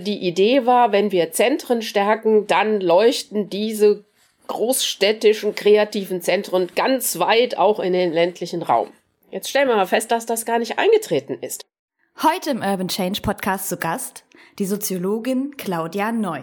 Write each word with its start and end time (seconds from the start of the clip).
Die 0.00 0.26
Idee 0.26 0.64
war, 0.64 0.92
wenn 0.92 1.12
wir 1.12 1.30
Zentren 1.30 1.82
stärken, 1.82 2.46
dann 2.46 2.80
leuchten 2.80 3.50
diese 3.50 4.04
großstädtischen 4.46 5.54
kreativen 5.54 6.22
Zentren 6.22 6.68
ganz 6.74 7.18
weit 7.18 7.58
auch 7.58 7.78
in 7.78 7.92
den 7.92 8.10
ländlichen 8.10 8.62
Raum. 8.62 8.88
Jetzt 9.30 9.50
stellen 9.50 9.68
wir 9.68 9.76
mal 9.76 9.86
fest, 9.86 10.10
dass 10.10 10.24
das 10.24 10.46
gar 10.46 10.58
nicht 10.58 10.78
eingetreten 10.78 11.34
ist. 11.42 11.66
Heute 12.22 12.50
im 12.50 12.62
Urban 12.62 12.88
Change 12.88 13.20
Podcast 13.20 13.68
zu 13.68 13.76
Gast 13.76 14.24
die 14.58 14.64
Soziologin 14.64 15.56
Claudia 15.58 16.12
Neu. 16.12 16.40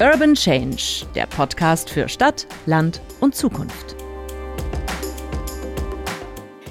Urban 0.00 0.34
Change, 0.34 1.06
der 1.16 1.26
Podcast 1.26 1.90
für 1.90 2.08
Stadt, 2.08 2.46
Land 2.66 3.00
und 3.20 3.34
Zukunft. 3.34 3.96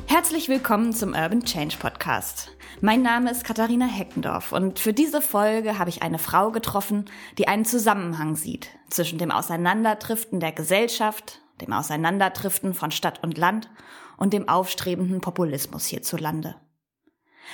Herzlich 0.07 0.49
willkommen 0.49 0.93
zum 0.93 1.13
Urban 1.13 1.43
Change 1.43 1.75
Podcast. 1.77 2.51
Mein 2.81 3.01
Name 3.01 3.29
ist 3.29 3.43
Katharina 3.43 3.87
Heckendorf 3.87 4.53
und 4.53 4.79
für 4.79 4.93
diese 4.93 5.21
Folge 5.21 5.77
habe 5.77 5.89
ich 5.89 6.01
eine 6.01 6.17
Frau 6.17 6.49
getroffen, 6.51 7.09
die 7.37 7.49
einen 7.49 7.65
Zusammenhang 7.65 8.37
sieht 8.37 8.69
zwischen 8.89 9.19
dem 9.19 9.31
Auseinanderdriften 9.31 10.39
der 10.39 10.53
Gesellschaft, 10.53 11.41
dem 11.59 11.73
Auseinanderdriften 11.73 12.73
von 12.73 12.91
Stadt 12.91 13.21
und 13.21 13.37
Land 13.37 13.69
und 14.15 14.31
dem 14.31 14.47
aufstrebenden 14.47 15.19
Populismus 15.19 15.87
hierzulande. 15.87 16.55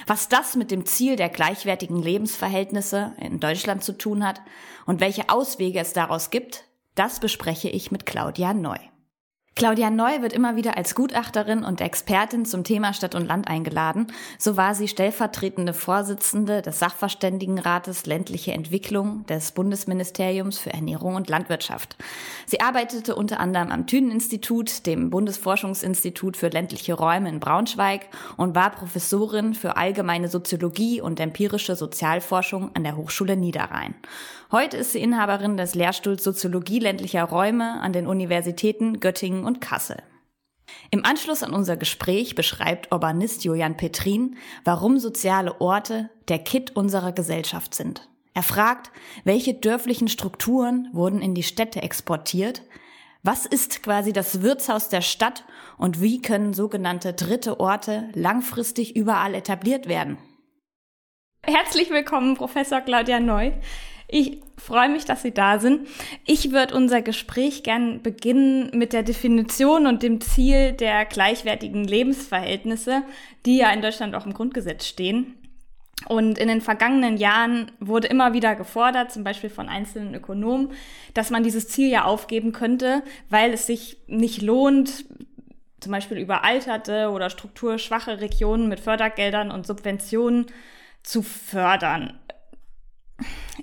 Was 0.06 0.30
das 0.30 0.56
mit 0.56 0.70
dem 0.70 0.86
Ziel 0.86 1.16
der 1.16 1.30
gleichwertigen 1.30 2.04
Lebensverhältnisse 2.04 3.16
in 3.18 3.40
Deutschland 3.40 3.84
zu 3.84 3.98
tun 3.98 4.24
hat 4.24 4.42
und 4.86 5.00
welche 5.00 5.30
Auswege 5.30 5.80
es 5.80 5.94
daraus 5.94 6.30
gibt, 6.30 6.66
das 6.94 7.20
bespreche 7.20 7.70
ich 7.70 7.90
mit 7.90 8.06
Claudia 8.06 8.54
Neu. 8.54 8.78
Claudia 9.58 9.90
Neu 9.90 10.22
wird 10.22 10.34
immer 10.34 10.58
wieder 10.58 10.76
als 10.76 10.96
Gutachterin 10.96 11.64
und 11.64 11.80
Expertin 11.80 12.44
zum 12.44 12.66
Thema 12.66 12.92
Stadt 12.92 13.16
und 13.16 13.26
Land 13.26 13.48
eingeladen. 13.48 14.08
So 14.38 14.58
war 14.58 14.76
sie 14.76 14.90
stellvertretende 14.90 15.74
Vorsitzende 15.74 16.62
des 16.62 16.80
Sachverständigenrates 16.80 18.06
ländliche 18.06 18.52
Entwicklung 18.52 19.26
des 19.28 19.54
Bundesministeriums 19.54 20.58
für 20.58 20.74
Ernährung 20.74 21.16
und 21.16 21.30
Landwirtschaft. 21.30 21.96
Sie 22.46 22.60
arbeitete 22.60 23.16
unter 23.16 23.40
anderem 23.40 23.72
am 23.72 23.88
Thünen-Institut, 23.88 24.86
dem 24.86 25.10
Bundesforschungsinstitut 25.10 26.36
für 26.36 26.50
ländliche 26.50 26.96
Räume 26.96 27.30
in 27.30 27.40
Braunschweig 27.40 28.10
und 28.36 28.56
war 28.56 28.72
Professorin 28.72 29.54
für 29.54 29.78
allgemeine 29.78 30.28
Soziologie 30.28 31.00
und 31.00 31.22
empirische 31.22 31.78
Sozialforschung 31.78 32.76
an 32.76 32.84
der 32.84 32.98
Hochschule 32.98 33.38
Niederrhein. 33.38 33.96
Heute 34.52 34.78
ist 34.78 34.92
sie 34.92 35.02
Inhaberin 35.02 35.58
des 35.58 35.74
Lehrstuhls 35.74 36.24
Soziologie 36.24 36.80
ländlicher 36.80 37.24
Räume 37.24 37.82
an 37.82 37.94
den 37.94 38.06
Universitäten 38.06 39.00
Göttingen 39.00 39.44
und 39.44 39.60
Kassel. 39.60 40.04
Im 40.92 41.04
Anschluss 41.04 41.42
an 41.42 41.54
unser 41.54 41.78
Gespräch 41.78 42.36
beschreibt 42.36 42.92
Urbanist 42.92 43.44
Julian 43.44 43.76
Petrin, 43.76 44.38
warum 44.64 45.00
soziale 45.00 45.60
Orte 45.62 46.10
der 46.28 46.40
Kit 46.40 46.76
unserer 46.76 47.12
Gesellschaft 47.12 47.74
sind. 47.74 48.08
Er 48.34 48.44
fragt, 48.44 48.92
welche 49.24 49.54
dörflichen 49.54 50.10
Strukturen 50.10 50.90
wurden 50.92 51.22
in 51.22 51.34
die 51.34 51.44
Städte 51.44 51.82
exportiert, 51.82 52.62
was 53.24 53.48
ist 53.48 53.82
quasi 53.82 54.14
das 54.14 54.44
Wirtshaus 54.44 54.90
der 54.90 55.02
Stadt 55.02 55.46
und 55.80 56.00
wie 56.00 56.22
können 56.22 56.54
sogenannte 56.54 57.14
dritte 57.14 57.60
Orte 57.60 58.10
langfristig 58.14 58.96
überall 58.96 59.34
etabliert 59.34 59.88
werden? 59.88 60.20
Herzlich 61.42 61.90
willkommen, 61.90 62.36
Professor 62.36 62.82
Claudia 62.82 63.20
Neu. 63.20 63.54
Ich 64.08 64.42
freue 64.58 64.90
mich, 64.90 65.06
dass 65.06 65.22
Sie 65.22 65.34
da 65.34 65.60
sind. 65.60 65.88
Ich 66.26 66.52
würde 66.52 66.76
unser 66.76 67.02
Gespräch 67.02 67.64
gern 67.64 68.02
beginnen 68.02 68.70
mit 68.74 68.94
der 68.94 69.04
Definition 69.04 69.88
und 69.88 70.04
dem 70.04 70.22
Ziel 70.22 70.74
der 70.74 71.06
gleichwertigen 71.06 71.84
Lebensverhältnisse, 71.84 73.04
die 73.46 73.58
ja 73.58 73.72
in 73.72 73.82
Deutschland 73.82 74.16
auch 74.16 74.26
im 74.26 74.34
Grundgesetz 74.34 74.86
stehen. 74.86 75.36
Und 76.08 76.38
in 76.38 76.48
den 76.48 76.62
vergangenen 76.62 77.18
Jahren 77.18 77.72
wurde 77.80 78.08
immer 78.08 78.34
wieder 78.34 78.56
gefordert, 78.56 79.12
zum 79.12 79.24
Beispiel 79.24 79.50
von 79.50 79.70
einzelnen 79.70 80.14
Ökonomen, 80.14 80.70
dass 81.14 81.32
man 81.32 81.44
dieses 81.44 81.68
Ziel 81.70 81.90
ja 81.90 82.04
aufgeben 82.04 82.52
könnte, 82.52 83.02
weil 83.30 83.54
es 83.54 83.66
sich 83.66 83.98
nicht 84.08 84.42
lohnt, 84.42 85.06
zum 85.80 85.92
Beispiel 85.92 86.18
überalterte 86.18 87.10
oder 87.10 87.30
strukturschwache 87.30 88.20
Regionen 88.20 88.68
mit 88.68 88.80
Fördergeldern 88.80 89.52
und 89.52 89.66
Subventionen 89.66 90.48
zu 91.02 91.22
fördern 91.22 92.20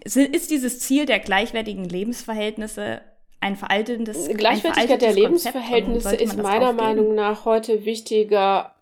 ist 0.05 0.51
dieses 0.51 0.81
Ziel 0.81 1.07
der 1.07 1.21
gleichwertigen 1.21 1.85
Lebensverhältnisse 1.85 3.01
ein 3.41 3.57
veraltendes 3.57 4.29
Gleichwertigkeit 4.29 4.91
ein 4.91 4.99
der 5.01 5.13
Lebensverhältnisse 5.13 6.17
ist 6.17 6.37
meiner 6.37 6.71
aufgeben? 6.71 6.77
Meinung 6.77 7.15
nach 7.15 7.45
heute 7.45 7.85
wichtiger 7.85 8.75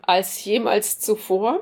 als 0.00 0.44
jemals 0.44 0.98
zuvor. 1.00 1.60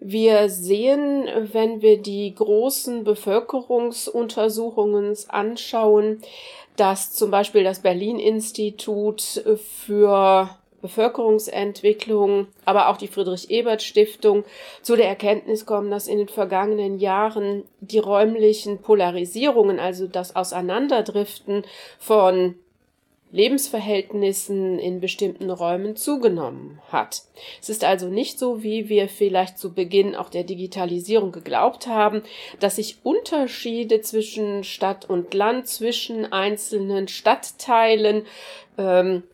Wir 0.00 0.48
sehen, 0.48 1.26
wenn 1.52 1.82
wir 1.82 2.00
die 2.00 2.32
großen 2.34 3.02
Bevölkerungsuntersuchungen 3.02 5.16
anschauen, 5.28 6.22
dass 6.76 7.12
zum 7.12 7.32
Beispiel 7.32 7.64
das 7.64 7.80
Berlin-Institut 7.80 9.42
für 9.84 10.56
Bevölkerungsentwicklung, 10.80 12.46
aber 12.64 12.88
auch 12.88 12.96
die 12.96 13.08
Friedrich-Ebert-Stiftung 13.08 14.44
zu 14.82 14.96
der 14.96 15.08
Erkenntnis 15.08 15.66
kommen, 15.66 15.90
dass 15.90 16.08
in 16.08 16.18
den 16.18 16.28
vergangenen 16.28 16.98
Jahren 16.98 17.64
die 17.80 17.98
räumlichen 17.98 18.78
Polarisierungen, 18.78 19.80
also 19.80 20.06
das 20.06 20.36
Auseinanderdriften 20.36 21.64
von 21.98 22.54
Lebensverhältnissen 23.30 24.78
in 24.78 25.00
bestimmten 25.00 25.50
Räumen 25.50 25.96
zugenommen 25.96 26.80
hat. 26.90 27.22
Es 27.60 27.68
ist 27.68 27.84
also 27.84 28.08
nicht 28.08 28.38
so, 28.38 28.62
wie 28.62 28.88
wir 28.88 29.08
vielleicht 29.08 29.58
zu 29.58 29.74
Beginn 29.74 30.14
auch 30.14 30.30
der 30.30 30.44
Digitalisierung 30.44 31.30
geglaubt 31.30 31.86
haben, 31.86 32.22
dass 32.58 32.76
sich 32.76 32.98
Unterschiede 33.02 34.00
zwischen 34.00 34.64
Stadt 34.64 35.10
und 35.10 35.34
Land, 35.34 35.68
zwischen 35.68 36.32
einzelnen 36.32 37.08
Stadtteilen 37.08 38.24
ähm, 38.78 39.24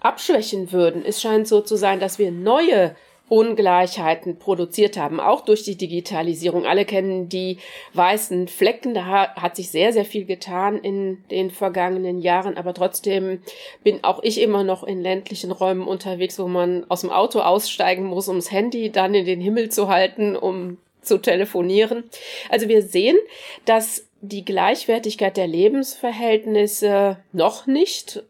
abschwächen 0.00 0.72
würden. 0.72 1.04
Es 1.04 1.20
scheint 1.20 1.48
so 1.48 1.60
zu 1.60 1.76
sein, 1.76 2.00
dass 2.00 2.18
wir 2.18 2.30
neue 2.30 2.94
Ungleichheiten 3.28 4.38
produziert 4.38 4.98
haben, 4.98 5.18
auch 5.18 5.40
durch 5.40 5.62
die 5.62 5.76
Digitalisierung. 5.76 6.66
Alle 6.66 6.84
kennen 6.84 7.28
die 7.28 7.58
weißen 7.94 8.48
Flecken, 8.48 8.92
da 8.92 9.34
hat 9.34 9.56
sich 9.56 9.70
sehr, 9.70 9.94
sehr 9.94 10.04
viel 10.04 10.26
getan 10.26 10.78
in 10.78 11.24
den 11.30 11.50
vergangenen 11.50 12.18
Jahren, 12.18 12.58
aber 12.58 12.74
trotzdem 12.74 13.40
bin 13.82 14.04
auch 14.04 14.22
ich 14.22 14.40
immer 14.40 14.62
noch 14.62 14.84
in 14.84 15.00
ländlichen 15.00 15.52
Räumen 15.52 15.86
unterwegs, 15.88 16.38
wo 16.38 16.48
man 16.48 16.84
aus 16.90 17.00
dem 17.00 17.10
Auto 17.10 17.40
aussteigen 17.40 18.04
muss, 18.04 18.28
um 18.28 18.36
das 18.36 18.50
Handy 18.50 18.90
dann 18.90 19.14
in 19.14 19.24
den 19.24 19.40
Himmel 19.40 19.70
zu 19.70 19.88
halten, 19.88 20.36
um 20.36 20.76
zu 21.00 21.18
telefonieren. 21.18 22.04
Also 22.50 22.68
wir 22.68 22.82
sehen, 22.82 23.16
dass 23.64 24.06
die 24.20 24.44
Gleichwertigkeit 24.44 25.36
der 25.36 25.46
Lebensverhältnisse 25.46 27.18
noch 27.32 27.66
nicht 27.66 28.22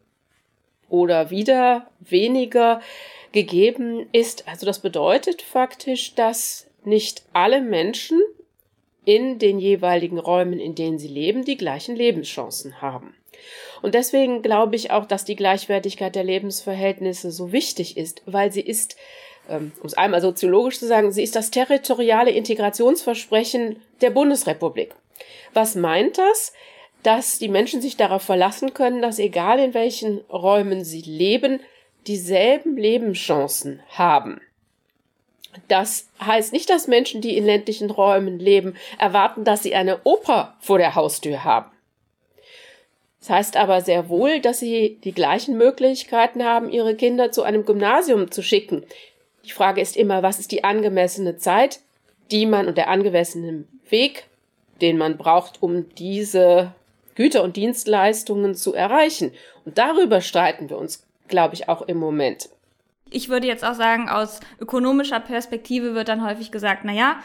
oder 0.88 1.30
wieder 1.30 1.86
weniger 2.00 2.80
gegeben 3.32 4.06
ist. 4.12 4.48
Also 4.48 4.64
das 4.66 4.78
bedeutet 4.78 5.42
faktisch, 5.42 6.14
dass 6.14 6.66
nicht 6.84 7.22
alle 7.32 7.60
Menschen 7.60 8.22
in 9.04 9.38
den 9.38 9.58
jeweiligen 9.58 10.18
Räumen, 10.18 10.58
in 10.58 10.74
denen 10.74 10.98
sie 10.98 11.08
leben, 11.08 11.44
die 11.44 11.56
gleichen 11.56 11.96
Lebenschancen 11.96 12.80
haben. 12.80 13.14
Und 13.82 13.94
deswegen 13.94 14.40
glaube 14.40 14.76
ich 14.76 14.90
auch, 14.90 15.04
dass 15.04 15.24
die 15.24 15.36
Gleichwertigkeit 15.36 16.14
der 16.14 16.24
Lebensverhältnisse 16.24 17.30
so 17.30 17.52
wichtig 17.52 17.96
ist, 17.96 18.22
weil 18.24 18.50
sie 18.50 18.62
ist, 18.62 18.96
ähm, 19.50 19.72
um 19.80 19.86
es 19.86 19.94
einmal 19.94 20.22
soziologisch 20.22 20.78
zu 20.78 20.86
sagen, 20.86 21.12
sie 21.12 21.22
ist 21.22 21.36
das 21.36 21.50
territoriale 21.50 22.30
Integrationsversprechen 22.30 23.82
der 24.00 24.10
Bundesrepublik. 24.10 24.94
Was 25.52 25.74
meint 25.74 26.16
das? 26.16 26.52
Dass 27.04 27.38
die 27.38 27.48
Menschen 27.48 27.80
sich 27.80 27.96
darauf 27.96 28.22
verlassen 28.22 28.74
können, 28.74 29.02
dass 29.02 29.18
egal 29.18 29.60
in 29.60 29.74
welchen 29.74 30.18
Räumen 30.32 30.84
sie 30.84 31.02
leben, 31.02 31.60
dieselben 32.06 32.76
Lebenschancen 32.76 33.80
haben. 33.90 34.40
Das 35.68 36.08
heißt 36.20 36.52
nicht, 36.52 36.68
dass 36.70 36.88
Menschen, 36.88 37.20
die 37.20 37.36
in 37.36 37.44
ländlichen 37.44 37.90
Räumen 37.90 38.38
leben, 38.38 38.74
erwarten, 38.98 39.44
dass 39.44 39.62
sie 39.62 39.74
eine 39.74 40.00
Oper 40.04 40.56
vor 40.60 40.78
der 40.78 40.94
Haustür 40.94 41.44
haben. 41.44 41.70
Das 43.20 43.30
heißt 43.30 43.56
aber 43.56 43.82
sehr 43.82 44.08
wohl, 44.08 44.40
dass 44.40 44.58
sie 44.58 44.98
die 45.04 45.12
gleichen 45.12 45.56
Möglichkeiten 45.56 46.42
haben, 46.42 46.70
ihre 46.70 46.94
Kinder 46.94 47.30
zu 47.30 47.42
einem 47.42 47.64
Gymnasium 47.64 48.30
zu 48.30 48.42
schicken. 48.42 48.84
Die 49.44 49.52
Frage 49.52 49.80
ist 49.80 49.96
immer, 49.96 50.22
was 50.22 50.38
ist 50.38 50.52
die 50.52 50.64
angemessene 50.64 51.36
Zeit, 51.36 51.80
die 52.30 52.46
man 52.46 52.66
und 52.66 52.78
der 52.78 52.88
angemessene 52.88 53.64
Weg, 53.90 54.24
den 54.80 54.96
man 54.96 55.18
braucht, 55.18 55.62
um 55.62 55.88
diese 55.94 56.74
Güter 57.14 57.42
und 57.42 57.56
Dienstleistungen 57.56 58.54
zu 58.54 58.74
erreichen. 58.74 59.32
Und 59.64 59.78
darüber 59.78 60.20
streiten 60.20 60.70
wir 60.70 60.78
uns, 60.78 61.06
glaube 61.28 61.54
ich, 61.54 61.68
auch 61.68 61.82
im 61.82 61.98
Moment. 61.98 62.48
Ich 63.10 63.28
würde 63.28 63.46
jetzt 63.46 63.64
auch 63.64 63.74
sagen, 63.74 64.08
aus 64.08 64.40
ökonomischer 64.60 65.20
Perspektive 65.20 65.94
wird 65.94 66.08
dann 66.08 66.24
häufig 66.24 66.50
gesagt, 66.50 66.80
na 66.84 66.92
ja, 66.92 67.18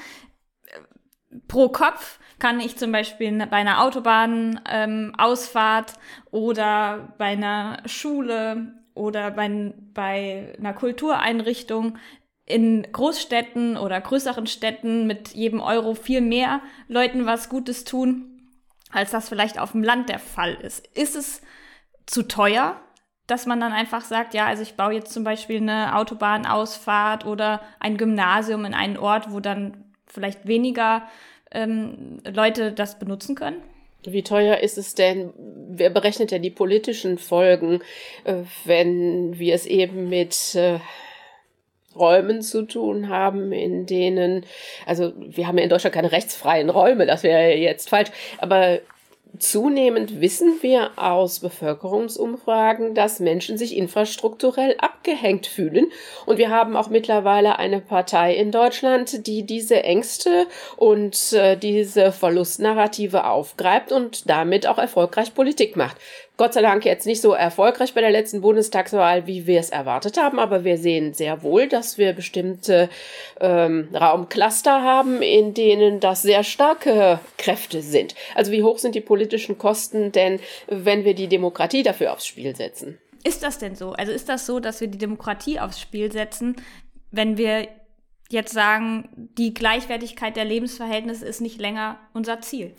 pro 1.48 1.70
Kopf 1.70 2.20
kann 2.38 2.60
ich 2.60 2.78
zum 2.78 2.92
Beispiel 2.92 3.32
bei 3.48 3.58
einer 3.58 3.84
Autobahnausfahrt 3.84 5.94
ähm, 5.94 6.00
oder 6.32 7.14
bei 7.18 7.28
einer 7.28 7.82
Schule 7.86 8.74
oder 8.94 9.32
bei, 9.32 9.74
bei 9.94 10.54
einer 10.58 10.74
Kultureinrichtung 10.74 11.98
in 12.46 12.88
Großstädten 12.92 13.78
oder 13.78 14.02
größeren 14.02 14.48
Städten 14.48 15.06
mit 15.06 15.30
jedem 15.30 15.62
Euro 15.62 15.94
viel 15.94 16.22
mehr 16.22 16.62
Leuten 16.88 17.26
was 17.26 17.50
Gutes 17.50 17.84
tun, 17.84 18.29
als 18.92 19.12
das 19.12 19.30
vielleicht 19.30 19.60
auf 19.60 19.72
dem 19.72 19.84
Land 19.84 20.10
der 20.10 20.20
Fall 20.20 20.56
ist. 20.56 20.88
Ist 20.96 21.16
es 21.16 21.42
zu 22.06 22.24
teuer, 22.24 22.82
dass 23.28 23.46
man 23.46 23.60
dann 23.60 23.72
einfach 23.72 24.04
sagt, 24.04 24.34
ja, 24.34 24.48
also 24.48 24.64
ich 24.64 24.76
baue 24.76 24.94
jetzt 24.94 25.14
zum 25.14 25.24
Beispiel 25.24 25.58
eine 25.58 25.96
Autobahnausfahrt 25.96 27.26
oder 27.26 27.62
ein 27.80 27.98
Gymnasium 27.98 28.66
in 28.66 28.74
einen 28.74 28.98
Ort, 28.98 29.32
wo 29.32 29.40
dann 29.40 29.86
vielleicht 30.08 30.48
weniger 30.48 31.04
ähm, 31.52 32.22
Leute 32.26 32.72
das 32.72 32.98
benutzen 32.98 33.36
können? 33.36 33.62
Wie 34.06 34.24
teuer 34.24 34.58
ist 34.58 34.78
es 34.78 34.96
denn? 34.96 35.34
Wer 35.70 35.90
berechnet 35.90 36.32
denn 36.32 36.42
die 36.42 36.50
politischen 36.50 37.18
Folgen, 37.18 37.82
äh, 38.24 38.44
wenn 38.66 39.38
wir 39.38 39.54
es 39.54 39.66
eben 39.66 40.10
mit 40.10 40.56
äh, 40.56 40.80
Räumen 42.00 42.42
zu 42.42 42.64
tun 42.64 43.10
haben, 43.10 43.52
in 43.52 43.86
denen, 43.86 44.46
also 44.86 45.14
wir 45.18 45.48
haben 45.48 45.58
ja 45.58 45.64
in 45.64 45.70
Deutschland 45.70 45.94
keine 45.94 46.12
rechtsfreien 46.12 46.70
Räume, 46.70 47.06
das 47.06 47.24
wäre 47.24 47.56
jetzt 47.56 47.90
falsch, 47.90 48.12
aber 48.40 48.80
Zunehmend 49.38 50.22
wissen 50.22 50.58
wir 50.62 50.92
aus 50.98 51.40
Bevölkerungsumfragen, 51.40 52.96
dass 52.96 53.20
Menschen 53.20 53.60
sich 53.60 53.78
infrastrukturell 53.78 54.76
abgehängt 54.80 55.46
fühlen. 55.46 55.92
Und 56.26 56.40
wir 56.40 56.50
haben 56.50 56.76
auch 56.76 56.90
mittlerweile 56.90 57.60
eine 57.60 57.80
Partei 57.80 58.36
in 58.36 58.52
Deutschland, 58.52 59.28
die 59.28 59.46
diese 59.46 59.84
Ängste 59.84 60.48
und 60.78 61.32
äh, 61.34 61.56
diese 61.56 62.12
Verlustnarrative 62.12 63.26
aufgreift 63.26 63.92
und 63.92 64.28
damit 64.30 64.66
auch 64.66 64.80
erfolgreich 64.80 65.36
Politik 65.36 65.76
macht. 65.76 65.98
Gott 66.40 66.54
sei 66.54 66.62
Dank 66.62 66.86
jetzt 66.86 67.06
nicht 67.06 67.20
so 67.20 67.34
erfolgreich 67.34 67.94
bei 67.94 68.00
der 68.00 68.12
letzten 68.12 68.40
Bundestagswahl, 68.40 69.28
wie 69.28 69.46
wir 69.46 69.60
es 69.60 69.72
erwartet 69.72 70.18
haben, 70.18 70.40
aber 70.40 70.64
wir 70.64 70.78
sehen 70.78 71.14
sehr 71.14 71.44
wohl, 71.44 71.68
dass 71.68 71.98
wir 71.98 72.14
bestimmte 72.14 72.90
ähm, 73.42 73.90
Raumcluster 73.94 74.82
haben, 74.82 75.22
in 75.22 75.54
denen 75.54 76.00
das 76.00 76.22
sehr 76.22 76.46
starke 76.46 77.20
Kräfte 77.38 77.82
sind. 77.82 78.16
Also 78.36 78.54
wie 78.54 78.64
hoch 78.64 78.78
sind 78.78 78.96
die 78.96 79.02
politischen 79.02 79.58
Kosten 79.58 80.14
denn, 80.14 80.40
wenn 80.68 81.04
wir 81.04 81.14
die 81.14 81.28
Demokratie 81.28 81.84
dafür 81.84 82.14
aufs 82.14 82.28
Spiel 82.28 82.56
setzen? 82.56 82.98
Ist 83.26 83.44
das 83.44 83.58
denn 83.58 83.76
so? 83.76 83.92
Also 83.92 84.14
ist 84.14 84.30
das 84.30 84.46
so, 84.46 84.62
dass 84.62 84.80
wir 84.80 84.88
die 84.88 84.98
Demokratie 84.98 85.60
aufs 85.60 85.82
Spiel 85.82 86.10
setzen, 86.10 86.56
wenn 87.12 87.38
wir 87.38 87.68
jetzt 88.30 88.54
sagen, 88.54 89.10
die 89.38 89.54
Gleichwertigkeit 89.54 90.36
der 90.36 90.46
Lebensverhältnisse 90.46 91.26
ist 91.26 91.42
nicht 91.42 91.60
länger 91.60 92.00
unser 92.14 92.42
Ziel? 92.42 92.74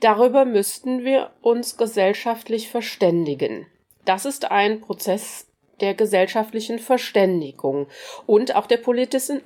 Darüber 0.00 0.44
müssten 0.44 1.04
wir 1.04 1.30
uns 1.40 1.76
gesellschaftlich 1.76 2.68
verständigen. 2.68 3.66
Das 4.04 4.24
ist 4.24 4.50
ein 4.50 4.80
Prozess 4.80 5.46
der 5.80 5.94
gesellschaftlichen 5.94 6.78
Verständigung 6.78 7.86
und 8.26 8.54
auch 8.54 8.66
der 8.66 8.76
politischen, 8.78 9.42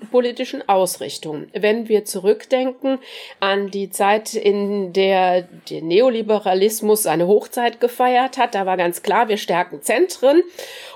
Ausrichtung. 0.69 1.47
Wenn 1.53 1.89
wir 1.89 2.05
zurückdenken 2.05 2.99
an 3.41 3.71
die 3.71 3.91
Zeit, 3.91 4.35
in 4.35 4.93
der 4.93 5.43
der 5.71 5.83
Neoliberalismus 5.83 7.05
seine 7.05 7.27
Hochzeit 7.27 7.81
gefeiert 7.81 8.39
hat, 8.39 8.55
da 8.55 8.67
war 8.67 8.77
ganz 8.77 9.03
klar, 9.03 9.29
wir 9.29 9.37
stärken 9.37 9.83
Zentren 9.83 10.43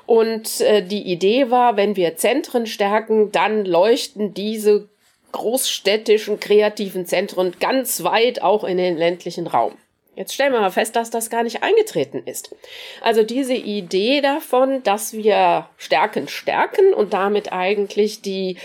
und 0.07 0.61
äh, 0.61 0.83
die 0.83 1.03
Idee 1.03 1.51
war, 1.51 1.77
wenn 1.77 1.97
wir 1.97 2.17
Zentren 2.17 2.67
stärken, 2.67 3.33
dann 3.33 3.65
leuchten 3.65 4.35
diese 4.35 4.89
großstädtischen 5.33 6.39
kreativen 6.41 7.07
Zentren 7.07 7.55
ganz 7.59 8.05
weit 8.05 8.43
auch 8.43 8.65
in 8.65 8.77
den 8.77 8.97
ländlichen 8.97 9.47
Raum. 9.47 9.73
Jetzt 10.15 10.35
stellen 10.35 10.53
wir 10.53 10.61
mal 10.61 10.71
fest, 10.71 10.95
dass 10.95 11.11
das 11.11 11.31
gar 11.31 11.43
nicht 11.43 11.63
eingetreten 11.63 12.23
ist. 12.27 12.55
Also 13.01 13.23
diese 13.23 13.55
Idee 13.55 14.21
davon, 14.21 14.83
dass 14.83 15.15
wir 15.15 15.69
Stärken 15.79 16.29
stärken 16.29 16.93
und 16.93 17.15
damit 17.15 17.53
eigentlich 17.53 18.21
die 18.21 18.59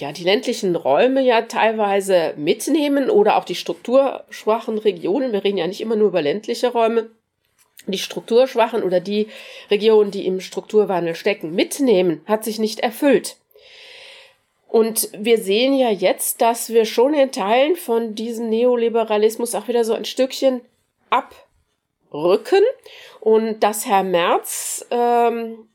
ja, 0.00 0.12
die 0.12 0.24
ländlichen 0.24 0.74
Räume 0.76 1.22
ja 1.22 1.42
teilweise 1.42 2.34
mitnehmen 2.36 3.10
oder 3.10 3.36
auch 3.36 3.44
die 3.44 3.54
strukturschwachen 3.54 4.78
Regionen. 4.78 5.32
Wir 5.32 5.44
reden 5.44 5.58
ja 5.58 5.66
nicht 5.66 5.80
immer 5.80 5.96
nur 5.96 6.08
über 6.08 6.20
ländliche 6.20 6.72
Räume. 6.72 7.10
Die 7.86 7.98
strukturschwachen 7.98 8.82
oder 8.82 9.00
die 9.00 9.28
Regionen, 9.70 10.10
die 10.10 10.26
im 10.26 10.40
Strukturwandel 10.40 11.14
stecken, 11.14 11.54
mitnehmen, 11.54 12.22
hat 12.26 12.42
sich 12.44 12.58
nicht 12.58 12.80
erfüllt. 12.80 13.36
Und 14.74 15.08
wir 15.16 15.38
sehen 15.38 15.72
ja 15.74 15.88
jetzt, 15.90 16.40
dass 16.40 16.70
wir 16.70 16.84
schon 16.84 17.14
in 17.14 17.30
Teilen 17.30 17.76
von 17.76 18.16
diesem 18.16 18.48
Neoliberalismus 18.48 19.54
auch 19.54 19.68
wieder 19.68 19.84
so 19.84 19.94
ein 19.94 20.04
Stückchen 20.04 20.62
abrücken 21.10 22.64
und 23.20 23.60
dass 23.60 23.86
Herr 23.86 24.02
Merz 24.02 24.84
ähm, 24.90 25.68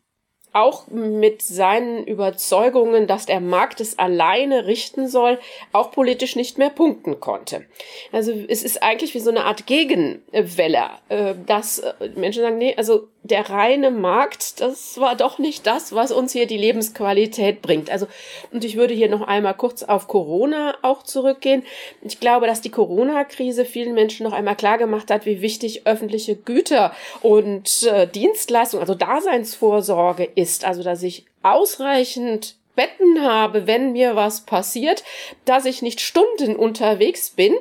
auch 0.51 0.87
mit 0.87 1.41
seinen 1.41 2.05
Überzeugungen, 2.05 3.07
dass 3.07 3.25
der 3.25 3.39
Markt 3.39 3.79
es 3.79 3.97
alleine 3.97 4.65
richten 4.65 5.07
soll, 5.07 5.39
auch 5.71 5.91
politisch 5.91 6.35
nicht 6.35 6.57
mehr 6.57 6.69
punkten 6.69 7.21
konnte. 7.21 7.65
Also 8.11 8.33
es 8.49 8.63
ist 8.63 8.83
eigentlich 8.83 9.13
wie 9.13 9.21
so 9.21 9.29
eine 9.29 9.45
Art 9.45 9.65
Gegenwelle, 9.65 10.89
äh, 11.07 11.35
dass 11.45 11.79
äh, 11.79 11.93
Menschen 12.15 12.41
sagen, 12.41 12.57
nee, 12.57 12.75
also 12.75 13.07
der 13.23 13.49
reine 13.49 13.91
Markt, 13.91 14.61
das 14.61 14.99
war 14.99 15.15
doch 15.15 15.39
nicht 15.39 15.67
das, 15.67 15.93
was 15.93 16.11
uns 16.11 16.31
hier 16.31 16.47
die 16.47 16.57
Lebensqualität 16.57 17.61
bringt. 17.61 17.89
Also, 17.89 18.07
und 18.51 18.63
ich 18.63 18.77
würde 18.77 18.93
hier 18.93 19.09
noch 19.09 19.21
einmal 19.21 19.53
kurz 19.55 19.83
auf 19.83 20.07
Corona 20.07 20.75
auch 20.81 21.03
zurückgehen. 21.03 21.63
Ich 22.01 22.19
glaube, 22.19 22.47
dass 22.47 22.61
die 22.61 22.71
Corona-Krise 22.71 23.65
vielen 23.65 23.93
Menschen 23.93 24.23
noch 24.23 24.33
einmal 24.33 24.55
klar 24.55 24.77
gemacht 24.77 25.11
hat, 25.11 25.25
wie 25.25 25.41
wichtig 25.41 25.85
öffentliche 25.85 26.35
Güter 26.35 26.93
und 27.21 27.83
äh, 27.83 28.07
Dienstleistungen, 28.07 28.81
also 28.81 28.95
Daseinsvorsorge 28.95 30.23
ist. 30.35 30.65
Also, 30.65 30.81
dass 30.81 31.03
ich 31.03 31.25
ausreichend 31.43 32.55
Betten 32.75 33.21
habe, 33.21 33.67
wenn 33.67 33.91
mir 33.91 34.15
was 34.15 34.45
passiert, 34.45 35.03
dass 35.43 35.65
ich 35.65 35.81
nicht 35.81 35.99
Stunden 35.99 36.55
unterwegs 36.55 37.31
bin, 37.31 37.53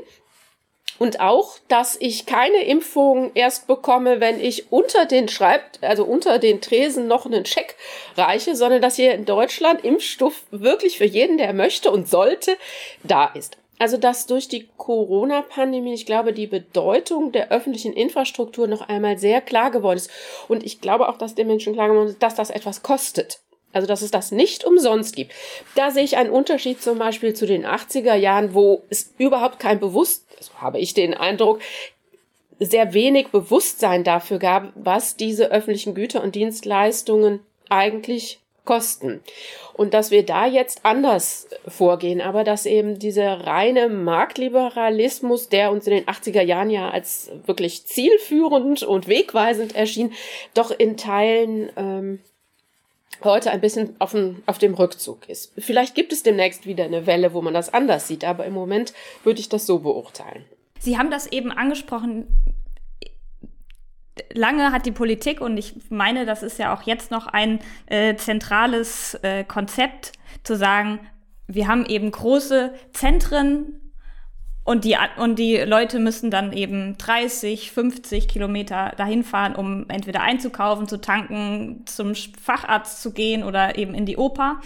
und 0.98 1.20
auch, 1.20 1.58
dass 1.68 1.96
ich 2.00 2.26
keine 2.26 2.64
Impfung 2.64 3.30
erst 3.34 3.66
bekomme, 3.66 4.20
wenn 4.20 4.40
ich 4.40 4.72
unter 4.72 5.06
den 5.06 5.28
Schreibt, 5.28 5.82
also 5.82 6.04
unter 6.04 6.38
den 6.38 6.60
Tresen 6.60 7.06
noch 7.06 7.26
einen 7.26 7.46
Scheck 7.46 7.76
reiche, 8.16 8.56
sondern 8.56 8.82
dass 8.82 8.96
hier 8.96 9.14
in 9.14 9.24
Deutschland 9.24 9.84
Impfstoff 9.84 10.44
wirklich 10.50 10.98
für 10.98 11.04
jeden, 11.04 11.38
der 11.38 11.52
möchte 11.52 11.90
und 11.90 12.08
sollte, 12.08 12.56
da 13.04 13.26
ist. 13.26 13.56
Also, 13.78 13.96
dass 13.96 14.26
durch 14.26 14.48
die 14.48 14.68
Corona-Pandemie, 14.76 15.94
ich 15.94 16.04
glaube, 16.04 16.32
die 16.32 16.48
Bedeutung 16.48 17.30
der 17.30 17.52
öffentlichen 17.52 17.92
Infrastruktur 17.92 18.66
noch 18.66 18.88
einmal 18.88 19.18
sehr 19.18 19.40
klar 19.40 19.70
geworden 19.70 19.98
ist. 19.98 20.10
Und 20.48 20.64
ich 20.64 20.80
glaube 20.80 21.08
auch, 21.08 21.16
dass 21.16 21.36
den 21.36 21.46
Menschen 21.46 21.74
klar 21.74 21.88
geworden 21.88 22.08
ist, 22.08 22.22
dass 22.22 22.34
das 22.34 22.50
etwas 22.50 22.82
kostet. 22.82 23.38
Also, 23.72 23.86
dass 23.86 24.02
es 24.02 24.10
das 24.10 24.32
nicht 24.32 24.64
umsonst 24.64 25.14
gibt. 25.14 25.32
Da 25.74 25.90
sehe 25.90 26.04
ich 26.04 26.16
einen 26.16 26.30
Unterschied 26.30 26.82
zum 26.82 26.98
Beispiel 26.98 27.34
zu 27.34 27.46
den 27.46 27.66
80er 27.66 28.14
Jahren, 28.14 28.54
wo 28.54 28.82
es 28.88 29.12
überhaupt 29.18 29.58
kein 29.58 29.78
Bewusst, 29.78 30.24
so 30.40 30.52
habe 30.54 30.78
ich 30.78 30.94
den 30.94 31.14
Eindruck, 31.14 31.60
sehr 32.58 32.92
wenig 32.92 33.28
Bewusstsein 33.28 34.04
dafür 34.04 34.38
gab, 34.38 34.72
was 34.74 35.16
diese 35.16 35.50
öffentlichen 35.50 35.94
Güter 35.94 36.22
und 36.22 36.34
Dienstleistungen 36.34 37.40
eigentlich 37.68 38.40
kosten. 38.64 39.22
Und 39.72 39.94
dass 39.94 40.10
wir 40.10 40.26
da 40.26 40.46
jetzt 40.46 40.80
anders 40.84 41.48
vorgehen, 41.66 42.20
aber 42.20 42.44
dass 42.44 42.66
eben 42.66 42.98
dieser 42.98 43.46
reine 43.46 43.88
Marktliberalismus, 43.88 45.48
der 45.48 45.70
uns 45.70 45.86
in 45.86 45.94
den 45.94 46.04
80er 46.04 46.42
Jahren 46.42 46.68
ja 46.68 46.90
als 46.90 47.30
wirklich 47.46 47.86
zielführend 47.86 48.82
und 48.82 49.08
wegweisend 49.08 49.74
erschien, 49.74 50.12
doch 50.52 50.70
in 50.70 50.96
Teilen 50.96 51.70
ähm, 51.76 52.20
heute 53.24 53.50
ein 53.50 53.60
bisschen 53.60 53.96
auf, 53.98 54.12
dem, 54.12 54.42
auf 54.46 54.58
dem 54.58 54.74
Rückzug 54.74 55.28
ist. 55.28 55.52
Vielleicht 55.58 55.94
gibt 55.94 56.12
es 56.12 56.22
demnächst 56.22 56.66
wieder 56.66 56.84
eine 56.84 57.06
Welle, 57.06 57.34
wo 57.34 57.42
man 57.42 57.54
das 57.54 57.72
anders 57.72 58.08
sieht, 58.08 58.24
aber 58.24 58.44
im 58.46 58.54
Moment 58.54 58.92
würde 59.24 59.40
ich 59.40 59.48
das 59.48 59.66
so 59.66 59.80
beurteilen. 59.80 60.44
Sie 60.78 60.98
haben 60.98 61.10
das 61.10 61.26
eben 61.26 61.50
angesprochen. 61.50 62.26
Lange 64.32 64.72
hat 64.72 64.86
die 64.86 64.92
Politik, 64.92 65.40
und 65.40 65.56
ich 65.56 65.74
meine, 65.90 66.26
das 66.26 66.42
ist 66.42 66.58
ja 66.58 66.74
auch 66.74 66.82
jetzt 66.82 67.10
noch 67.10 67.26
ein 67.26 67.60
äh, 67.86 68.16
zentrales 68.16 69.14
äh, 69.22 69.44
Konzept, 69.44 70.12
zu 70.42 70.56
sagen, 70.56 71.00
wir 71.46 71.66
haben 71.66 71.86
eben 71.86 72.10
große 72.10 72.74
Zentren 72.92 73.87
und 74.68 74.84
die, 74.84 74.98
und 75.16 75.38
die 75.38 75.56
Leute 75.56 75.98
müssen 75.98 76.30
dann 76.30 76.52
eben 76.52 76.98
30, 76.98 77.72
50 77.72 78.28
Kilometer 78.28 78.92
dahin 78.98 79.24
fahren, 79.24 79.56
um 79.56 79.88
entweder 79.88 80.20
einzukaufen, 80.20 80.86
zu 80.86 81.00
tanken, 81.00 81.84
zum 81.86 82.14
Facharzt 82.14 83.00
zu 83.00 83.14
gehen 83.14 83.44
oder 83.44 83.78
eben 83.78 83.94
in 83.94 84.04
die 84.04 84.18
Oper. 84.18 84.60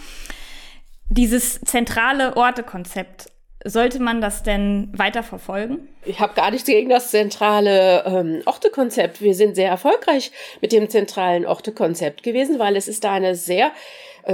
Dieses 1.09 1.61
zentrale 1.61 2.35
Ortekonzept, 2.35 3.31
sollte 3.63 4.01
man 4.01 4.19
das 4.19 4.43
denn 4.43 4.91
weiter 4.93 5.23
verfolgen? 5.23 5.87
Ich 6.03 6.19
habe 6.19 6.33
gar 6.33 6.51
nichts 6.51 6.67
gegen 6.67 6.89
das 6.89 7.09
zentrale 7.09 8.03
ähm, 8.05 8.41
Ortekonzept. 8.45 9.21
Wir 9.21 9.35
sind 9.35 9.55
sehr 9.55 9.69
erfolgreich 9.69 10.33
mit 10.59 10.73
dem 10.73 10.89
zentralen 10.89 11.45
Ortekonzept 11.45 12.23
gewesen, 12.23 12.59
weil 12.59 12.75
es 12.75 12.89
ist 12.89 13.05
da 13.05 13.13
eine 13.13 13.35
sehr 13.35 13.71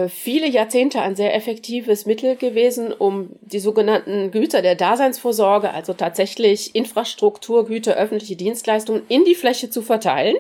viele 0.08 0.48
Jahrzehnte 0.48 1.02
ein 1.02 1.16
sehr 1.16 1.36
effektives 1.36 2.06
Mittel 2.06 2.36
gewesen, 2.36 2.94
um 2.94 3.30
die 3.42 3.60
sogenannten 3.60 4.32
Güter 4.32 4.62
der 4.62 4.76
Daseinsvorsorge, 4.76 5.72
also 5.72 5.94
tatsächlich 5.94 6.76
Infrastrukturgüter, 6.76 7.96
öffentliche 7.96 8.36
Dienstleistungen 8.36 9.04
in 9.10 9.26
die 9.26 9.36
Fläche 9.36 9.70
zu 9.70 9.82
verteilen 9.82 10.36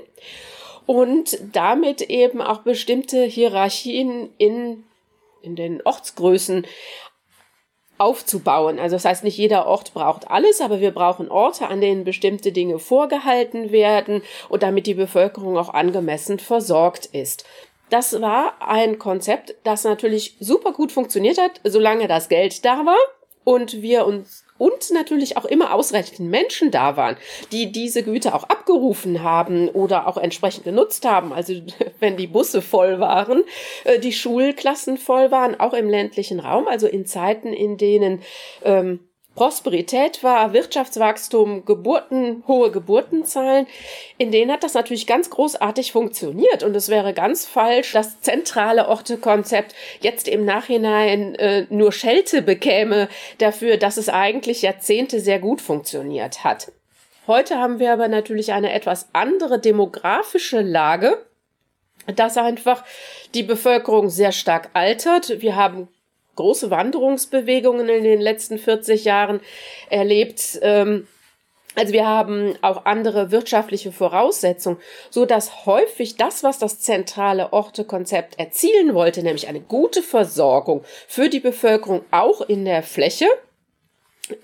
und 0.86 1.38
damit 1.51 2.01
eben 2.01 2.41
auch 2.41 2.60
bestimmte 2.60 3.24
Hierarchien 3.24 4.29
in 4.38 4.84
in 5.41 5.56
den 5.56 5.82
Ortsgrößen 5.84 6.65
aufzubauen. 7.98 8.79
Also 8.79 8.96
das 8.96 9.03
heißt, 9.03 9.24
nicht 9.25 9.38
jeder 9.38 9.68
Ort 9.68 9.94
braucht 9.94 10.29
alles, 10.32 10.62
aber 10.62 10.79
wir 10.79 10.91
brauchen 10.91 11.29
Orte, 11.29 11.68
an 11.68 11.82
denen 11.82 12.06
bestimmte 12.06 12.53
Dinge 12.53 12.79
vorgehalten 12.79 13.72
werden 13.72 14.22
und 14.48 14.63
damit 14.63 14.88
die 14.88 14.94
Bevölkerung 14.94 15.58
auch 15.58 15.74
angemessen 15.74 16.39
versorgt 16.39 17.08
ist. 17.08 17.46
Das 17.89 18.22
war 18.22 18.53
ein 18.60 19.00
Konzept, 19.00 19.55
das 19.63 19.84
natürlich 19.84 20.36
super 20.39 20.74
gut 20.74 20.91
funktioniert 20.91 21.39
hat, 21.39 21.62
solange 21.63 22.08
das 22.08 22.29
Geld 22.29 22.63
da 22.65 22.86
war 22.86 22.98
und 23.43 23.81
wir 23.81 24.05
uns 24.05 24.46
und 24.60 24.91
natürlich 24.91 25.38
auch 25.38 25.46
immer 25.46 25.74
ausreichend 25.74 26.29
Menschen 26.29 26.69
da 26.69 26.98
waren, 26.98 27.17
die 27.51 27.72
diese 27.72 28.03
Güter 28.03 28.36
auch 28.36 28.43
abgerufen 28.43 29.24
haben 29.24 29.69
oder 29.69 30.05
auch 30.05 30.17
entsprechend 30.17 30.65
genutzt 30.65 31.05
haben. 31.05 31.34
Also 31.34 31.53
wenn 32.00 32.17
die 32.17 32.27
Busse 32.27 32.62
voll 32.62 33.00
waren, 33.00 33.43
äh, 33.86 34.00
die 34.00 34.12
Schulklassen 34.12 34.98
voll 34.98 35.31
waren, 35.31 35.60
auch 35.60 35.74
im 35.74 35.89
ländlichen 35.89 36.39
Raum, 36.39 36.67
also 36.67 36.88
in 36.88 37.05
Zeiten, 37.05 37.53
in 37.53 37.77
denen 37.77 38.22
ähm, 38.63 39.09
Prosperität 39.39 40.22
war, 40.22 40.51
Wirtschaftswachstum, 40.51 41.63
Geburten, 41.63 42.43
hohe 42.46 42.72
Geburtenzahlen. 42.72 43.67
In 44.17 44.31
denen 44.31 44.51
hat 44.51 44.65
das 44.65 44.74
natürlich 44.74 45.08
ganz 45.08 45.29
großartig 45.29 45.93
funktioniert 45.93 46.62
und 46.62 46.75
es 46.75 46.89
wäre 46.89 47.13
ganz 47.13 47.46
falsch, 47.46 47.93
das 47.93 48.19
zentrale 48.19 48.89
Ortekonzept 48.89 49.74
jetzt 50.01 50.27
im 50.27 50.43
Nachhinein 50.43 51.36
äh, 51.36 51.65
nur 51.69 51.93
Schelte 51.93 52.41
bekäme 52.41 53.08
dafür, 53.38 53.77
dass 53.77 53.96
es 53.96 54.10
eigentlich 54.10 54.62
Jahrzehnte 54.62 55.22
sehr 55.22 55.39
gut 55.39 55.62
funktioniert 55.62 56.43
hat. 56.43 56.74
Heute 57.25 57.60
haben 57.60 57.79
wir 57.79 57.93
aber 57.93 58.10
natürlich 58.10 58.51
eine 58.51 58.74
etwas 58.74 59.08
andere 59.13 59.58
demografische 59.58 60.60
Lage 60.60 61.25
dass 62.15 62.38
einfach 62.38 62.84
die 63.36 63.43
Bevölkerung 63.43 64.10
sehr 64.10 64.31
stark 64.31 64.69
altert. 64.74 65.41
Wir 65.41 65.55
haben 65.55 65.88
große 66.39 66.72
Wanderungsbewegungen 66.72 67.89
in 67.89 68.03
den 68.03 68.22
letzten 68.22 68.58
40 68.58 69.03
Jahren 69.03 69.41
erlebt. 69.89 70.60
Ähm, 70.62 71.08
also 71.75 71.93
wir 71.93 72.08
haben 72.08 72.55
auch 72.62 72.86
andere 72.86 73.31
wirtschaftliche 73.31 73.91
Voraussetzungen, 73.91 74.79
so 75.10 75.25
dass 75.25 75.65
häufig 75.65 76.15
das, 76.15 76.43
was 76.43 76.58
das 76.60 76.79
zentrale 76.79 77.53
Ortekonzept 77.53 78.39
erzielen 78.39 78.93
wollte, 78.93 79.22
nämlich 79.22 79.48
eine 79.48 79.60
gute 79.60 80.01
Versorgung 80.01 80.84
für 81.08 81.29
die 81.29 81.39
Bevölkerung 81.39 82.03
auch 82.12 82.41
in 82.41 82.65
der 82.65 82.84
Fläche, 82.84 83.27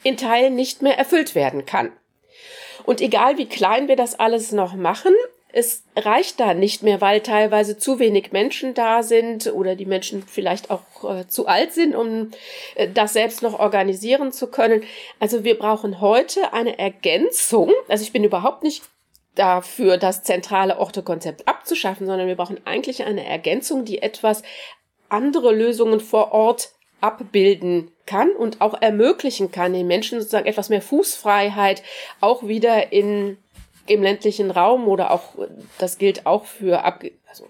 in 0.04 0.18
Teilen 0.18 0.56
nicht 0.56 0.82
mehr 0.82 0.98
erfüllt 0.98 1.34
werden 1.34 1.66
kann. 1.66 1.92
Und 2.86 3.02
egal 3.02 3.38
wie 3.38 3.48
klein 3.48 3.88
wir 3.88 3.96
das 3.96 4.20
alles 4.20 4.52
noch 4.52 4.75
machen, 4.75 5.14
es 5.56 5.84
reicht 5.96 6.42
da 6.42 6.54
nicht 6.54 6.84
mehr, 6.84 7.00
weil 7.00 7.22
teilweise 7.22 7.78
zu 7.78 7.98
wenig 7.98 8.34
Menschen 8.34 8.74
da 8.74 9.04
sind 9.04 9.48
oder 9.48 9.78
die 9.78 9.86
Menschen 9.86 10.22
vielleicht 10.28 10.70
auch 10.70 10.82
äh, 11.10 11.28
zu 11.30 11.48
alt 11.48 11.72
sind, 11.72 11.96
um 11.96 12.32
äh, 12.76 12.90
das 12.94 13.14
selbst 13.14 13.42
noch 13.42 13.58
organisieren 13.58 14.34
zu 14.34 14.48
können. 14.48 14.84
Also 15.22 15.46
wir 15.46 15.58
brauchen 15.58 16.02
heute 16.02 16.52
eine 16.52 16.78
Ergänzung. 16.78 17.72
Also 17.88 18.04
ich 18.04 18.12
bin 18.12 18.26
überhaupt 18.26 18.64
nicht 18.64 18.84
dafür, 19.36 19.96
das 19.96 20.24
zentrale 20.24 20.78
Ortekonzept 20.78 21.48
abzuschaffen, 21.48 22.06
sondern 22.06 22.28
wir 22.28 22.36
brauchen 22.36 22.60
eigentlich 22.66 23.06
eine 23.06 23.26
Ergänzung, 23.26 23.86
die 23.86 24.02
etwas 24.02 24.44
andere 25.08 25.54
Lösungen 25.54 26.02
vor 26.02 26.34
Ort 26.34 26.72
abbilden 27.00 27.92
kann 28.06 28.32
und 28.32 28.60
auch 28.60 28.82
ermöglichen 28.82 29.52
kann, 29.52 29.72
den 29.72 29.88
Menschen 29.88 30.20
sozusagen 30.20 30.48
etwas 30.48 30.68
mehr 30.68 30.82
Fußfreiheit 30.82 31.82
auch 32.20 32.46
wieder 32.46 32.92
in 32.92 33.38
im 33.88 34.01
ländlichen 34.01 34.51
Raum 34.51 34.88
oder 34.88 35.12
auch, 35.12 35.34
das 35.77 35.98
gilt 35.98 36.25
auch 36.25 36.46
für 36.46 36.84
ab, 36.84 37.04
also 37.27 37.48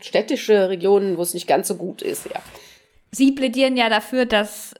städtische 0.00 0.68
Regionen, 0.68 1.18
wo 1.18 1.22
es 1.22 1.34
nicht 1.34 1.46
ganz 1.46 1.68
so 1.68 1.76
gut 1.76 2.02
ist, 2.02 2.26
ja. 2.26 2.40
Sie 3.10 3.32
plädieren 3.32 3.76
ja 3.76 3.88
dafür, 3.88 4.26
dass 4.26 4.74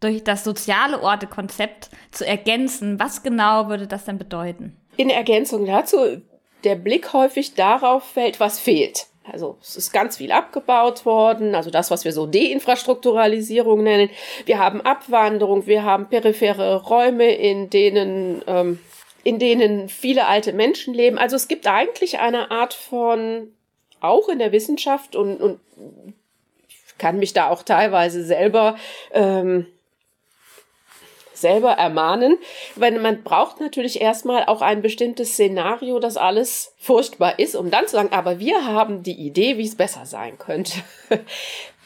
durch 0.00 0.24
das 0.24 0.44
soziale 0.44 1.02
Orte-Konzept 1.02 1.90
zu 2.10 2.26
ergänzen. 2.26 3.00
Was 3.00 3.22
genau 3.22 3.68
würde 3.68 3.86
das 3.86 4.04
denn 4.04 4.18
bedeuten? 4.18 4.76
In 4.96 5.10
Ergänzung 5.10 5.66
dazu, 5.66 6.22
der 6.62 6.76
Blick 6.76 7.12
häufig 7.12 7.54
darauf 7.54 8.04
fällt, 8.04 8.40
was 8.40 8.58
fehlt. 8.58 9.06
Also 9.30 9.56
es 9.62 9.76
ist 9.76 9.92
ganz 9.92 10.18
viel 10.18 10.32
abgebaut 10.32 11.06
worden, 11.06 11.54
also 11.54 11.70
das, 11.70 11.90
was 11.90 12.04
wir 12.04 12.12
so 12.12 12.26
Deinfrastrukturalisierung 12.26 13.82
nennen. 13.82 14.10
Wir 14.44 14.58
haben 14.58 14.82
Abwanderung, 14.82 15.66
wir 15.66 15.82
haben 15.82 16.10
periphere 16.10 16.82
Räume, 16.82 17.34
in 17.34 17.70
denen 17.70 18.42
ähm, 18.46 18.80
in 19.24 19.38
denen 19.38 19.88
viele 19.88 20.26
alte 20.26 20.52
Menschen 20.52 20.94
leben. 20.94 21.18
Also 21.18 21.36
es 21.36 21.48
gibt 21.48 21.66
eigentlich 21.66 22.18
eine 22.18 22.50
Art 22.50 22.74
von, 22.74 23.52
auch 24.00 24.28
in 24.28 24.38
der 24.38 24.52
Wissenschaft 24.52 25.16
und, 25.16 25.38
und 25.38 25.60
kann 26.98 27.18
mich 27.18 27.32
da 27.32 27.48
auch 27.48 27.62
teilweise 27.62 28.22
selber 28.22 28.76
ähm, 29.12 29.66
selber 31.34 31.72
ermahnen, 31.72 32.38
weil 32.76 32.98
man 33.00 33.22
braucht 33.22 33.60
natürlich 33.60 34.00
erstmal 34.00 34.46
auch 34.46 34.62
ein 34.62 34.82
bestimmtes 34.82 35.32
Szenario, 35.32 35.98
das 35.98 36.16
alles 36.16 36.74
furchtbar 36.78 37.38
ist, 37.38 37.56
um 37.56 37.70
dann 37.70 37.86
zu 37.86 37.96
sagen, 37.96 38.12
aber 38.12 38.38
wir 38.38 38.64
haben 38.64 39.02
die 39.02 39.18
Idee, 39.26 39.58
wie 39.58 39.66
es 39.66 39.76
besser 39.76 40.06
sein 40.06 40.38
könnte. 40.38 40.78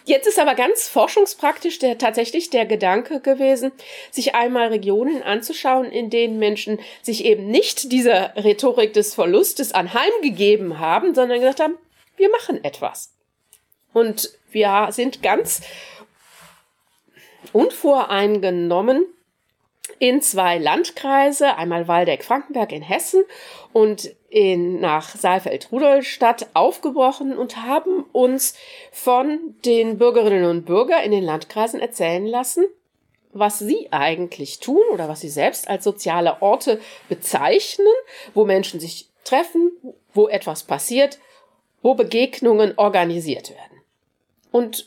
Jetzt 0.08 0.26
ist 0.26 0.38
aber 0.38 0.54
ganz 0.54 0.88
forschungspraktisch 0.88 1.80
der, 1.80 1.98
tatsächlich 1.98 2.48
der 2.48 2.64
Gedanke 2.64 3.20
gewesen, 3.20 3.72
sich 4.10 4.34
einmal 4.34 4.68
Regionen 4.68 5.22
anzuschauen, 5.22 5.92
in 5.92 6.08
denen 6.08 6.38
Menschen 6.38 6.80
sich 7.02 7.26
eben 7.26 7.48
nicht 7.48 7.92
dieser 7.92 8.34
Rhetorik 8.34 8.94
des 8.94 9.14
Verlustes 9.14 9.72
anheimgegeben 9.72 10.78
haben, 10.78 11.14
sondern 11.14 11.40
gesagt 11.40 11.60
haben, 11.60 11.74
wir 12.16 12.30
machen 12.30 12.64
etwas. 12.64 13.12
Und 13.92 14.30
wir 14.50 14.88
sind 14.92 15.22
ganz 15.22 15.60
unvoreingenommen 17.52 19.04
in 19.98 20.20
zwei 20.22 20.58
Landkreise, 20.58 21.56
einmal 21.56 21.88
Waldeck-Frankenberg 21.88 22.72
in 22.72 22.82
Hessen 22.82 23.24
und 23.72 24.14
in, 24.28 24.80
nach 24.80 25.14
Saalfeld-Rudolstadt 25.16 26.48
aufgebrochen 26.54 27.36
und 27.36 27.56
haben 27.64 28.04
uns 28.12 28.54
von 28.92 29.54
den 29.64 29.98
Bürgerinnen 29.98 30.44
und 30.44 30.66
Bürgern 30.66 31.02
in 31.02 31.12
den 31.12 31.24
Landkreisen 31.24 31.80
erzählen 31.80 32.26
lassen, 32.26 32.66
was 33.32 33.58
sie 33.58 33.88
eigentlich 33.90 34.60
tun 34.60 34.82
oder 34.90 35.08
was 35.08 35.20
sie 35.20 35.28
selbst 35.28 35.68
als 35.68 35.84
soziale 35.84 36.42
Orte 36.42 36.80
bezeichnen, 37.08 37.86
wo 38.34 38.44
Menschen 38.44 38.80
sich 38.80 39.08
treffen, 39.24 39.72
wo 40.14 40.28
etwas 40.28 40.62
passiert, 40.64 41.18
wo 41.82 41.94
Begegnungen 41.94 42.74
organisiert 42.76 43.50
werden. 43.50 43.82
Und 44.50 44.86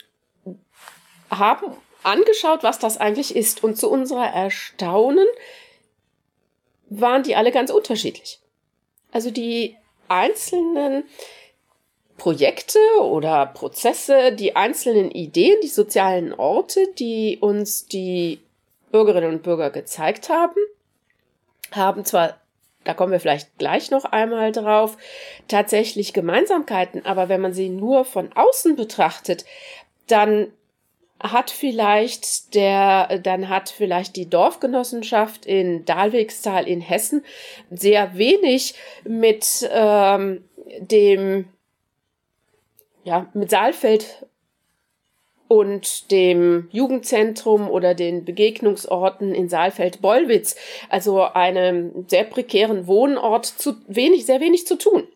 haben 1.30 1.76
angeschaut, 2.04 2.64
was 2.64 2.80
das 2.80 2.98
eigentlich 2.98 3.36
ist. 3.36 3.64
Und 3.64 3.78
zu 3.78 3.90
unserer 3.90 4.28
Erstaunen 4.28 5.28
waren 6.90 7.24
die 7.24 7.36
alle 7.36 7.52
ganz 7.52 7.72
unterschiedlich. 7.72 8.40
Also 9.12 9.32
die 9.32 9.76
einzelnen 10.08 11.04
Projekte 12.18 12.80
oder 13.00 13.48
Prozesse, 13.48 14.32
die 14.34 14.56
einzelnen 14.56 15.10
Ideen, 15.10 15.58
die 15.64 15.68
sozialen 15.68 16.34
Orte, 16.34 16.88
die 17.00 17.40
uns 17.42 17.88
die 17.88 18.40
Bürgerinnen 18.92 19.34
und 19.34 19.44
Bürger 19.44 19.72
gezeigt 19.72 20.30
haben, 20.30 20.56
haben 21.72 22.06
zwar, 22.06 22.38
da 22.84 22.94
kommen 22.94 23.12
wir 23.12 23.20
vielleicht 23.20 23.58
gleich 23.58 23.90
noch 23.90 24.06
einmal 24.06 24.52
drauf, 24.52 24.98
tatsächlich 25.48 26.14
Gemeinsamkeiten, 26.14 27.06
aber 27.06 27.30
wenn 27.30 27.42
man 27.42 27.54
sie 27.54 27.70
nur 27.70 28.06
von 28.06 28.32
außen 28.34 28.76
betrachtet, 28.76 29.46
dann 30.08 30.52
hat 31.22 31.52
vielleicht 31.52 32.56
der, 32.56 33.20
dann 33.20 33.50
hat 33.50 33.70
vielleicht 33.70 34.16
die 34.16 34.30
Dorfgenossenschaft 34.30 35.46
in 35.46 35.86
Dahlwegstal 35.86 36.68
in 36.68 36.82
Hessen 36.82 37.24
sehr 37.70 38.18
wenig 38.18 38.76
mit 39.04 39.70
ähm, 39.72 40.44
dem, 40.80 41.46
ja, 43.04 43.28
mit 43.34 43.50
Saalfeld 43.50 44.26
und 45.48 46.12
dem 46.12 46.70
Jugendzentrum 46.72 47.70
oder 47.70 47.94
den 47.94 48.24
Begegnungsorten 48.24 49.36
in 49.36 49.50
Saalfeld-Bollwitz, 49.50 50.56
also 50.88 51.24
einem 51.24 52.06
sehr 52.08 52.24
prekären 52.24 52.88
Wohnort, 52.88 53.46
zu 53.46 53.76
wenig, 53.88 54.26
sehr 54.26 54.40
wenig 54.40 54.66
zu 54.66 54.78
tun. 54.78 55.08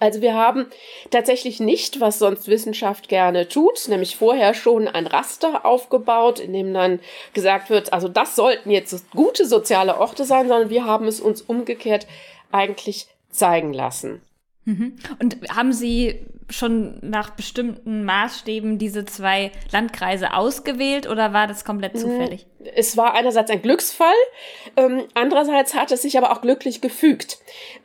Also 0.00 0.20
wir 0.20 0.34
haben 0.34 0.66
tatsächlich 1.10 1.60
nicht, 1.60 2.00
was 2.00 2.18
sonst 2.18 2.48
Wissenschaft 2.48 3.08
gerne 3.08 3.48
tut, 3.48 3.88
nämlich 3.88 4.16
vorher 4.16 4.52
schon 4.52 4.88
ein 4.88 5.06
Raster 5.06 5.64
aufgebaut, 5.64 6.38
in 6.38 6.52
dem 6.52 6.74
dann 6.74 7.00
gesagt 7.32 7.70
wird, 7.70 7.92
also 7.92 8.08
das 8.08 8.36
sollten 8.36 8.70
jetzt 8.70 9.10
gute 9.12 9.46
soziale 9.46 9.98
Orte 9.98 10.24
sein, 10.24 10.48
sondern 10.48 10.70
wir 10.70 10.84
haben 10.84 11.06
es 11.06 11.20
uns 11.20 11.40
umgekehrt 11.40 12.06
eigentlich 12.52 13.06
zeigen 13.30 13.72
lassen. 13.72 14.22
Mhm. 14.66 14.96
Und 15.18 15.38
haben 15.48 15.72
Sie 15.72 16.26
schon 16.50 16.98
nach 17.02 17.30
bestimmten 17.30 18.04
Maßstäben 18.04 18.78
diese 18.78 19.04
zwei 19.04 19.50
Landkreise 19.72 20.34
ausgewählt 20.34 21.08
oder 21.08 21.32
war 21.32 21.46
das 21.46 21.64
komplett 21.64 21.94
mhm. 21.94 21.98
zufällig? 21.98 22.46
Es 22.74 22.96
war 22.96 23.14
einerseits 23.14 23.50
ein 23.50 23.62
Glücksfall, 23.62 24.14
ähm, 24.76 25.04
andererseits 25.14 25.74
hat 25.74 25.90
es 25.92 26.02
sich 26.02 26.18
aber 26.18 26.32
auch 26.32 26.42
glücklich 26.42 26.80
gefügt. 26.80 27.38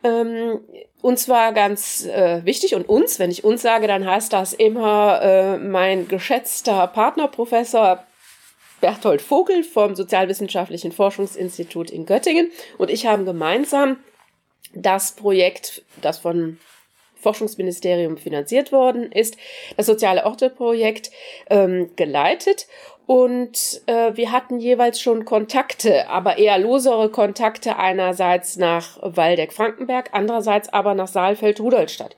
Ähm, 0.04 0.60
uns 1.00 1.28
war 1.28 1.52
ganz 1.52 2.04
äh, 2.06 2.44
wichtig 2.44 2.74
und 2.74 2.88
uns, 2.88 3.18
wenn 3.18 3.30
ich 3.30 3.44
uns 3.44 3.62
sage, 3.62 3.86
dann 3.86 4.06
heißt 4.06 4.32
das 4.32 4.52
immer 4.52 5.20
äh, 5.22 5.58
mein 5.58 6.06
geschätzter 6.08 6.86
Partnerprofessor 6.86 8.04
Berthold 8.80 9.22
Vogel 9.22 9.62
vom 9.62 9.94
Sozialwissenschaftlichen 9.94 10.92
Forschungsinstitut 10.92 11.90
in 11.90 12.06
Göttingen 12.06 12.50
und 12.78 12.90
ich 12.90 13.06
haben 13.06 13.24
gemeinsam 13.24 13.98
das 14.74 15.12
Projekt, 15.12 15.82
das 16.00 16.18
von 16.18 16.58
Forschungsministerium 17.22 18.18
finanziert 18.18 18.72
worden 18.72 19.10
ist, 19.12 19.36
das 19.76 19.86
soziale 19.86 20.26
Orte-Projekt 20.26 21.10
ähm, 21.48 21.90
geleitet. 21.96 22.66
Und 23.06 23.82
äh, 23.86 24.16
wir 24.16 24.30
hatten 24.32 24.58
jeweils 24.58 25.00
schon 25.00 25.24
Kontakte, 25.24 26.08
aber 26.08 26.38
eher 26.38 26.58
losere 26.58 27.10
Kontakte 27.10 27.76
einerseits 27.76 28.56
nach 28.56 28.98
Waldeck-Frankenberg, 29.02 30.10
andererseits 30.12 30.68
aber 30.72 30.94
nach 30.94 31.08
Saalfeld-Rudolstadt. 31.08 32.16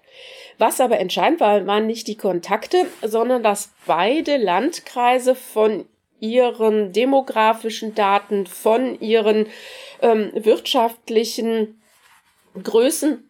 Was 0.58 0.80
aber 0.80 0.98
entscheidend 0.98 1.40
war, 1.40 1.66
waren 1.66 1.86
nicht 1.86 2.06
die 2.06 2.16
Kontakte, 2.16 2.86
sondern 3.02 3.42
dass 3.42 3.72
beide 3.86 4.36
Landkreise 4.36 5.34
von 5.34 5.86
ihren 6.20 6.92
demografischen 6.92 7.94
Daten, 7.94 8.46
von 8.46 8.98
ihren 9.00 9.46
ähm, 10.00 10.30
wirtschaftlichen 10.34 11.82
Größen 12.62 13.28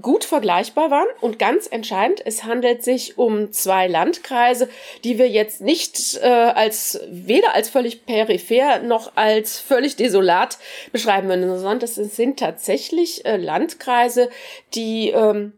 gut 0.00 0.24
vergleichbar 0.24 0.90
waren. 0.90 1.06
Und 1.20 1.38
ganz 1.38 1.66
entscheidend, 1.66 2.22
es 2.24 2.44
handelt 2.44 2.82
sich 2.82 3.18
um 3.18 3.52
zwei 3.52 3.86
Landkreise, 3.86 4.68
die 5.04 5.18
wir 5.18 5.28
jetzt 5.28 5.60
nicht 5.60 6.18
äh, 6.22 6.26
als 6.26 7.00
weder 7.08 7.54
als 7.54 7.68
völlig 7.68 8.06
peripher 8.06 8.80
noch 8.80 9.12
als 9.16 9.60
völlig 9.60 9.96
desolat 9.96 10.58
beschreiben 10.92 11.28
würden, 11.28 11.48
sondern 11.58 11.78
das 11.80 11.94
sind 11.94 12.38
tatsächlich 12.38 13.24
äh, 13.24 13.36
Landkreise, 13.36 14.28
die 14.74 15.10
ähm, 15.10 15.52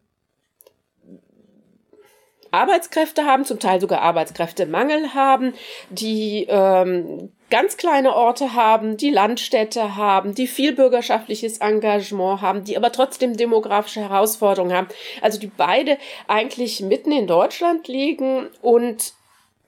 Arbeitskräfte 2.50 3.24
haben, 3.24 3.44
zum 3.44 3.58
Teil 3.58 3.80
sogar 3.80 4.00
Arbeitskräftemangel 4.00 5.14
haben, 5.14 5.54
die 5.90 6.46
ähm, 6.48 7.30
ganz 7.50 7.76
kleine 7.76 8.14
Orte 8.14 8.54
haben, 8.54 8.96
die 8.96 9.10
Landstädte 9.10 9.96
haben, 9.96 10.34
die 10.34 10.46
viel 10.46 10.72
bürgerschaftliches 10.72 11.58
Engagement 11.58 12.40
haben, 12.40 12.64
die 12.64 12.76
aber 12.76 12.92
trotzdem 12.92 13.36
demografische 13.36 14.00
Herausforderungen 14.00 14.76
haben. 14.76 14.88
Also 15.20 15.38
die 15.38 15.46
beide 15.46 15.98
eigentlich 16.26 16.80
mitten 16.80 17.12
in 17.12 17.26
Deutschland 17.26 17.88
liegen 17.88 18.48
und 18.62 19.12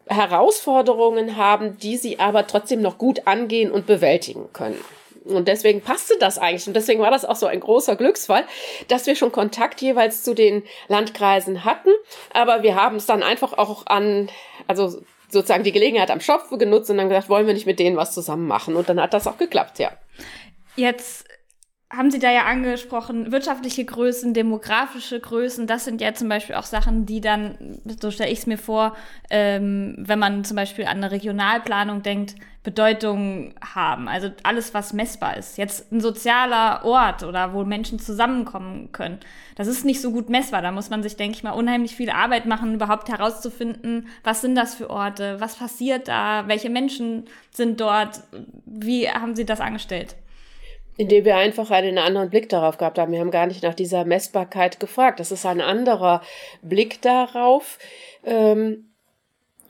Herausforderungen 0.07 1.37
haben, 1.37 1.79
die 1.79 1.97
sie 1.97 2.19
aber 2.19 2.47
trotzdem 2.47 2.81
noch 2.81 2.99
gut 2.99 3.27
angehen 3.27 3.71
und 3.71 3.87
bewältigen 3.87 4.53
können. 4.53 4.83
Und 5.35 5.49
deswegen 5.49 5.81
passte 5.81 6.15
das 6.19 6.39
eigentlich. 6.39 6.67
Und 6.67 6.75
deswegen 6.75 7.01
war 7.01 7.11
das 7.11 7.25
auch 7.25 7.37
so 7.37 7.47
ein 7.47 7.61
großer 7.61 7.97
Glücksfall, 7.97 8.45
dass 8.89 9.07
wir 9.07 9.17
schon 9.17 9.33
Kontakt 9.33 9.81
jeweils 9.81 10.23
zu 10.23 10.35
den 10.35 10.63
Landkreisen 10.89 11.65
hatten. 11.65 11.91
Aber 12.33 12.63
wir 12.63 12.75
haben 12.75 12.97
es 12.97 13.07
dann 13.07 13.23
einfach 13.23 13.53
auch 13.53 13.87
an, 13.87 14.31
also 14.67 15.01
sozusagen 15.31 15.65
die 15.65 15.73
Gelegenheit 15.73 16.11
am 16.11 16.21
Schopf 16.21 16.51
genutzt 16.59 16.91
und 16.91 16.97
dann 16.97 17.09
gesagt, 17.09 17.29
wollen 17.29 17.47
wir 17.47 17.55
nicht 17.55 17.67
mit 17.67 17.79
denen 17.79 17.97
was 17.97 18.15
zusammen 18.15 18.47
machen? 18.47 18.77
Und 18.77 18.89
dann 18.89 19.01
hat 19.01 19.13
das 19.13 19.27
auch 19.27 19.37
geklappt, 19.37 19.79
ja. 19.79 19.93
Jetzt 20.77 21.28
haben 21.91 22.11
Sie 22.11 22.19
da 22.19 22.31
ja 22.31 22.45
angesprochen, 22.45 23.33
wirtschaftliche 23.33 23.85
Größen, 23.85 24.35
demografische 24.35 25.21
Größen, 25.21 25.67
das 25.67 25.87
sind 25.87 26.03
ja 26.03 26.13
zum 26.13 26.29
Beispiel 26.29 26.57
auch 26.57 26.65
Sachen, 26.65 27.07
die 27.07 27.23
dann, 27.23 27.81
so 28.01 28.11
stelle 28.11 28.31
ich 28.31 28.41
es 28.41 28.47
mir 28.47 28.59
vor, 28.59 28.95
ähm, 29.31 29.95
wenn 29.99 30.19
man 30.19 30.45
zum 30.45 30.57
Beispiel 30.57 30.85
an 30.85 30.99
eine 30.99 31.11
Regionalplanung 31.11 32.03
denkt, 32.03 32.35
Bedeutung 32.63 33.55
haben. 33.63 34.07
Also 34.09 34.31
alles, 34.43 34.75
was 34.75 34.93
messbar 34.93 35.39
ist. 35.39 35.57
Jetzt 35.57 35.91
ein 35.91 36.03
sozialer 36.03 36.85
Ort 36.85 37.23
oder 37.23 37.55
wo 37.55 37.65
Menschen 37.65 37.99
zusammenkommen 37.99 38.93
können, 38.93 39.19
das 39.57 39.67
ist 39.67 39.87
nicht 39.87 40.03
so 40.03 40.13
gut 40.13 40.29
messbar. 40.29 40.61
Da 40.61 40.71
muss 40.71 40.91
man 40.91 41.03
sich, 41.03 41.17
denke 41.17 41.37
ich 41.37 41.43
mal, 41.43 41.53
unheimlich 41.53 41.97
viel 41.97 42.11
Arbeit 42.11 42.45
machen, 42.45 42.75
überhaupt 42.75 43.09
herauszufinden, 43.09 44.09
was 44.25 44.43
sind 44.43 44.57
das 44.57 44.75
für 44.75 44.91
Orte, 44.91 45.41
was 45.41 45.57
passiert 45.57 46.09
da, 46.09 46.45
welche 46.49 46.69
Menschen 46.69 47.25
sind 47.51 47.81
dort, 47.81 48.21
wie 48.67 49.09
haben 49.09 49.35
Sie 49.35 49.47
das 49.47 49.63
angestellt? 49.63 50.17
Indem 50.99 51.25
wir 51.25 51.37
einfach 51.37 51.71
einen 51.71 51.97
anderen 51.97 52.29
Blick 52.29 52.49
darauf 52.49 52.77
gehabt 52.77 52.99
haben. 52.99 53.13
Wir 53.13 53.21
haben 53.21 53.31
gar 53.31 53.47
nicht 53.47 53.63
nach 53.63 53.75
dieser 53.75 54.05
Messbarkeit 54.05 54.81
gefragt. 54.81 55.21
Das 55.21 55.31
ist 55.31 55.47
ein 55.47 55.61
anderer 55.61 56.23
Blick 56.61 57.01
darauf, 57.01 57.79
ähm, 58.25 58.91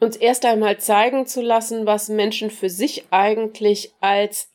uns 0.00 0.16
erst 0.16 0.46
einmal 0.46 0.78
zeigen 0.78 1.26
zu 1.26 1.42
lassen, 1.42 1.84
was 1.84 2.08
Menschen 2.08 2.50
für 2.50 2.70
sich 2.70 3.04
eigentlich 3.10 3.92
als 4.00 4.48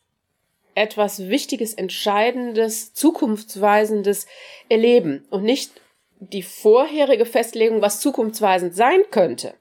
etwas 0.73 1.29
Wichtiges, 1.29 1.75
Entscheidendes, 1.75 2.93
Zukunftsweisendes 2.93 4.25
erleben 4.67 5.25
und 5.29 5.43
nicht 5.43 5.73
die 6.19 6.41
vorherige 6.41 7.27
Festlegung, 7.27 7.83
was 7.83 7.99
zukunftsweisend 7.99 8.75
sein 8.75 9.01
könnte. 9.11 9.53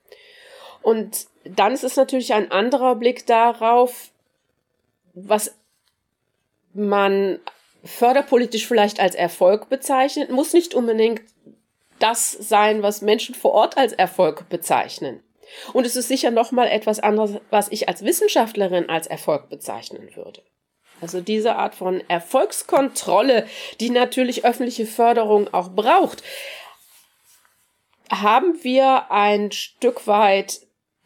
Und 0.81 1.27
dann 1.44 1.75
ist 1.75 1.85
es 1.85 1.96
natürlich 1.96 2.33
ein 2.33 2.51
anderer 2.51 2.94
Blick 2.94 3.27
darauf, 3.27 4.12
was 5.12 5.55
man 6.75 7.39
förderpolitisch 7.85 8.67
vielleicht 8.67 9.01
als 9.01 9.15
Erfolg 9.15 9.69
bezeichnet, 9.69 10.31
muss 10.31 10.53
nicht 10.53 10.75
unbedingt 10.75 11.23
das 11.99 12.33
sein, 12.33 12.83
was 12.83 13.03
Menschen 13.03 13.35
vor 13.35 13.53
Ort 13.53 13.77
als 13.77 13.93
Erfolg 13.93 14.49
bezeichnen. 14.49 15.23
Und 15.73 15.85
es 15.85 15.97
ist 15.97 16.09
sicher 16.09 16.31
noch 16.31 16.51
mal 16.51 16.67
etwas 16.67 17.01
anderes, 17.01 17.41
was 17.51 17.71
ich 17.71 17.89
als 17.89 18.05
Wissenschaftlerin 18.05 18.89
als 18.89 19.07
Erfolg 19.07 19.49
bezeichnen 19.49 20.15
würde. 20.15 20.43
Also 21.01 21.21
diese 21.21 21.57
Art 21.57 21.75
von 21.75 22.03
Erfolgskontrolle, 22.09 23.47
die 23.81 23.91
natürlich 23.91 24.45
öffentliche 24.45 24.87
Förderung 24.87 25.53
auch 25.53 25.71
braucht, 25.71 26.23
haben 28.11 28.63
wir 28.63 29.11
ein 29.11 29.51
Stück 29.53 30.07
weit 30.07 30.61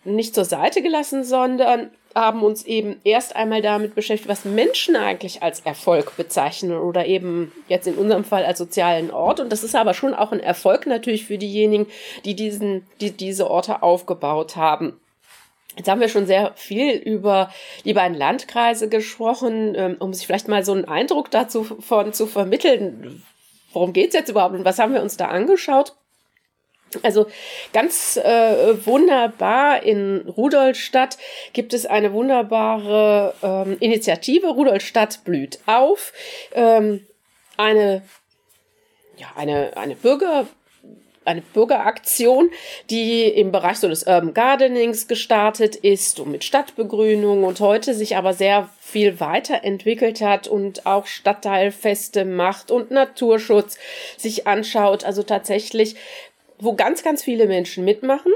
nicht 0.05 0.35
zur 0.35 0.45
Seite 0.45 0.83
gelassen, 0.83 1.25
sondern 1.25 1.91
haben 2.17 2.43
uns 2.43 2.65
eben 2.65 2.97
erst 3.05 3.37
einmal 3.37 3.61
damit 3.61 3.95
beschäftigt, 3.95 4.29
was 4.29 4.47
Menschen 4.47 4.97
eigentlich 4.97 5.43
als 5.43 5.61
Erfolg 5.61 6.17
bezeichnen 6.17 6.79
oder 6.79 7.07
eben 7.07 7.53
jetzt 7.69 7.87
in 7.87 7.97
unserem 7.97 8.25
Fall 8.25 8.45
als 8.45 8.59
sozialen 8.59 9.11
Ort. 9.11 9.39
Und 9.39 9.53
das 9.53 9.63
ist 9.63 9.77
aber 9.77 9.93
schon 9.93 10.15
auch 10.15 10.33
ein 10.33 10.41
Erfolg 10.41 10.87
natürlich 10.87 11.27
für 11.27 11.37
diejenigen, 11.37 11.87
die 12.25 12.35
diesen, 12.35 12.87
die 13.01 13.11
diese 13.11 13.51
Orte 13.51 13.83
aufgebaut 13.83 14.57
haben. 14.57 14.99
Jetzt 15.77 15.89
haben 15.89 16.01
wir 16.01 16.09
schon 16.09 16.27
sehr 16.27 16.53
viel 16.57 16.95
über 16.95 17.51
die 17.85 17.93
beiden 17.93 18.17
Landkreise 18.17 18.89
gesprochen, 18.89 19.75
ähm, 19.77 19.97
um 19.99 20.15
sich 20.15 20.27
vielleicht 20.27 20.49
mal 20.49 20.65
so 20.65 20.73
einen 20.73 20.87
Eindruck 20.87 21.31
dazu 21.31 21.65
von 21.65 22.15
zu 22.15 22.27
vermitteln. 22.27 23.23
Worum 23.75 23.93
geht's 23.93 24.15
jetzt 24.15 24.31
überhaupt 24.31 24.55
und 24.55 24.65
was 24.65 24.79
haben 24.79 24.95
wir 24.95 25.03
uns 25.03 25.19
da 25.19 25.27
angeschaut? 25.27 25.95
Also 27.03 27.27
ganz 27.73 28.17
äh, 28.17 28.87
wunderbar 28.87 29.83
in 29.83 30.21
Rudolstadt 30.29 31.19
gibt 31.53 31.75
es 31.75 31.85
eine 31.85 32.13
wunderbare 32.13 33.35
ähm, 33.43 33.77
Initiative. 33.81 34.49
Rudolstadt 34.49 35.25
blüht 35.25 35.59
auf. 35.67 36.13
Ähm, 36.55 37.07
eine, 37.57 38.03
ja, 39.17 39.29
eine, 39.37 39.77
eine 39.77 39.97
Bürger, 39.97 40.47
eine 41.25 41.43
Bürgeraktion, 41.43 42.51
die 42.89 43.25
im 43.25 43.51
Bereich 43.51 43.79
so 43.79 43.89
des 43.89 44.05
Urban 44.05 44.33
Gardenings 44.33 45.09
gestartet 45.09 45.75
ist 45.75 46.21
und 46.21 46.31
mit 46.31 46.45
Stadtbegrünung 46.45 47.45
und 47.45 47.61
heute 47.61 47.95
sich 47.95 48.17
aber 48.17 48.33
sehr 48.33 48.71
viel 48.81 49.19
weiterentwickelt 49.19 50.21
hat 50.21 50.47
und 50.47 50.87
auch 50.87 51.07
Stadtteilfeste 51.07 52.25
macht 52.25 52.71
und 52.71 52.91
Naturschutz 52.93 53.77
sich 54.17 54.47
anschaut. 54.47 55.05
Also 55.05 55.25
tatsächlich 55.25 55.97
wo 56.59 56.75
ganz, 56.75 57.03
ganz 57.03 57.23
viele 57.23 57.47
Menschen 57.47 57.85
mitmachen. 57.85 58.33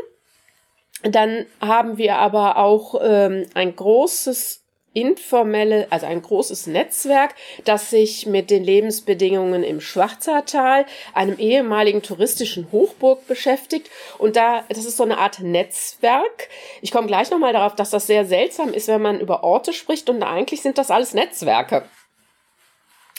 Dann 1.03 1.47
haben 1.61 1.97
wir 1.99 2.17
aber 2.17 2.59
auch 2.59 3.01
ähm, 3.03 3.47
ein 3.55 3.75
großes 3.75 4.61
informelle, 4.93 5.87
also 5.91 6.07
ein 6.07 6.21
großes 6.21 6.67
Netzwerk, 6.67 7.35
das 7.65 7.91
sich 7.91 8.27
mit 8.27 8.51
den 8.51 8.65
Lebensbedingungen 8.65 9.63
im 9.63 9.81
Schwarzertal, 9.81 10.85
einem 11.15 11.39
ehemaligen 11.39 12.03
touristischen 12.03 12.73
Hochburg 12.73 13.27
beschäftigt. 13.29 13.89
Und 14.19 14.35
da, 14.35 14.65
das 14.69 14.85
ist 14.85 14.97
so 14.97 15.05
eine 15.05 15.19
Art 15.19 15.41
Netzwerk. 15.41 16.49
Ich 16.83 16.91
komme 16.91 17.07
gleich 17.07 17.31
nochmal 17.31 17.53
darauf, 17.53 17.77
dass 17.77 17.91
das 17.91 18.09
sehr 18.09 18.25
seltsam 18.25 18.73
ist, 18.73 18.89
wenn 18.89 19.03
man 19.03 19.21
über 19.21 19.45
Orte 19.45 19.73
spricht 19.73 20.11
und 20.11 20.23
eigentlich 20.23 20.61
sind 20.61 20.77
das 20.77 20.91
alles 20.91 21.15
Netzwerke. 21.15 21.85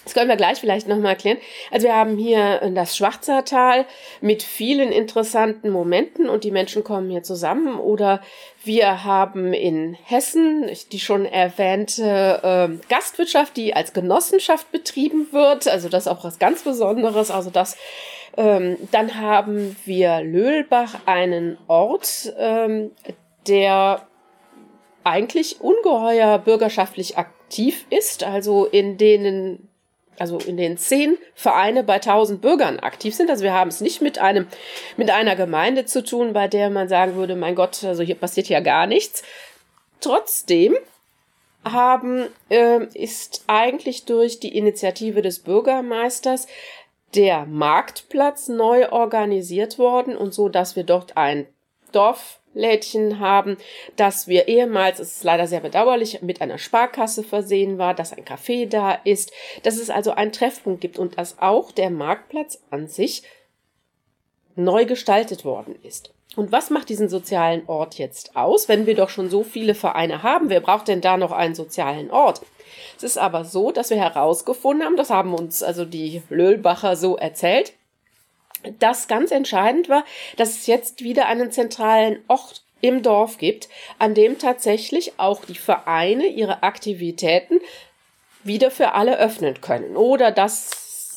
Das 0.04 0.14
können 0.14 0.30
wir 0.30 0.36
gleich 0.36 0.60
vielleicht 0.60 0.88
nochmal 0.88 1.12
erklären. 1.12 1.38
Also 1.70 1.88
wir 1.88 1.96
haben 1.96 2.18
hier 2.18 2.72
das 2.74 2.98
Schwarzertal 2.98 3.86
mit 4.20 4.42
vielen 4.44 4.92
interessanten 4.92 5.70
Momenten 5.70 6.28
und 6.28 6.44
die 6.44 6.52
Menschen 6.52 6.84
kommen 6.84 7.10
hier 7.10 7.24
zusammen. 7.24 7.80
Oder 7.80 8.22
wir 8.64 9.04
haben 9.04 9.54
in 9.54 9.94
Hessen 9.94 10.70
die 10.92 11.00
schon 11.00 11.26
erwähnte 11.26 12.40
äh, 12.44 12.88
Gastwirtschaft, 12.90 13.56
die 13.58 13.76
als 13.76 13.94
Genossenschaft 13.94 14.72
betrieben 14.72 15.28
wird. 15.32 15.68
Also 15.68 15.88
das 15.88 16.06
ist 16.06 16.12
auch 16.12 16.24
was 16.24 16.40
ganz 16.40 16.64
Besonderes. 16.64 17.32
Also 17.32 17.50
das 17.50 17.78
Ähm, 18.38 18.78
dann 18.92 19.20
haben 19.20 19.76
wir 19.84 20.22
Löhlbach, 20.22 21.02
einen 21.06 21.58
Ort, 21.68 22.34
ähm, 22.38 22.92
der 23.46 24.08
eigentlich 25.04 25.60
ungeheuer 25.60 26.38
bürgerschaftlich 26.38 27.18
aktiv 27.18 27.86
ist, 27.90 28.24
also 28.24 28.66
in 28.66 28.98
denen 28.98 29.68
also 30.22 30.38
in 30.38 30.56
den 30.56 30.78
zehn 30.78 31.18
Vereine 31.34 31.84
bei 31.84 32.00
tausend 32.00 32.42
Bürgern 32.42 32.80
aktiv 32.80 33.16
sind. 33.16 33.30
Also 33.30 33.44
wir 33.44 33.54
haben 33.54 33.70
es 33.70 33.82
nicht 33.82 34.02
mit 34.02 34.20
einem, 34.20 34.48
mit 34.96 35.10
einer 35.10 35.36
Gemeinde 35.36 35.86
zu 35.86 36.04
tun, 36.04 36.32
bei 36.32 36.48
der 36.48 36.70
man 36.70 36.88
sagen 36.88 37.16
würde, 37.16 37.36
mein 37.36 37.56
Gott, 37.56 37.84
also 37.84 38.04
hier 38.04 38.16
passiert 38.16 38.48
ja 38.48 38.60
gar 38.60 38.86
nichts. 38.86 39.24
Trotzdem 40.00 40.78
haben, 41.66 42.28
äh, 42.50 42.86
ist 42.94 43.44
eigentlich 43.48 44.06
durch 44.06 44.40
die 44.40 44.56
Initiative 44.56 45.24
des 45.24 45.40
Bürgermeisters 45.40 46.48
der 47.16 47.46
Marktplatz 47.46 48.48
neu 48.48 48.90
organisiert 48.90 49.80
worden 49.80 50.16
und 50.16 50.34
so, 50.34 50.50
dass 50.50 50.76
wir 50.76 50.84
dort 50.84 51.18
ein 51.18 51.48
Dorflädchen 52.54 53.20
haben, 53.20 53.58
dass 53.96 54.28
wir 54.28 54.48
ehemals, 54.48 55.00
es 55.00 55.18
ist 55.18 55.24
leider 55.24 55.48
sehr 55.48 55.62
bedauerlich, 55.62 56.22
mit 56.22 56.42
einer 56.42 56.58
Sparkasse 56.58 57.24
versehen 57.24 57.78
war, 57.78 57.94
dass 57.94 58.14
ein 58.14 58.26
Café 58.26 58.68
da 58.68 58.94
ist, 59.04 59.32
dass 59.64 59.78
es 59.78 59.90
also 59.90 60.12
einen 60.12 60.32
Treffpunkt 60.32 60.82
gibt 60.82 61.00
und 61.00 61.18
dass 61.18 61.40
auch 61.40 61.72
der 61.72 61.90
Marktplatz 61.90 62.62
an 62.70 62.88
sich 62.88 63.24
neu 64.56 64.86
gestaltet 64.86 65.46
worden 65.46 65.76
ist. 65.84 66.14
Und 66.36 66.52
was 66.52 66.70
macht 66.70 66.88
diesen 66.90 67.10
sozialen 67.10 67.68
Ort 67.68 67.98
jetzt 67.98 68.38
aus, 68.38 68.70
wenn 68.70 68.86
wir 68.86 68.96
doch 68.96 69.10
schon 69.10 69.30
so 69.30 69.44
viele 69.44 69.76
Vereine 69.76 70.24
haben? 70.24 70.50
Wer 70.50 70.62
braucht 70.62 70.88
denn 70.88 71.02
da 71.02 71.18
noch 71.18 71.34
einen 71.34 71.56
sozialen 71.56 72.10
Ort? 72.10 72.42
Es 72.96 73.04
ist 73.04 73.18
aber 73.18 73.44
so, 73.44 73.72
dass 73.72 73.90
wir 73.90 73.98
herausgefunden 73.98 74.86
haben, 74.86 74.96
das 74.96 75.10
haben 75.10 75.34
uns 75.34 75.62
also 75.62 75.84
die 75.84 76.22
Löhlbacher 76.30 76.96
so 76.96 77.18
erzählt, 77.18 77.74
dass 78.80 79.08
ganz 79.08 79.32
entscheidend 79.32 79.90
war, 79.90 80.04
dass 80.38 80.50
es 80.52 80.68
jetzt 80.68 81.04
wieder 81.04 81.28
einen 81.28 81.52
zentralen 81.52 82.20
Ort 82.28 82.64
im 82.82 83.04
Dorf 83.04 83.38
gibt, 83.38 83.70
an 84.00 84.14
dem 84.14 84.40
tatsächlich 84.40 85.14
auch 85.18 85.46
die 85.46 85.56
Vereine 85.56 86.28
ihre 86.28 86.64
Aktivitäten 86.64 87.60
wieder 88.44 88.72
für 88.72 88.94
alle 88.94 89.20
öffnen 89.20 89.62
können. 89.62 89.96
Oder 89.96 90.32
dass 90.32 90.70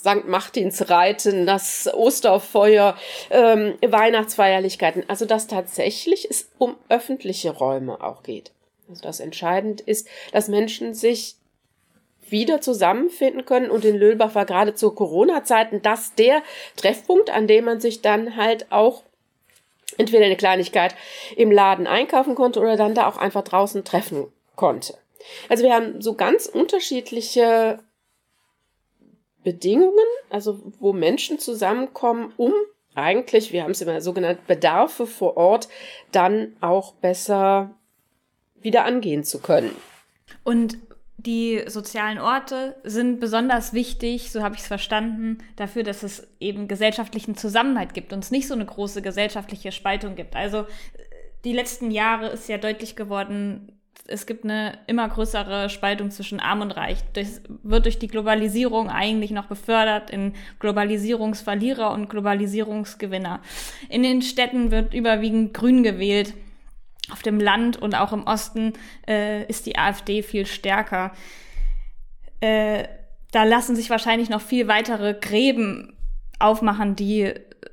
St. 0.05 0.27
Martinsreiten, 0.27 1.47
das 1.47 1.89
Osterfeuer, 1.93 2.97
ähm, 3.31 3.75
Weihnachtsfeierlichkeiten. 3.81 5.05
Also 5.09 5.25
dass 5.25 5.47
tatsächlich 5.47 6.29
es 6.31 6.51
um 6.59 6.77
öffentliche 6.91 7.51
Räume 7.51 8.03
auch 8.03 8.23
geht. 8.23 8.53
Also 8.91 9.03
das 9.03 9.21
entscheidend 9.21 9.81
ist, 9.81 10.07
dass 10.33 10.49
Menschen 10.49 10.93
sich 10.93 11.37
wieder 12.31 12.61
zusammenfinden 12.61 13.45
können 13.45 13.71
und 13.71 13.85
in 13.85 13.97
Löhlbach 13.97 14.35
war 14.35 14.47
gerade 14.47 14.75
zu 14.75 14.93
Corona-Zeiten 14.93 15.83
das 15.83 16.15
der 16.15 16.43
Treffpunkt, 16.77 17.31
an 17.31 17.47
dem 17.47 17.65
man 17.65 17.81
sich 17.81 18.03
dann 18.03 18.37
halt 18.37 18.71
auch 18.71 19.03
entweder 19.97 20.25
eine 20.25 20.37
Kleinigkeit 20.37 20.95
im 21.37 21.51
Laden 21.51 21.87
einkaufen 21.87 22.35
konnte 22.35 22.61
oder 22.61 22.77
dann 22.77 22.95
da 22.95 23.09
auch 23.09 23.17
einfach 23.17 23.43
draußen 23.43 23.85
treffen 23.85 24.27
konnte. 24.57 24.99
Also 25.49 25.65
wir 25.65 25.75
haben 25.75 26.01
so 26.03 26.15
ganz 26.15 26.47
unterschiedliche 26.47 27.79
Bedingungen, 29.43 30.07
also 30.31 30.61
wo 30.81 30.93
Menschen 30.93 31.39
zusammenkommen, 31.39 32.33
um 32.37 32.53
eigentlich, 32.95 33.53
wir 33.53 33.63
haben 33.63 33.73
es 33.73 33.81
immer 33.81 34.01
so 34.01 34.13
genannt, 34.13 34.47
Bedarfe 34.47 35.07
vor 35.07 35.37
Ort 35.37 35.69
dann 36.13 36.57
auch 36.61 36.95
besser 36.95 37.75
wieder 38.61 38.85
angehen 38.85 39.25
zu 39.25 39.41
können. 39.41 39.75
Und 40.45 40.79
die 41.27 41.63
sozialen 41.67 42.19
Orte 42.19 42.77
sind 42.85 43.21
besonders 43.21 43.73
wichtig, 43.73 44.31
so 44.31 44.43
habe 44.43 44.55
ich 44.55 44.63
es 44.63 44.67
verstanden, 44.67 45.39
dafür, 45.57 45.83
dass 45.83 46.03
es 46.03 46.27
eben 46.41 46.69
gesellschaftlichen 46.69 47.37
Zusammenhalt 47.37 47.95
gibt 47.95 48.13
und 48.13 48.23
es 48.25 48.31
nicht 48.31 48.47
so 48.47 48.55
eine 48.55 48.67
große 48.67 49.03
gesellschaftliche 49.03 49.73
Spaltung 49.73 50.17
gibt. 50.17 50.37
Also 50.37 50.67
die 51.45 51.53
letzten 51.53 51.91
Jahre 51.91 52.29
ist 52.29 52.49
ja 52.49 52.59
deutlich 52.59 52.97
geworden, 52.97 53.73
es 54.07 54.27
gibt 54.27 54.45
eine 54.45 54.79
immer 54.87 55.09
größere 55.09 55.71
Spaltung 55.71 56.11
zwischen 56.11 56.39
Arm 56.39 56.61
und 56.61 56.73
Reich. 56.73 56.99
Das 57.15 57.41
wird 57.63 57.87
durch 57.87 57.99
die 57.99 58.09
Globalisierung 58.09 58.91
eigentlich 58.91 59.31
noch 59.31 59.47
befördert 59.47 60.11
in 60.11 60.35
Globalisierungsverlierer 60.59 61.91
und 61.91 62.11
Globalisierungsgewinner. 62.11 63.41
In 63.89 64.03
den 64.03 64.21
Städten 64.21 64.71
wird 64.71 64.93
überwiegend 64.93 65.55
grün 65.55 65.83
gewählt 65.83 66.35
auf 67.11 67.23
dem 67.23 67.38
Land 67.38 67.77
und 67.77 67.95
auch 67.95 68.12
im 68.12 68.25
Osten 68.25 68.73
äh, 69.09 69.45
ist 69.47 69.67
die 69.67 69.77
AfD 69.77 70.23
viel 70.23 70.47
stärker. 70.47 71.12
Äh, 72.40 72.85
da 73.31 73.45
lassen 73.45 73.77
sich 73.77 73.90
wahrscheinlich 73.90 74.31
noch 74.31 74.40
viel 74.40 74.69
weitere 74.69 75.14
Gräben 75.14 75.97
aufmachen, 76.38 76.97
die 76.97 77.33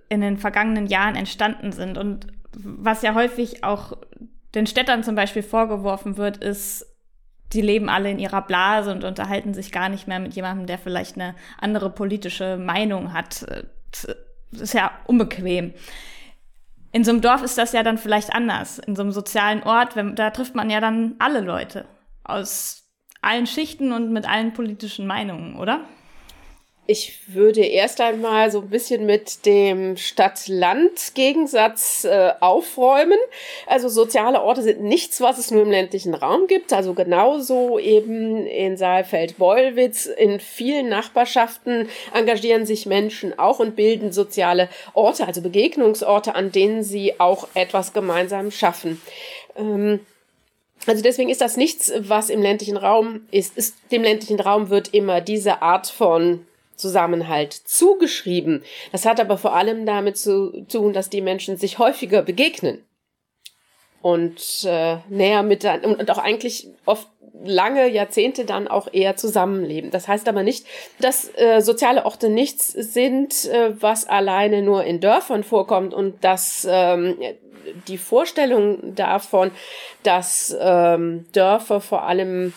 in 0.09 0.21
den 0.21 0.37
vergangenen 0.37 0.87
Jahren 0.87 1.15
entstanden 1.15 1.71
sind. 1.71 1.97
Und 1.97 2.27
was 2.53 3.01
ja 3.01 3.13
häufig 3.13 3.63
auch 3.63 3.97
den 4.55 4.67
Städtern 4.67 5.03
zum 5.03 5.15
Beispiel 5.15 5.43
vorgeworfen 5.43 6.17
wird, 6.17 6.37
ist, 6.37 6.85
die 7.53 7.61
leben 7.61 7.89
alle 7.89 8.09
in 8.09 8.19
ihrer 8.19 8.41
Blase 8.41 8.91
und 8.91 9.03
unterhalten 9.03 9.53
sich 9.53 9.71
gar 9.71 9.89
nicht 9.89 10.07
mehr 10.07 10.19
mit 10.19 10.33
jemandem, 10.33 10.67
der 10.67 10.77
vielleicht 10.77 11.15
eine 11.15 11.35
andere 11.59 11.89
politische 11.89 12.57
Meinung 12.57 13.13
hat. 13.13 13.45
Das 13.91 14.61
ist 14.61 14.73
ja 14.73 14.91
unbequem. 15.05 15.73
In 16.91 17.03
so 17.03 17.11
einem 17.11 17.21
Dorf 17.21 17.41
ist 17.41 17.57
das 17.57 17.71
ja 17.71 17.83
dann 17.83 17.97
vielleicht 17.97 18.33
anders. 18.33 18.79
In 18.79 18.95
so 18.95 19.01
einem 19.01 19.11
sozialen 19.11 19.63
Ort, 19.63 19.95
wenn, 19.95 20.15
da 20.15 20.29
trifft 20.31 20.55
man 20.55 20.69
ja 20.69 20.81
dann 20.81 21.15
alle 21.19 21.41
Leute 21.41 21.85
aus 22.23 22.83
allen 23.21 23.47
Schichten 23.47 23.91
und 23.91 24.11
mit 24.11 24.27
allen 24.27 24.53
politischen 24.53 25.07
Meinungen, 25.07 25.55
oder? 25.55 25.85
Ich 26.91 27.19
würde 27.27 27.61
erst 27.61 28.01
einmal 28.01 28.51
so 28.51 28.59
ein 28.59 28.67
bisschen 28.67 29.05
mit 29.05 29.45
dem 29.45 29.95
Stadt-Land-Gegensatz 29.95 32.03
äh, 32.03 32.33
aufräumen. 32.41 33.17
Also 33.65 33.87
soziale 33.87 34.41
Orte 34.41 34.61
sind 34.61 34.81
nichts, 34.81 35.21
was 35.21 35.37
es 35.37 35.51
nur 35.51 35.61
im 35.61 35.71
ländlichen 35.71 36.13
Raum 36.13 36.47
gibt. 36.47 36.73
Also 36.73 36.93
genauso 36.93 37.79
eben 37.79 38.45
in 38.45 38.75
Saalfeld-Beulwitz. 38.75 40.05
In 40.05 40.41
vielen 40.41 40.89
Nachbarschaften 40.89 41.87
engagieren 42.13 42.65
sich 42.65 42.85
Menschen 42.85 43.39
auch 43.39 43.59
und 43.59 43.77
bilden 43.77 44.11
soziale 44.11 44.67
Orte, 44.93 45.25
also 45.25 45.39
Begegnungsorte, 45.39 46.35
an 46.35 46.51
denen 46.51 46.83
sie 46.83 47.21
auch 47.21 47.47
etwas 47.53 47.93
gemeinsam 47.93 48.51
schaffen. 48.51 49.01
Ähm, 49.55 50.01
also 50.87 51.01
deswegen 51.01 51.29
ist 51.29 51.39
das 51.39 51.55
nichts, 51.55 51.89
was 51.99 52.29
im 52.29 52.41
ländlichen 52.41 52.75
Raum 52.75 53.21
ist. 53.31 53.55
ist. 53.55 53.77
Dem 53.93 54.03
ländlichen 54.03 54.41
Raum 54.41 54.69
wird 54.69 54.93
immer 54.93 55.21
diese 55.21 55.61
Art 55.61 55.87
von 55.87 56.45
Zusammenhalt 56.81 57.53
zugeschrieben. 57.53 58.63
Das 58.91 59.05
hat 59.05 59.19
aber 59.19 59.37
vor 59.37 59.55
allem 59.55 59.85
damit 59.85 60.17
zu 60.17 60.65
tun, 60.65 60.93
dass 60.93 61.09
die 61.09 61.21
Menschen 61.21 61.57
sich 61.57 61.79
häufiger 61.79 62.23
begegnen 62.23 62.83
und 64.01 64.65
äh, 64.65 64.97
näher 65.09 65.43
mit 65.43 65.63
und, 65.63 66.09
auch 66.09 66.17
eigentlich 66.17 66.67
oft 66.85 67.07
lange 67.43 67.87
Jahrzehnte 67.87 68.45
dann 68.45 68.67
auch 68.67 68.87
eher 68.91 69.15
zusammenleben. 69.15 69.91
Das 69.91 70.07
heißt 70.07 70.27
aber 70.27 70.43
nicht, 70.43 70.65
dass 70.99 71.29
äh, 71.37 71.61
soziale 71.61 72.05
Orte 72.05 72.29
nichts 72.29 72.67
sind, 72.67 73.45
äh, 73.45 73.81
was 73.81 74.07
alleine 74.07 74.61
nur 74.61 74.83
in 74.83 74.99
Dörfern 74.99 75.43
vorkommt 75.43 75.93
und 75.93 76.23
dass 76.23 76.67
ähm, 76.69 77.17
die 77.87 77.97
Vorstellung 77.97 78.95
davon, 78.95 79.51
dass 80.03 80.55
ähm, 80.59 81.25
Dörfer 81.31 81.79
vor 81.79 82.03
allem 82.03 82.53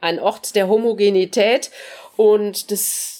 ein 0.00 0.20
Ort 0.20 0.54
der 0.54 0.68
Homogenität 0.68 1.70
und 2.16 2.70
des 2.70 3.13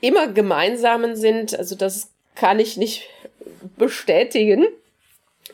immer 0.00 0.28
gemeinsamen 0.28 1.16
sind. 1.16 1.58
Also 1.58 1.74
das 1.74 2.10
kann 2.34 2.58
ich 2.58 2.76
nicht 2.76 3.08
bestätigen. 3.76 4.66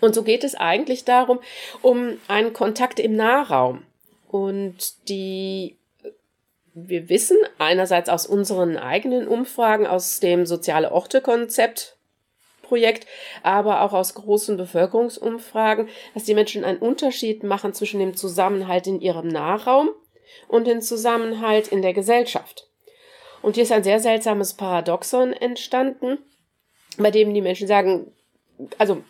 Und 0.01 0.15
so 0.15 0.23
geht 0.23 0.45
es 0.45 0.55
eigentlich 0.55 1.05
darum, 1.05 1.41
um 1.81 2.19
einen 2.29 2.53
Kontakt 2.53 2.99
im 2.99 3.15
Nahraum. 3.15 3.85
Und 4.29 5.09
die, 5.09 5.77
wir 6.75 7.09
wissen 7.09 7.37
einerseits 7.59 8.09
aus 8.09 8.27
unseren 8.27 8.79
eigenen 8.79 9.29
Umfragen, 9.29 9.87
aus 9.87 10.21
dem 10.21 10.47
Soziale 10.47 10.91
Orte-Konzept, 10.91 11.97
Projekt, 12.63 13.07
aber 13.43 13.83
auch 13.83 13.93
aus 13.93 14.15
großen 14.15 14.57
Bevölkerungsumfragen, 14.57 15.89
dass 16.15 16.25
die 16.25 16.35
Menschen 16.35 16.65
einen 16.65 16.79
Unterschied 16.79 17.43
machen 17.43 17.75
zwischen 17.75 18.01
dem 18.01 18.17
Zusammenhalt 18.17 18.87
in 18.87 19.01
ihrem 19.01 19.29
Nahraum 19.29 19.91
und 20.49 20.67
dem 20.67 20.81
Zusammenhalt 20.81 21.69
in 21.69 21.83
der 21.83 21.93
Gesellschaft. 21.93 22.72
Und 23.43 23.55
hier 23.55 23.65
ist 23.65 23.73
ein 23.73 23.85
sehr 23.85 24.01
seltsames 24.01 24.55
Paradoxon 24.55 25.33
entstanden, 25.33 26.19
bei 26.97 27.11
dem 27.11 27.35
die 27.35 27.43
Menschen 27.43 27.67
sagen, 27.67 28.13
also 28.79 29.03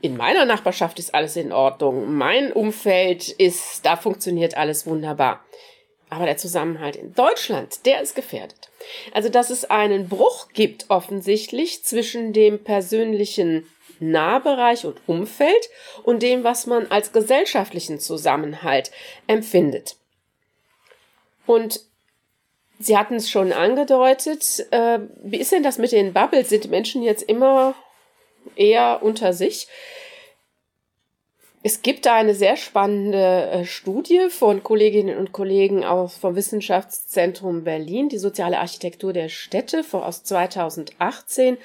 in 0.00 0.16
meiner 0.16 0.44
Nachbarschaft 0.44 0.98
ist 0.98 1.14
alles 1.14 1.36
in 1.36 1.52
Ordnung, 1.52 2.14
mein 2.14 2.52
Umfeld 2.52 3.28
ist, 3.28 3.84
da 3.86 3.96
funktioniert 3.96 4.56
alles 4.56 4.86
wunderbar. 4.86 5.44
Aber 6.10 6.26
der 6.26 6.36
Zusammenhalt 6.36 6.96
in 6.96 7.14
Deutschland, 7.14 7.86
der 7.86 8.02
ist 8.02 8.14
gefährdet. 8.14 8.70
Also, 9.14 9.30
dass 9.30 9.48
es 9.48 9.64
einen 9.64 10.08
Bruch 10.08 10.48
gibt 10.52 10.90
offensichtlich 10.90 11.84
zwischen 11.84 12.34
dem 12.34 12.62
persönlichen 12.62 13.66
Nahbereich 13.98 14.84
und 14.84 15.00
Umfeld 15.06 15.70
und 16.02 16.22
dem, 16.22 16.44
was 16.44 16.66
man 16.66 16.88
als 16.88 17.12
gesellschaftlichen 17.12 17.98
Zusammenhalt 17.98 18.90
empfindet. 19.26 19.96
Und 21.46 21.80
Sie 22.82 22.98
hatten 22.98 23.14
es 23.14 23.30
schon 23.30 23.52
angedeutet. 23.52 24.66
Äh, 24.70 24.98
wie 25.22 25.38
ist 25.38 25.52
denn 25.52 25.62
das 25.62 25.78
mit 25.78 25.92
den 25.92 26.12
Bubbles? 26.12 26.48
Sind 26.48 26.68
Menschen 26.68 27.02
jetzt 27.02 27.22
immer 27.22 27.74
eher 28.56 29.00
unter 29.02 29.32
sich? 29.32 29.68
Es 31.64 31.82
gibt 31.82 32.06
da 32.06 32.16
eine 32.16 32.34
sehr 32.34 32.56
spannende 32.56 33.50
äh, 33.50 33.64
Studie 33.64 34.30
von 34.30 34.64
Kolleginnen 34.64 35.16
und 35.16 35.30
Kollegen 35.30 35.84
aus 35.84 36.16
vom 36.16 36.34
Wissenschaftszentrum 36.34 37.62
Berlin, 37.62 38.08
die 38.08 38.18
soziale 38.18 38.58
Architektur 38.58 39.12
der 39.12 39.28
Städte 39.28 39.84
aus 39.92 40.24
2018. 40.24 41.58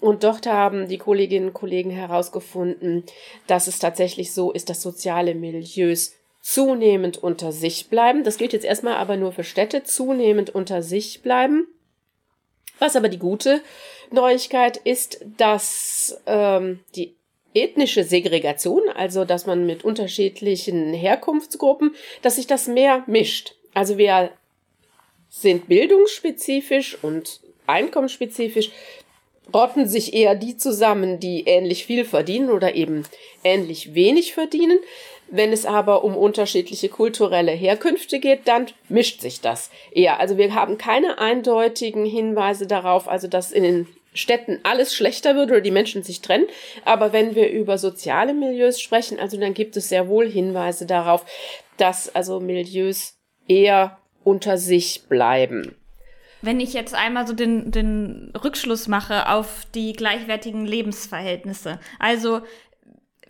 Und 0.00 0.22
dort 0.22 0.46
haben 0.46 0.86
die 0.86 0.98
Kolleginnen 0.98 1.48
und 1.48 1.54
Kollegen 1.54 1.90
herausgefunden, 1.90 3.02
dass 3.48 3.66
es 3.66 3.80
tatsächlich 3.80 4.32
so 4.32 4.52
ist, 4.52 4.70
dass 4.70 4.82
soziale 4.82 5.34
Milieus 5.34 6.14
zunehmend 6.40 7.18
unter 7.18 7.52
sich 7.52 7.88
bleiben. 7.88 8.24
Das 8.24 8.38
gilt 8.38 8.52
jetzt 8.52 8.64
erstmal 8.64 8.94
aber 8.94 9.16
nur 9.16 9.32
für 9.32 9.44
Städte, 9.44 9.84
zunehmend 9.84 10.50
unter 10.50 10.82
sich 10.82 11.22
bleiben. 11.22 11.66
Was 12.78 12.96
aber 12.96 13.08
die 13.08 13.18
gute 13.18 13.60
Neuigkeit 14.10 14.78
ist, 14.78 15.24
dass 15.36 16.20
ähm, 16.26 16.80
die 16.96 17.14
ethnische 17.54 18.04
Segregation, 18.04 18.82
also 18.94 19.24
dass 19.24 19.46
man 19.46 19.66
mit 19.66 19.84
unterschiedlichen 19.84 20.94
Herkunftsgruppen, 20.94 21.94
dass 22.22 22.36
sich 22.36 22.46
das 22.46 22.68
mehr 22.68 23.04
mischt. 23.06 23.54
Also 23.74 23.98
wir 23.98 24.30
sind 25.28 25.68
bildungsspezifisch 25.68 26.98
und 27.02 27.40
einkommensspezifisch, 27.66 28.70
rotten 29.52 29.86
sich 29.86 30.14
eher 30.14 30.34
die 30.34 30.56
zusammen, 30.56 31.20
die 31.20 31.44
ähnlich 31.46 31.84
viel 31.84 32.04
verdienen 32.04 32.50
oder 32.50 32.74
eben 32.74 33.04
ähnlich 33.44 33.94
wenig 33.94 34.32
verdienen. 34.32 34.78
Wenn 35.30 35.52
es 35.52 35.64
aber 35.64 36.02
um 36.02 36.16
unterschiedliche 36.16 36.88
kulturelle 36.88 37.52
Herkünfte 37.52 38.18
geht, 38.18 38.48
dann 38.48 38.66
mischt 38.88 39.20
sich 39.20 39.40
das 39.40 39.70
eher. 39.92 40.18
Also 40.18 40.36
wir 40.36 40.54
haben 40.54 40.76
keine 40.76 41.18
eindeutigen 41.18 42.04
Hinweise 42.04 42.66
darauf, 42.66 43.08
also 43.08 43.28
dass 43.28 43.52
in 43.52 43.62
den 43.62 43.86
Städten 44.12 44.58
alles 44.64 44.92
schlechter 44.92 45.36
wird 45.36 45.50
oder 45.50 45.60
die 45.60 45.70
Menschen 45.70 46.02
sich 46.02 46.20
trennen. 46.20 46.46
Aber 46.84 47.12
wenn 47.12 47.36
wir 47.36 47.50
über 47.50 47.78
soziale 47.78 48.34
Milieus 48.34 48.80
sprechen, 48.80 49.20
also 49.20 49.38
dann 49.38 49.54
gibt 49.54 49.76
es 49.76 49.88
sehr 49.88 50.08
wohl 50.08 50.28
Hinweise 50.28 50.84
darauf, 50.84 51.24
dass 51.76 52.12
also 52.14 52.40
Milieus 52.40 53.14
eher 53.46 53.98
unter 54.24 54.58
sich 54.58 55.04
bleiben. 55.08 55.76
Wenn 56.42 56.58
ich 56.58 56.72
jetzt 56.72 56.94
einmal 56.94 57.26
so 57.26 57.34
den, 57.34 57.70
den 57.70 58.32
Rückschluss 58.42 58.88
mache 58.88 59.28
auf 59.28 59.66
die 59.74 59.92
gleichwertigen 59.92 60.64
Lebensverhältnisse, 60.66 61.78
also 61.98 62.40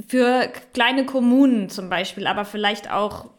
für 0.07 0.51
kleine 0.73 1.05
Kommunen 1.05 1.69
zum 1.69 1.89
Beispiel, 1.89 2.27
aber 2.27 2.45
vielleicht 2.45 2.91
auch 2.91 3.31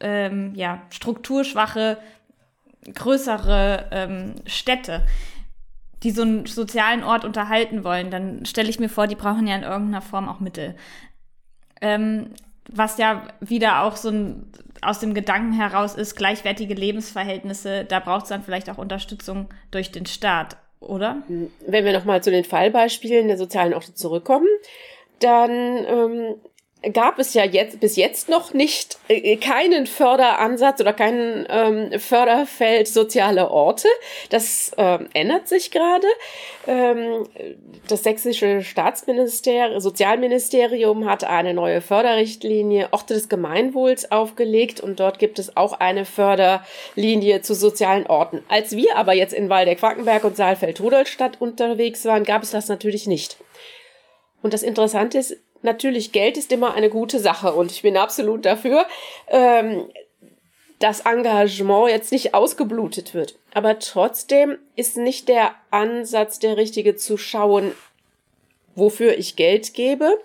ähm, 0.00 0.52
ja, 0.54 0.82
strukturschwache, 0.90 1.98
größere 2.94 3.88
ähm, 3.90 4.34
Städte, 4.46 5.06
die 6.02 6.10
so 6.10 6.22
einen 6.22 6.46
sozialen 6.46 7.02
Ort 7.02 7.24
unterhalten 7.24 7.84
wollen, 7.84 8.10
dann 8.10 8.46
stelle 8.46 8.70
ich 8.70 8.78
mir 8.78 8.88
vor, 8.88 9.06
die 9.06 9.16
brauchen 9.16 9.46
ja 9.46 9.56
in 9.56 9.62
irgendeiner 9.62 10.02
Form 10.02 10.28
auch 10.28 10.40
Mittel. 10.40 10.76
Ähm, 11.80 12.30
was 12.70 12.98
ja 12.98 13.26
wieder 13.40 13.82
auch 13.82 13.96
so 13.96 14.10
ein, 14.10 14.52
aus 14.82 15.00
dem 15.00 15.14
Gedanken 15.14 15.52
heraus 15.52 15.94
ist, 15.94 16.14
gleichwertige 16.14 16.74
Lebensverhältnisse, 16.74 17.84
da 17.84 17.98
braucht 17.98 18.24
es 18.24 18.28
dann 18.28 18.42
vielleicht 18.42 18.70
auch 18.70 18.78
Unterstützung 18.78 19.48
durch 19.70 19.90
den 19.90 20.06
Staat, 20.06 20.56
oder? 20.80 21.22
Wenn 21.66 21.84
wir 21.84 21.92
nochmal 21.92 22.22
zu 22.22 22.30
den 22.30 22.44
Fallbeispielen 22.44 23.26
der 23.26 23.38
sozialen 23.38 23.74
Orte 23.74 23.94
zurückkommen, 23.94 24.46
dann 25.20 25.86
ähm, 25.86 26.34
gab 26.92 27.18
es 27.18 27.34
ja 27.34 27.44
jetzt 27.44 27.80
bis 27.80 27.96
jetzt 27.96 28.28
noch 28.28 28.54
nicht 28.54 28.98
äh, 29.08 29.36
keinen 29.36 29.86
Förderansatz 29.86 30.80
oder 30.80 30.92
keinen 30.92 31.46
ähm, 31.48 31.98
Förderfeld 31.98 32.86
soziale 32.86 33.50
Orte. 33.50 33.88
Das 34.30 34.72
ähm, 34.76 35.08
ändert 35.12 35.48
sich 35.48 35.70
gerade. 35.70 36.06
Ähm, 36.66 37.26
das 37.88 38.04
sächsische 38.04 38.62
Staatsministerium, 38.62 39.80
Sozialministerium 39.80 41.08
hat 41.08 41.24
eine 41.24 41.52
neue 41.52 41.80
Förderrichtlinie 41.80 42.88
Orte 42.92 43.14
des 43.14 43.28
Gemeinwohls 43.28 44.12
aufgelegt 44.12 44.80
und 44.80 45.00
dort 45.00 45.18
gibt 45.18 45.38
es 45.40 45.56
auch 45.56 45.72
eine 45.80 46.04
Förderlinie 46.04 47.40
zu 47.42 47.54
sozialen 47.54 48.06
Orten. 48.06 48.44
Als 48.48 48.76
wir 48.76 48.96
aber 48.96 49.14
jetzt 49.14 49.34
in 49.34 49.48
Waldeck-Quackenberg 49.48 50.22
und 50.24 50.36
Saalfeld-Rudolstadt 50.36 51.40
unterwegs 51.40 52.04
waren, 52.04 52.22
gab 52.22 52.44
es 52.44 52.52
das 52.52 52.68
natürlich 52.68 53.06
nicht. 53.08 53.36
Und 54.42 54.54
das 54.54 54.62
Interessante 54.62 55.18
ist, 55.18 55.36
natürlich, 55.62 56.12
Geld 56.12 56.36
ist 56.36 56.52
immer 56.52 56.74
eine 56.74 56.90
gute 56.90 57.18
Sache 57.18 57.52
und 57.52 57.70
ich 57.70 57.82
bin 57.82 57.96
absolut 57.96 58.44
dafür, 58.44 58.86
ähm, 59.28 59.88
dass 60.78 61.00
Engagement 61.00 61.90
jetzt 61.90 62.12
nicht 62.12 62.34
ausgeblutet 62.34 63.14
wird. 63.14 63.36
Aber 63.52 63.78
trotzdem 63.78 64.58
ist 64.76 64.96
nicht 64.96 65.28
der 65.28 65.54
Ansatz 65.70 66.38
der 66.38 66.56
richtige 66.56 66.94
zu 66.94 67.16
schauen, 67.16 67.72
wofür 68.76 69.18
ich 69.18 69.34
Geld 69.34 69.74
gebe, 69.74 70.18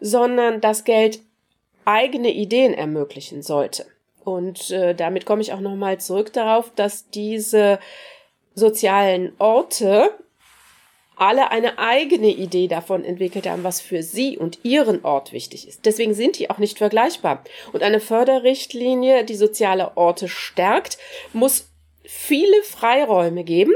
sondern 0.00 0.60
das 0.60 0.84
Geld 0.84 1.20
eigene 1.84 2.30
Ideen 2.30 2.72
ermöglichen 2.74 3.42
sollte. 3.42 3.86
Und 4.24 4.70
äh, 4.70 4.94
damit 4.94 5.26
komme 5.26 5.42
ich 5.42 5.52
auch 5.52 5.60
nochmal 5.60 5.98
zurück 5.98 6.32
darauf, 6.32 6.72
dass 6.74 7.10
diese 7.10 7.78
sozialen 8.54 9.32
Orte 9.38 10.10
alle 11.16 11.50
eine 11.50 11.78
eigene 11.78 12.28
Idee 12.28 12.68
davon 12.68 13.04
entwickelt 13.04 13.48
haben, 13.48 13.64
was 13.64 13.80
für 13.80 14.02
sie 14.02 14.38
und 14.38 14.58
ihren 14.64 15.04
Ort 15.04 15.32
wichtig 15.32 15.66
ist. 15.66 15.86
Deswegen 15.86 16.14
sind 16.14 16.38
die 16.38 16.50
auch 16.50 16.58
nicht 16.58 16.78
vergleichbar. 16.78 17.42
Und 17.72 17.82
eine 17.82 18.00
Förderrichtlinie, 18.00 19.24
die 19.24 19.34
soziale 19.34 19.96
Orte 19.96 20.28
stärkt, 20.28 20.98
muss 21.32 21.70
viele 22.04 22.62
Freiräume 22.62 23.44
geben, 23.44 23.72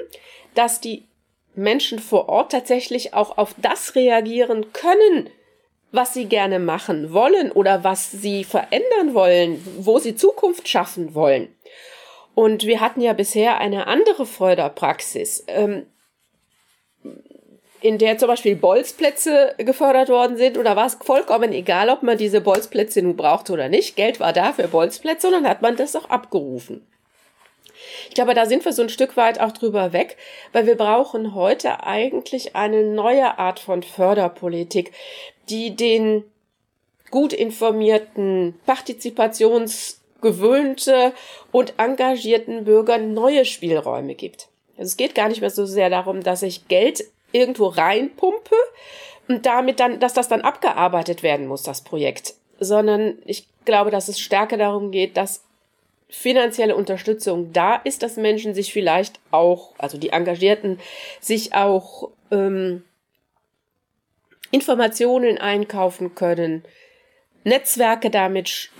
dass 0.54 0.80
die 0.80 1.08
Menschen 1.54 1.98
vor 1.98 2.28
Ort 2.28 2.52
tatsächlich 2.52 3.14
auch 3.14 3.38
auf 3.38 3.54
das 3.56 3.94
reagieren 3.94 4.72
können, 4.72 5.30
was 5.92 6.14
sie 6.14 6.26
gerne 6.26 6.58
machen 6.58 7.12
wollen 7.12 7.50
oder 7.50 7.82
was 7.82 8.10
sie 8.10 8.44
verändern 8.44 9.14
wollen, 9.14 9.64
wo 9.78 9.98
sie 9.98 10.14
Zukunft 10.14 10.68
schaffen 10.68 11.14
wollen. 11.14 11.54
Und 12.34 12.64
wir 12.64 12.80
hatten 12.80 13.00
ja 13.00 13.12
bisher 13.12 13.58
eine 13.58 13.86
andere 13.86 14.24
Förderpraxis. 14.26 15.44
In 17.82 17.96
der 17.96 18.18
zum 18.18 18.28
Beispiel 18.28 18.56
Bolzplätze 18.56 19.54
gefördert 19.56 20.10
worden 20.10 20.36
sind 20.36 20.58
oder 20.58 20.76
war 20.76 20.86
es 20.86 20.98
vollkommen 21.00 21.52
egal, 21.52 21.88
ob 21.88 22.02
man 22.02 22.18
diese 22.18 22.42
Bolzplätze 22.42 23.00
nun 23.00 23.16
brauchte 23.16 23.54
oder 23.54 23.70
nicht. 23.70 23.96
Geld 23.96 24.20
war 24.20 24.34
da 24.34 24.52
für 24.52 24.68
Bolzplätze 24.68 25.28
und 25.28 25.32
dann 25.32 25.48
hat 25.48 25.62
man 25.62 25.76
das 25.76 25.96
auch 25.96 26.10
abgerufen. 26.10 26.86
Ich 28.08 28.14
glaube, 28.14 28.34
da 28.34 28.46
sind 28.46 28.64
wir 28.64 28.72
so 28.72 28.82
ein 28.82 28.88
Stück 28.90 29.16
weit 29.16 29.40
auch 29.40 29.50
drüber 29.52 29.92
weg, 29.92 30.16
weil 30.52 30.66
wir 30.66 30.76
brauchen 30.76 31.34
heute 31.34 31.82
eigentlich 31.84 32.54
eine 32.54 32.84
neue 32.84 33.38
Art 33.38 33.58
von 33.60 33.82
Förderpolitik, 33.82 34.92
die 35.48 35.74
den 35.74 36.24
gut 37.10 37.32
informierten, 37.32 38.60
partizipationsgewöhnte 38.66 41.14
und 41.50 41.72
engagierten 41.78 42.64
Bürgern 42.64 43.14
neue 43.14 43.46
Spielräume 43.46 44.14
gibt. 44.14 44.49
Also 44.80 44.92
es 44.92 44.96
geht 44.96 45.14
gar 45.14 45.28
nicht 45.28 45.42
mehr 45.42 45.50
so 45.50 45.66
sehr 45.66 45.90
darum, 45.90 46.22
dass 46.22 46.42
ich 46.42 46.66
Geld 46.66 47.04
irgendwo 47.32 47.66
reinpumpe 47.66 48.56
und 49.28 49.44
damit 49.44 49.78
dann, 49.78 50.00
dass 50.00 50.14
das 50.14 50.26
dann 50.26 50.40
abgearbeitet 50.40 51.22
werden 51.22 51.46
muss, 51.46 51.62
das 51.62 51.82
Projekt. 51.82 52.32
Sondern 52.60 53.18
ich 53.26 53.46
glaube, 53.66 53.90
dass 53.90 54.08
es 54.08 54.18
stärker 54.18 54.56
darum 54.56 54.90
geht, 54.90 55.18
dass 55.18 55.42
finanzielle 56.08 56.74
Unterstützung 56.74 57.52
da 57.52 57.74
ist, 57.76 58.02
dass 58.02 58.16
Menschen 58.16 58.54
sich 58.54 58.72
vielleicht 58.72 59.20
auch, 59.30 59.74
also 59.76 59.98
die 59.98 60.08
Engagierten, 60.08 60.80
sich 61.20 61.54
auch 61.54 62.08
ähm, 62.30 62.82
Informationen 64.50 65.36
einkaufen 65.36 66.14
können, 66.14 66.64
Netzwerke 67.44 68.08
damit 68.08 68.48
sch 68.48 68.70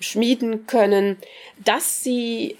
schmieden 0.00 0.68
können, 0.68 1.16
dass 1.64 2.04
sie 2.04 2.56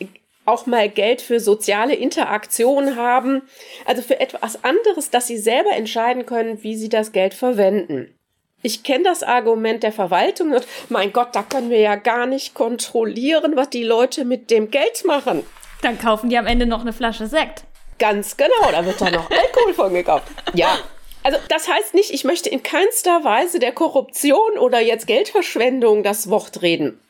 auch 0.49 0.67
mal 0.67 0.89
Geld 0.89 1.21
für 1.21 1.41
soziale 1.41 1.95
Interaktion 1.95 2.97
haben, 2.97 3.43
also 3.85 4.03
für 4.03 4.19
etwas 4.19 4.65
anderes, 4.65 5.11
dass 5.11 5.27
sie 5.27 5.39
selber 5.39 5.73
entscheiden 5.73 6.27
können, 6.27 6.63
wie 6.63 6.77
sie 6.77 6.89
das 6.89 7.13
Geld 7.13 7.35
verwenden. 7.35 8.15
Ich 8.63 8.83
kenne 8.83 9.05
das 9.05 9.23
Argument 9.23 9.85
der 9.85 9.93
Verwaltung 9.93 10.53
und 10.53 10.67
mein 10.89 11.13
Gott, 11.13 11.29
da 11.33 11.43
können 11.43 11.71
wir 11.71 11.79
ja 11.79 11.95
gar 11.95 12.27
nicht 12.27 12.55
kontrollieren, 12.55 13.55
was 13.55 13.71
die 13.71 13.85
Leute 13.85 14.25
mit 14.25 14.51
dem 14.51 14.71
Geld 14.71 15.05
machen. 15.05 15.45
Dann 15.83 15.99
kaufen 15.99 16.29
die 16.29 16.39
am 16.39 16.47
Ende 16.47 16.67
noch 16.67 16.81
eine 16.81 16.93
Flasche 16.93 17.29
Sekt. 17.29 17.63
Ganz 18.01 18.37
genau, 18.37 18.71
da 18.73 18.85
wird 18.85 19.01
da 19.01 19.11
noch 19.11 19.31
Alkohol 19.31 19.75
von 19.75 19.95
gekauft. 19.95 20.25
Ja, 20.55 20.79
also 21.23 21.39
das 21.49 21.69
heißt 21.69 21.95
nicht, 21.95 22.11
ich 22.11 22.25
möchte 22.25 22.49
in 22.49 22.63
keinster 22.63 23.23
Weise 23.23 23.59
der 23.59 23.73
Korruption 23.73 24.59
oder 24.59 24.81
jetzt 24.81 25.07
Geldverschwendung 25.07 26.03
das 26.03 26.31
Wort 26.31 26.63
reden. 26.63 27.01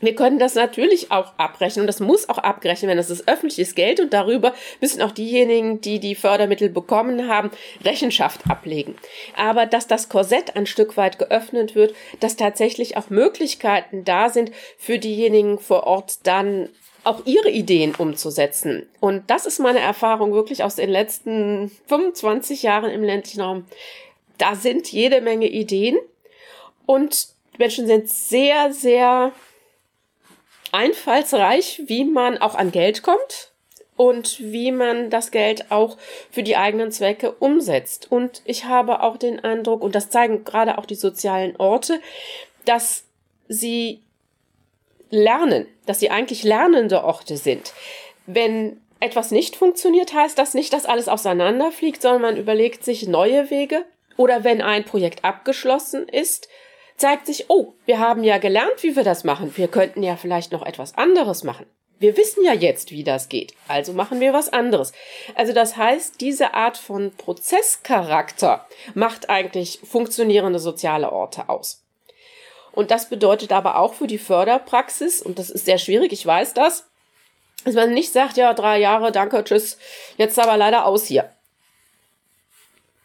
Wir 0.00 0.14
können 0.14 0.38
das 0.38 0.54
natürlich 0.54 1.10
auch 1.10 1.32
abrechnen 1.36 1.82
und 1.82 1.86
das 1.86 2.00
muss 2.00 2.28
auch 2.28 2.38
abgerechnet 2.38 2.88
werden. 2.88 2.98
Das 2.98 3.10
ist 3.10 3.28
öffentliches 3.28 3.74
Geld 3.74 4.00
und 4.00 4.12
darüber 4.12 4.54
müssen 4.80 5.02
auch 5.02 5.12
diejenigen, 5.12 5.80
die 5.80 6.00
die 6.00 6.14
Fördermittel 6.14 6.70
bekommen 6.70 7.28
haben, 7.28 7.50
Rechenschaft 7.84 8.40
ablegen. 8.48 8.96
Aber 9.36 9.66
dass 9.66 9.86
das 9.86 10.08
Korsett 10.08 10.56
ein 10.56 10.66
Stück 10.66 10.96
weit 10.96 11.18
geöffnet 11.18 11.74
wird, 11.74 11.94
dass 12.20 12.36
tatsächlich 12.36 12.96
auch 12.96 13.10
Möglichkeiten 13.10 14.04
da 14.04 14.30
sind 14.30 14.50
für 14.78 14.98
diejenigen 14.98 15.58
vor 15.58 15.84
Ort 15.84 16.26
dann 16.26 16.70
auch 17.04 17.24
ihre 17.26 17.50
Ideen 17.50 17.94
umzusetzen. 17.94 18.86
Und 19.00 19.30
das 19.30 19.46
ist 19.46 19.58
meine 19.58 19.80
Erfahrung 19.80 20.32
wirklich 20.32 20.64
aus 20.64 20.76
den 20.76 20.90
letzten 20.90 21.70
25 21.86 22.62
Jahren 22.62 22.90
im 22.90 23.02
ländlichen 23.02 23.40
Raum. 23.40 23.66
Da 24.38 24.54
sind 24.54 24.90
jede 24.90 25.20
Menge 25.20 25.48
Ideen 25.48 25.98
und 26.86 27.28
Menschen 27.58 27.86
sind 27.86 28.08
sehr, 28.08 28.72
sehr 28.72 29.32
einfallsreich, 30.72 31.82
wie 31.86 32.04
man 32.04 32.38
auch 32.38 32.54
an 32.54 32.72
Geld 32.72 33.02
kommt 33.02 33.50
und 33.96 34.40
wie 34.40 34.72
man 34.72 35.10
das 35.10 35.30
Geld 35.30 35.70
auch 35.70 35.98
für 36.30 36.42
die 36.42 36.56
eigenen 36.56 36.90
Zwecke 36.90 37.32
umsetzt. 37.32 38.10
Und 38.10 38.42
ich 38.44 38.64
habe 38.64 39.02
auch 39.02 39.16
den 39.16 39.40
Eindruck, 39.40 39.82
und 39.82 39.94
das 39.94 40.10
zeigen 40.10 40.44
gerade 40.44 40.78
auch 40.78 40.86
die 40.86 40.94
sozialen 40.94 41.56
Orte, 41.56 42.00
dass 42.64 43.04
sie 43.48 44.00
lernen, 45.10 45.66
dass 45.86 46.00
sie 46.00 46.10
eigentlich 46.10 46.44
lernende 46.44 47.04
Orte 47.04 47.36
sind. 47.36 47.74
Wenn 48.26 48.80
etwas 49.00 49.32
nicht 49.32 49.56
funktioniert, 49.56 50.14
heißt 50.14 50.38
das 50.38 50.54
nicht, 50.54 50.72
dass 50.72 50.86
alles 50.86 51.08
auseinanderfliegt, 51.08 52.00
sondern 52.00 52.22
man 52.22 52.36
überlegt 52.36 52.84
sich 52.84 53.08
neue 53.08 53.50
Wege. 53.50 53.84
Oder 54.16 54.44
wenn 54.44 54.60
ein 54.60 54.84
Projekt 54.84 55.24
abgeschlossen 55.24 56.08
ist, 56.08 56.48
zeigt 57.00 57.26
sich, 57.26 57.46
oh, 57.48 57.72
wir 57.86 57.98
haben 57.98 58.22
ja 58.24 58.38
gelernt, 58.38 58.82
wie 58.82 58.94
wir 58.94 59.04
das 59.04 59.24
machen. 59.24 59.56
Wir 59.56 59.68
könnten 59.68 60.02
ja 60.02 60.16
vielleicht 60.16 60.52
noch 60.52 60.64
etwas 60.64 60.96
anderes 60.96 61.44
machen. 61.44 61.66
Wir 61.98 62.16
wissen 62.16 62.44
ja 62.44 62.54
jetzt, 62.54 62.92
wie 62.92 63.04
das 63.04 63.28
geht. 63.28 63.54
Also 63.68 63.92
machen 63.92 64.20
wir 64.20 64.32
was 64.32 64.50
anderes. 64.50 64.92
Also 65.34 65.52
das 65.52 65.76
heißt, 65.76 66.20
diese 66.20 66.54
Art 66.54 66.78
von 66.78 67.12
Prozesscharakter 67.16 68.66
macht 68.94 69.28
eigentlich 69.28 69.80
funktionierende 69.84 70.58
soziale 70.58 71.12
Orte 71.12 71.48
aus. 71.48 71.84
Und 72.72 72.90
das 72.90 73.08
bedeutet 73.08 73.52
aber 73.52 73.78
auch 73.78 73.94
für 73.94 74.06
die 74.06 74.18
Förderpraxis, 74.18 75.20
und 75.20 75.38
das 75.38 75.50
ist 75.50 75.66
sehr 75.66 75.78
schwierig, 75.78 76.12
ich 76.12 76.24
weiß 76.24 76.54
das, 76.54 76.86
dass 77.64 77.74
man 77.74 77.92
nicht 77.92 78.12
sagt, 78.12 78.36
ja, 78.36 78.54
drei 78.54 78.78
Jahre, 78.78 79.10
danke, 79.12 79.42
tschüss, 79.44 79.76
jetzt 80.16 80.38
aber 80.38 80.56
leider 80.56 80.86
aus 80.86 81.04
hier. 81.04 81.30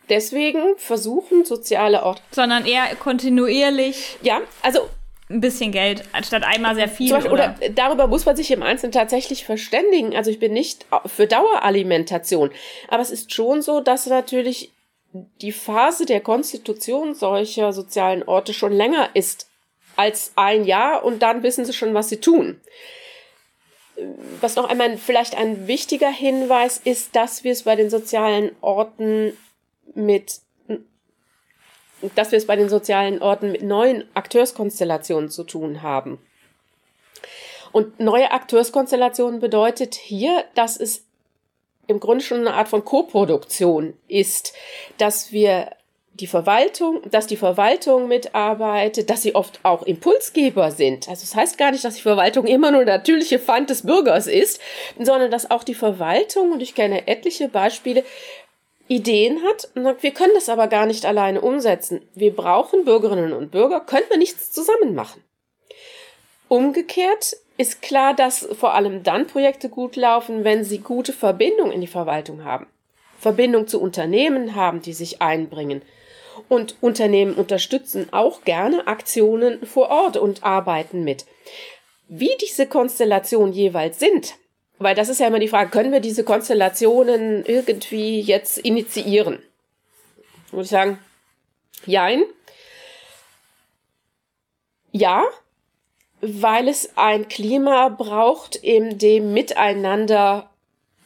Deswegen 0.10 0.78
versuchen 0.78 1.46
soziale 1.46 2.04
Orte. 2.04 2.22
Sondern 2.32 2.66
eher 2.66 2.96
kontinuierlich. 2.96 4.18
Ja, 4.22 4.42
also 4.62 4.90
ein 5.30 5.42
bisschen 5.42 5.72
Geld, 5.72 6.04
anstatt 6.12 6.44
einmal 6.44 6.76
sehr 6.76 6.88
viel. 6.88 7.12
Beispiel, 7.12 7.32
oder? 7.32 7.56
oder? 7.58 7.70
darüber 7.70 8.08
muss 8.08 8.26
man 8.26 8.36
sich 8.36 8.52
im 8.52 8.62
Einzelnen 8.62 8.92
tatsächlich 8.92 9.44
verständigen. 9.44 10.16
Also 10.16 10.30
ich 10.30 10.40
bin 10.40 10.54
nicht 10.54 10.86
für 11.08 11.26
Daueralimentation. 11.26 12.52
Aber 12.90 13.02
es 13.02 13.10
ist 13.10 13.34
schon 13.34 13.62
so, 13.62 13.82
dass 13.82 14.06
natürlich 14.06 14.72
die 15.42 15.52
Phase 15.52 16.06
der 16.06 16.22
Konstitution 16.22 17.16
solcher 17.16 17.74
sozialen 17.74 18.24
Orte 18.24 18.54
schon 18.54 18.74
länger 18.74 19.10
ist 19.14 19.50
als 19.96 20.34
ein 20.36 20.66
Jahr 20.66 21.04
und 21.04 21.24
dann 21.24 21.42
wissen 21.42 21.66
sie 21.66 21.74
schon, 21.74 21.94
was 21.94 22.10
sie 22.10 22.18
tun. 22.18 22.60
Was 24.42 24.58
noch 24.58 24.70
einmal 24.70 24.98
vielleicht 24.98 25.38
ein 25.38 25.68
wichtiger 25.68 26.10
Hinweis 26.10 26.82
ist, 26.84 27.16
dass 27.16 27.46
wir 27.46 27.54
es 27.54 27.64
bei 27.64 27.78
den 27.78 27.90
sozialen 27.90 28.52
Orten 28.60 29.38
mit 29.94 30.42
dass 32.14 32.32
wir 32.32 32.38
es 32.38 32.46
bei 32.46 32.56
den 32.56 32.70
sozialen 32.70 33.22
Orten 33.22 33.52
mit 33.52 33.64
neuen 33.64 34.04
Akteurskonstellationen 34.14 35.30
zu 35.30 35.44
tun 35.44 35.82
haben. 35.82 36.20
Und 37.72 38.00
neue 38.00 38.32
Akteurskonstellationen 38.32 39.40
bedeutet 39.40 39.96
hier, 39.96 40.44
dass 40.54 40.78
es 40.78 41.06
im 41.88 42.00
Grunde 42.00 42.24
schon 42.24 42.40
eine 42.40 42.54
Art 42.54 42.68
von 42.68 42.86
Koproduktion 42.86 43.94
ist, 44.08 44.54
dass 44.98 45.32
wir 45.32 45.72
die 46.14 46.28
Verwaltung, 46.28 47.02
dass 47.12 47.28
die 47.28 47.36
Verwaltung 47.36 48.08
mitarbeitet, 48.08 49.10
dass 49.10 49.22
sie 49.22 49.36
oft 49.36 49.60
auch 49.64 49.84
Impulsgeber 49.84 50.72
sind. 50.72 51.10
Also 51.10 51.24
es 51.24 51.32
das 51.32 51.36
heißt 51.36 51.58
gar 51.58 51.72
nicht, 51.72 51.84
dass 51.84 51.96
die 51.96 52.02
Verwaltung 52.02 52.48
immer 52.48 52.72
nur 52.72 52.86
der 52.86 52.98
natürliche 52.98 53.38
Feind 53.38 53.70
des 53.70 53.86
Bürgers 53.86 54.28
ist, 54.28 54.62
sondern 54.98 55.30
dass 55.30 55.52
auch 55.52 55.66
die 55.66 55.76
Verwaltung, 55.76 56.54
und 56.54 56.62
ich 56.62 56.74
kenne 56.74 57.08
etliche 57.08 57.50
Beispiele, 57.50 58.06
Ideen 58.88 59.42
hat 59.44 59.70
und 59.76 59.84
sagt, 59.84 60.04
wir 60.04 60.12
können 60.12 60.34
das 60.36 60.50
aber 60.50 60.68
gar 60.68 60.86
nicht 60.86 61.06
alleine 61.06 61.42
umsetzen. 61.42 62.02
Wir 62.14 62.36
brauchen 62.36 62.86
Bürgerinnen 62.86 63.34
und 63.34 63.52
Bürger, 63.52 63.80
können 63.80 64.06
wir 64.10 64.18
nichts 64.18 64.52
zusammen 64.52 64.94
machen. 64.94 65.24
Umgekehrt 66.48 67.36
ist 67.58 67.82
klar, 67.82 68.14
dass 68.14 68.48
vor 68.60 68.74
allem 68.74 69.04
dann 69.04 69.28
Projekte 69.28 69.70
gut 69.70 69.96
laufen, 69.96 70.44
wenn 70.44 70.64
sie 70.64 70.80
gute 70.80 71.14
Verbindung 71.14 71.72
in 71.72 71.82
die 71.82 71.88
Verwaltung 71.88 72.44
haben. 72.44 72.68
Verbindung 73.20 73.68
zu 73.68 73.82
Unternehmen 73.82 74.56
haben, 74.56 74.82
die 74.82 74.94
sich 74.94 75.22
einbringen, 75.22 75.82
und 76.50 76.76
Unternehmen 76.82 77.34
unterstützen 77.34 78.10
auch 78.12 78.44
gerne 78.44 78.88
Aktionen 78.88 79.66
vor 79.66 79.90
Ort 79.90 80.18
und 80.18 80.44
arbeiten 80.44 81.04
mit. 81.04 81.26
Wie 82.08 82.32
diese 82.42 82.68
Konstellationen 82.68 83.54
jeweils 83.54 84.00
sind, 84.00 84.36
weil 84.78 84.96
das 84.96 85.10
ist 85.10 85.20
ja 85.20 85.28
immer 85.28 85.40
die 85.40 85.48
Frage, 85.48 85.70
können 85.70 85.92
wir 85.92 86.00
diese 86.00 86.24
Konstellationen 86.24 87.46
irgendwie 87.46 88.20
jetzt 88.20 88.58
initiieren? 88.58 89.42
Würde 90.52 90.64
ich 90.64 90.70
sagen, 90.70 91.00
jein. 91.86 92.24
Ja, 94.92 95.24
weil 96.22 96.68
es 96.68 96.98
ein 96.98 97.28
Klima 97.28 97.90
braucht, 97.90 98.56
in 98.56 98.98
dem 98.98 99.34
Miteinander 99.34 100.50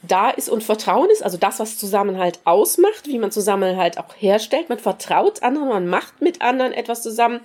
da 0.02 0.30
ist 0.30 0.50
und 0.50 0.64
Vertrauen 0.64 1.10
ist, 1.10 1.24
also 1.24 1.38
das, 1.38 1.60
was 1.60 1.78
Zusammenhalt 1.78 2.40
ausmacht, 2.46 3.08
wie 3.08 3.20
man 3.20 3.32
Zusammenhalt 3.32 3.98
auch 3.98 4.16
herstellt. 4.18 4.70
Man 4.70 4.80
vertraut 4.80 5.44
anderen, 5.44 5.68
man 5.68 5.88
macht 5.88 6.22
mit 6.22 6.42
anderen 6.42 6.72
etwas 6.72 7.04
zusammen. 7.04 7.42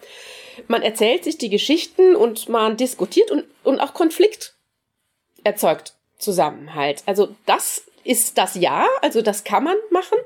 Man 0.68 0.82
erzählt 0.82 1.24
sich 1.24 1.36
die 1.36 1.50
Geschichten 1.50 2.14
und 2.14 2.48
man 2.48 2.76
diskutiert 2.76 3.30
und, 3.30 3.44
und 3.64 3.80
auch 3.80 3.92
Konflikt 3.92 4.54
erzeugt 5.42 5.93
Zusammenhalt. 6.18 7.02
Also 7.06 7.34
das 7.46 7.84
ist 8.04 8.38
das 8.38 8.54
Ja, 8.54 8.86
also 9.02 9.22
das 9.22 9.44
kann 9.44 9.64
man 9.64 9.76
machen. 9.90 10.18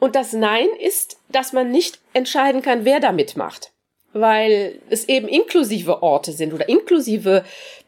Und 0.00 0.16
das 0.16 0.32
Nein 0.32 0.68
ist, 0.80 1.18
dass 1.28 1.52
man 1.52 1.70
nicht 1.70 2.00
entscheiden 2.12 2.62
kann, 2.62 2.84
wer 2.84 3.00
da 3.00 3.12
mitmacht. 3.12 3.72
Weil 4.12 4.80
es 4.88 5.08
eben 5.08 5.28
inklusive 5.28 6.02
Orte 6.02 6.32
sind 6.32 6.52
oder 6.52 6.68
inklusive 6.68 7.44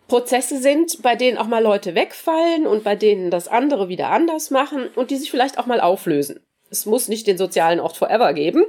Prozesse 0.09 0.61
sind, 0.61 1.03
bei 1.03 1.17
denen 1.17 1.39
auch 1.39 1.47
mal 1.47 1.63
Leute 1.63 1.95
wegfallen 1.95 2.67
und 2.67 2.85
bei 2.85 2.97
denen 2.97 3.31
das 3.31 3.49
andere 3.49 3.89
wieder 3.89 4.09
anders 4.11 4.51
machen 4.51 4.89
und 4.95 5.11
die 5.11 5.17
sich 5.17 5.31
vielleicht 5.31 5.59
auch 5.59 5.67
mal 5.67 5.81
auflösen. 5.81 6.41
Es 6.71 6.87
muss 6.87 7.09
nicht 7.09 7.27
den 7.27 7.39
sozialen 7.39 7.81
Ort 7.81 7.97
forever 7.97 8.33
geben. 8.33 8.65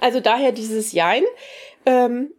Also 0.00 0.20
daher 0.20 0.52
dieses 0.52 0.92
Jein. 0.92 1.24
Ähm, 1.86 2.32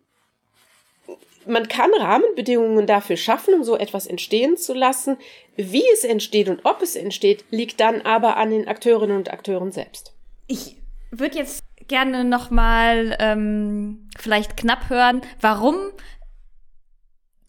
man 1.47 1.67
kann 1.67 1.91
Rahmenbedingungen 1.93 2.87
dafür 2.87 3.17
schaffen, 3.17 3.53
um 3.53 3.63
so 3.63 3.77
etwas 3.77 4.07
entstehen 4.07 4.57
zu 4.57 4.73
lassen. 4.73 5.17
Wie 5.55 5.83
es 5.93 6.03
entsteht 6.03 6.49
und 6.49 6.65
ob 6.65 6.81
es 6.81 6.95
entsteht, 6.95 7.45
liegt 7.51 7.79
dann 7.79 8.01
aber 8.01 8.37
an 8.37 8.51
den 8.51 8.67
Akteurinnen 8.67 9.17
und 9.17 9.31
Akteuren 9.31 9.71
selbst. 9.71 10.13
Ich 10.47 10.77
würde 11.11 11.37
jetzt 11.37 11.63
gerne 11.87 12.23
noch 12.23 12.49
mal 12.49 13.15
ähm, 13.19 14.09
vielleicht 14.17 14.57
knapp 14.57 14.89
hören, 14.89 15.21
warum 15.41 15.75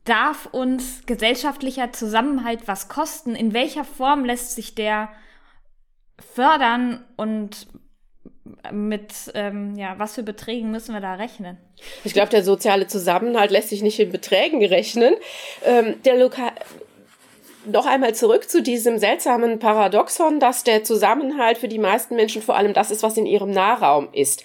darf 0.05 0.47
uns 0.47 1.07
gesellschaftlicher 1.07 1.93
Zusammenhalt 1.93 2.67
was 2.67 2.89
kosten? 2.89 3.35
In 3.35 3.55
welcher 3.55 3.85
Form 3.85 4.25
lässt 4.25 4.55
sich 4.55 4.75
der 4.75 5.09
fördern 6.35 7.05
und 7.17 7.67
mit 8.73 9.13
ähm, 9.35 9.75
ja, 9.77 9.95
was 9.99 10.15
für 10.15 10.23
Beträgen 10.23 10.71
müssen 10.71 10.93
wir 10.93 11.01
da 11.01 11.15
rechnen? 11.15 11.57
Ich 12.05 12.13
glaube, 12.13 12.29
der 12.29 12.45
soziale 12.45 12.87
Zusammenhalt 12.87 13.51
lässt 13.51 13.71
sich 13.71 13.83
nicht 13.83 13.99
in 13.99 14.13
Beträgen 14.13 14.65
rechnen. 14.65 15.15
Ähm, 15.65 16.03
der 16.05 16.17
Lokal 16.17 16.53
noch 17.67 17.87
einmal 17.87 18.15
zurück 18.15 18.51
zu 18.51 18.63
diesem 18.63 18.99
seltsamen 18.99 19.59
Paradoxon, 19.59 20.41
dass 20.41 20.65
der 20.65 20.85
Zusammenhalt 20.85 21.59
für 21.59 21.69
die 21.69 21.79
meisten 21.79 22.17
Menschen 22.17 22.43
vor 22.43 22.57
allem 22.57 22.75
das 22.75 22.91
ist, 22.91 23.03
was 23.03 23.17
in 23.17 23.27
ihrem 23.27 23.51
Nahraum 23.51 24.09
ist. 24.13 24.45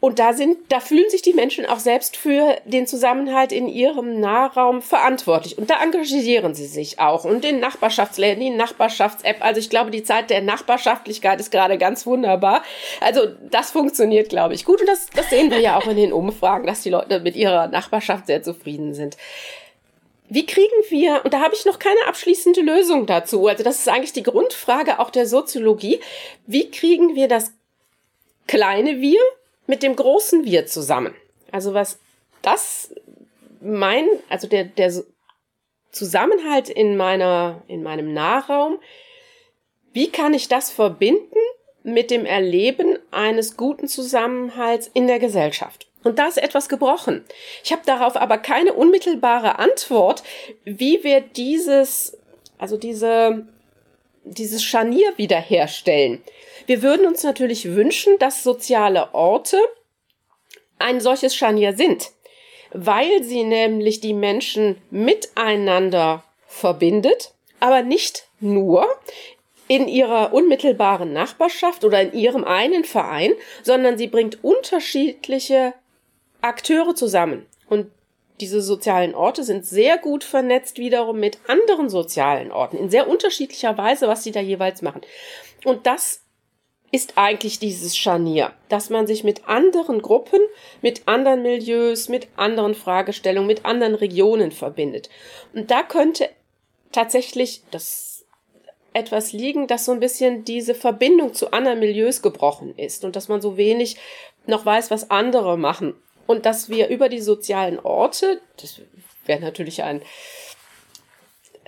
Und 0.00 0.18
da 0.18 0.32
sind, 0.32 0.56
da 0.70 0.80
fühlen 0.80 1.08
sich 1.10 1.20
die 1.20 1.34
Menschen 1.34 1.66
auch 1.66 1.78
selbst 1.78 2.16
für 2.16 2.56
den 2.64 2.86
Zusammenhalt 2.86 3.52
in 3.52 3.68
ihrem 3.68 4.18
Nahraum 4.18 4.80
verantwortlich. 4.80 5.58
Und 5.58 5.68
da 5.68 5.82
engagieren 5.82 6.54
sie 6.54 6.66
sich 6.66 6.98
auch. 6.98 7.24
Und 7.24 7.44
in 7.44 7.60
Nachbarschaftsläden, 7.60 8.40
die 8.42 8.50
Nachbarschafts-App. 8.50 9.44
Also 9.44 9.60
ich 9.60 9.68
glaube, 9.68 9.90
die 9.90 10.02
Zeit 10.02 10.30
der 10.30 10.40
Nachbarschaftlichkeit 10.40 11.38
ist 11.38 11.50
gerade 11.50 11.76
ganz 11.76 12.06
wunderbar. 12.06 12.62
Also 13.02 13.26
das 13.50 13.70
funktioniert, 13.72 14.30
glaube 14.30 14.54
ich, 14.54 14.64
gut. 14.64 14.80
Und 14.80 14.86
das, 14.86 15.08
das 15.14 15.28
sehen 15.28 15.50
wir 15.50 15.60
ja 15.60 15.76
auch 15.76 15.86
in 15.86 15.96
den 15.96 16.14
Umfragen, 16.14 16.66
dass 16.66 16.80
die 16.80 16.90
Leute 16.90 17.20
mit 17.20 17.36
ihrer 17.36 17.68
Nachbarschaft 17.68 18.26
sehr 18.26 18.42
zufrieden 18.42 18.94
sind. 18.94 19.18
Wie 20.30 20.46
kriegen 20.46 20.68
wir, 20.88 21.22
und 21.24 21.34
da 21.34 21.40
habe 21.40 21.54
ich 21.54 21.66
noch 21.66 21.78
keine 21.78 22.06
abschließende 22.06 22.60
Lösung 22.60 23.04
dazu, 23.06 23.48
also 23.48 23.64
das 23.64 23.80
ist 23.80 23.88
eigentlich 23.88 24.12
die 24.12 24.22
Grundfrage 24.22 25.00
auch 25.00 25.10
der 25.10 25.26
Soziologie, 25.26 25.98
wie 26.46 26.70
kriegen 26.70 27.16
wir 27.16 27.26
das 27.26 27.52
kleine 28.46 29.00
Wir 29.00 29.18
mit 29.70 29.84
dem 29.84 29.94
großen 29.94 30.44
Wir 30.44 30.66
zusammen. 30.66 31.14
Also 31.52 31.72
was 31.74 32.00
das 32.42 32.92
mein, 33.60 34.04
also 34.28 34.48
der, 34.48 34.64
der 34.64 34.92
Zusammenhalt 35.92 36.68
in 36.68 36.96
meiner, 36.96 37.62
in 37.68 37.82
meinem 37.84 38.12
Nahraum, 38.12 38.80
wie 39.92 40.10
kann 40.10 40.34
ich 40.34 40.48
das 40.48 40.72
verbinden 40.72 41.38
mit 41.84 42.10
dem 42.10 42.26
Erleben 42.26 42.98
eines 43.12 43.56
guten 43.56 43.86
Zusammenhalts 43.86 44.90
in 44.92 45.06
der 45.06 45.20
Gesellschaft? 45.20 45.86
Und 46.02 46.18
da 46.18 46.26
ist 46.26 46.38
etwas 46.38 46.68
gebrochen. 46.68 47.24
Ich 47.62 47.70
habe 47.70 47.82
darauf 47.86 48.16
aber 48.16 48.38
keine 48.38 48.72
unmittelbare 48.72 49.60
Antwort, 49.60 50.24
wie 50.64 51.04
wir 51.04 51.20
dieses, 51.20 52.18
also 52.58 52.76
diese, 52.76 53.46
dieses 54.24 54.62
Scharnier 54.62 55.12
wiederherstellen. 55.16 56.22
Wir 56.66 56.82
würden 56.82 57.06
uns 57.06 57.22
natürlich 57.22 57.74
wünschen, 57.74 58.18
dass 58.18 58.42
soziale 58.42 59.14
Orte 59.14 59.58
ein 60.78 61.00
solches 61.00 61.34
Scharnier 61.34 61.74
sind, 61.74 62.10
weil 62.72 63.22
sie 63.22 63.44
nämlich 63.44 64.00
die 64.00 64.14
Menschen 64.14 64.80
miteinander 64.90 66.24
verbindet, 66.46 67.32
aber 67.60 67.82
nicht 67.82 68.26
nur 68.40 68.86
in 69.68 69.86
ihrer 69.86 70.32
unmittelbaren 70.32 71.12
Nachbarschaft 71.12 71.84
oder 71.84 72.02
in 72.02 72.12
ihrem 72.12 72.44
einen 72.44 72.84
Verein, 72.84 73.32
sondern 73.62 73.98
sie 73.98 74.08
bringt 74.08 74.42
unterschiedliche 74.42 75.74
Akteure 76.40 76.94
zusammen. 76.94 77.46
Und 77.68 77.86
diese 78.40 78.62
sozialen 78.62 79.14
Orte 79.14 79.44
sind 79.44 79.66
sehr 79.66 79.98
gut 79.98 80.24
vernetzt 80.24 80.78
wiederum 80.78 81.20
mit 81.20 81.38
anderen 81.46 81.88
sozialen 81.88 82.50
Orten 82.52 82.76
in 82.76 82.90
sehr 82.90 83.08
unterschiedlicher 83.08 83.76
Weise, 83.76 84.08
was 84.08 84.24
sie 84.24 84.32
da 84.32 84.40
jeweils 84.40 84.82
machen. 84.82 85.02
Und 85.64 85.86
das 85.86 86.22
ist 86.92 87.16
eigentlich 87.16 87.58
dieses 87.60 87.96
Scharnier, 87.96 88.52
dass 88.68 88.90
man 88.90 89.06
sich 89.06 89.22
mit 89.22 89.48
anderen 89.48 90.02
Gruppen, 90.02 90.40
mit 90.82 91.06
anderen 91.06 91.42
Milieus, 91.42 92.08
mit 92.08 92.28
anderen 92.36 92.74
Fragestellungen, 92.74 93.46
mit 93.46 93.64
anderen 93.64 93.94
Regionen 93.94 94.50
verbindet. 94.50 95.08
Und 95.54 95.70
da 95.70 95.82
könnte 95.82 96.28
tatsächlich 96.90 97.62
das 97.70 98.24
etwas 98.92 99.32
liegen, 99.32 99.68
dass 99.68 99.84
so 99.84 99.92
ein 99.92 100.00
bisschen 100.00 100.44
diese 100.44 100.74
Verbindung 100.74 101.32
zu 101.32 101.52
anderen 101.52 101.78
Milieus 101.78 102.22
gebrochen 102.22 102.74
ist 102.76 103.04
und 103.04 103.14
dass 103.14 103.28
man 103.28 103.40
so 103.40 103.56
wenig 103.56 103.96
noch 104.46 104.66
weiß, 104.66 104.90
was 104.90 105.10
andere 105.10 105.56
machen 105.56 105.94
und 106.30 106.46
dass 106.46 106.68
wir 106.68 106.86
über 106.88 107.08
die 107.08 107.20
sozialen 107.20 107.80
Orte, 107.80 108.40
das 108.60 108.80
wäre 109.26 109.40
natürlich 109.40 109.82
ein, 109.82 110.00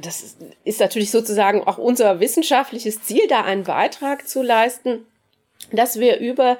das 0.00 0.36
ist 0.62 0.78
natürlich 0.78 1.10
sozusagen 1.10 1.64
auch 1.64 1.78
unser 1.78 2.20
wissenschaftliches 2.20 3.02
Ziel, 3.02 3.26
da 3.28 3.42
einen 3.42 3.64
Beitrag 3.64 4.28
zu 4.28 4.40
leisten, 4.40 5.04
dass 5.72 5.98
wir 5.98 6.18
über 6.18 6.58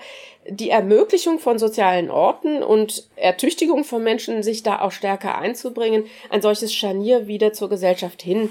die 0.49 0.71
Ermöglichung 0.71 1.39
von 1.39 1.61
sozialen 1.61 2.11
Orten 2.11 2.65
und 2.65 3.09
Ertüchtigung 3.15 3.85
von 3.85 4.03
Menschen, 4.03 4.43
sich 4.43 4.65
da 4.65 4.81
auch 4.81 4.91
stärker 4.91 5.39
einzubringen, 5.39 6.07
ein 6.29 6.43
solches 6.43 6.75
Scharnier 6.75 7.29
wieder 7.29 7.53
zur 7.53 7.69
Gesellschaft 7.69 8.21
hin 8.21 8.49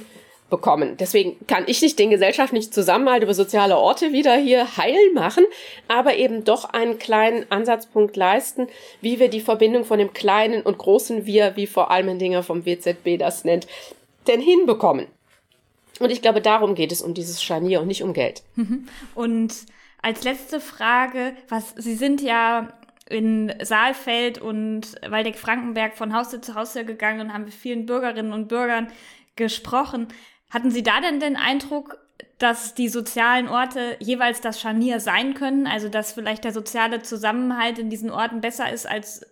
bekommen. 0.51 0.97
Deswegen 0.97 1.35
kann 1.47 1.63
ich 1.65 1.81
nicht 1.81 1.97
den 1.97 2.11
gesellschaftlichen 2.11 2.71
Zusammenhalt 2.71 3.23
über 3.23 3.33
soziale 3.33 3.77
Orte 3.77 4.11
wieder 4.11 4.35
hier 4.35 4.77
heil 4.77 5.11
machen, 5.15 5.43
aber 5.87 6.15
eben 6.17 6.43
doch 6.43 6.65
einen 6.65 6.99
kleinen 6.99 7.49
Ansatzpunkt 7.49 8.15
leisten, 8.15 8.67
wie 9.01 9.19
wir 9.19 9.29
die 9.29 9.41
Verbindung 9.41 9.83
von 9.83 9.97
dem 9.97 10.13
kleinen 10.13 10.61
und 10.61 10.77
großen 10.77 11.25
Wir, 11.25 11.55
wie 11.55 11.65
vor 11.65 11.89
Almendinger 11.89 12.43
vom 12.43 12.65
WZB 12.65 13.17
das 13.17 13.43
nennt, 13.43 13.65
denn 14.27 14.41
hinbekommen. 14.41 15.07
Und 15.99 16.11
ich 16.11 16.21
glaube, 16.21 16.41
darum 16.41 16.75
geht 16.75 16.91
es 16.91 17.01
um 17.01 17.15
dieses 17.15 17.41
Scharnier 17.41 17.81
und 17.81 17.87
nicht 17.87 18.03
um 18.03 18.13
Geld. 18.13 18.43
Und 19.15 19.53
als 20.01 20.23
letzte 20.23 20.59
Frage, 20.59 21.33
was 21.47 21.75
Sie 21.77 21.93
sind 21.93 22.21
ja 22.21 22.73
in 23.07 23.53
Saalfeld 23.61 24.39
und 24.39 24.95
Waldeck-Frankenberg 25.07 25.95
von 25.95 26.13
Haustür 26.15 26.41
zu 26.41 26.55
Haustür 26.55 26.85
gegangen 26.85 27.19
und 27.19 27.33
haben 27.33 27.43
mit 27.43 27.53
vielen 27.53 27.85
Bürgerinnen 27.85 28.33
und 28.33 28.47
Bürgern 28.47 28.87
gesprochen. 29.35 30.07
Hatten 30.51 30.69
Sie 30.69 30.83
da 30.83 31.01
denn 31.01 31.19
den 31.19 31.37
Eindruck, 31.37 31.97
dass 32.37 32.75
die 32.75 32.89
sozialen 32.89 33.47
Orte 33.47 33.95
jeweils 33.99 34.41
das 34.41 34.59
Scharnier 34.59 34.99
sein 34.99 35.33
können? 35.33 35.65
Also 35.65 35.89
dass 35.89 36.11
vielleicht 36.11 36.43
der 36.43 36.51
soziale 36.51 37.01
Zusammenhalt 37.01 37.79
in 37.79 37.89
diesen 37.89 38.11
Orten 38.11 38.41
besser 38.41 38.71
ist 38.71 38.85
als 38.85 39.25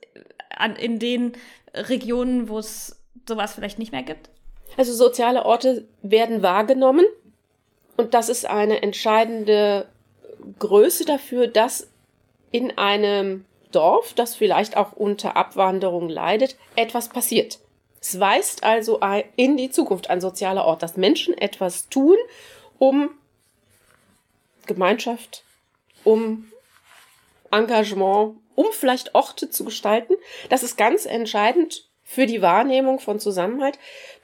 in 0.77 0.97
den 0.97 1.33
Regionen, 1.73 2.49
wo 2.49 2.57
es 2.59 2.99
sowas 3.27 3.53
vielleicht 3.53 3.79
nicht 3.79 3.91
mehr 3.91 4.03
gibt? 4.03 4.29
Also 4.77 4.93
soziale 4.93 5.45
Orte 5.45 5.87
werden 6.01 6.41
wahrgenommen 6.41 7.05
und 7.97 8.13
das 8.13 8.29
ist 8.29 8.45
eine 8.45 8.81
entscheidende 8.81 9.87
Größe 10.57 11.05
dafür, 11.05 11.47
dass 11.47 11.89
in 12.51 12.77
einem 12.77 13.45
Dorf, 13.71 14.13
das 14.13 14.35
vielleicht 14.35 14.77
auch 14.77 14.93
unter 14.93 15.35
Abwanderung 15.35 16.09
leidet, 16.09 16.55
etwas 16.75 17.09
passiert. 17.09 17.59
Es 18.01 18.19
weist 18.19 18.63
also 18.63 18.99
in 19.35 19.57
die 19.57 19.71
Zukunft 19.71 20.09
ein 20.09 20.21
sozialer 20.21 20.65
Ort, 20.65 20.83
dass 20.83 20.97
Menschen 20.97 21.37
etwas 21.37 21.89
tun, 21.89 22.17
um 22.77 23.09
Gemeinschaft, 24.65 25.43
um 26.03 26.51
Engagement, 27.51 28.37
um 28.55 28.65
vielleicht 28.71 29.15
Orte 29.15 29.49
zu 29.49 29.65
gestalten. 29.65 30.13
Das 30.49 30.63
ist 30.63 30.77
ganz 30.77 31.05
entscheidend 31.05 31.89
für 32.03 32.25
die 32.25 32.41
Wahrnehmung 32.41 32.99
von 32.99 33.19
Zusammenhalt. 33.19 33.79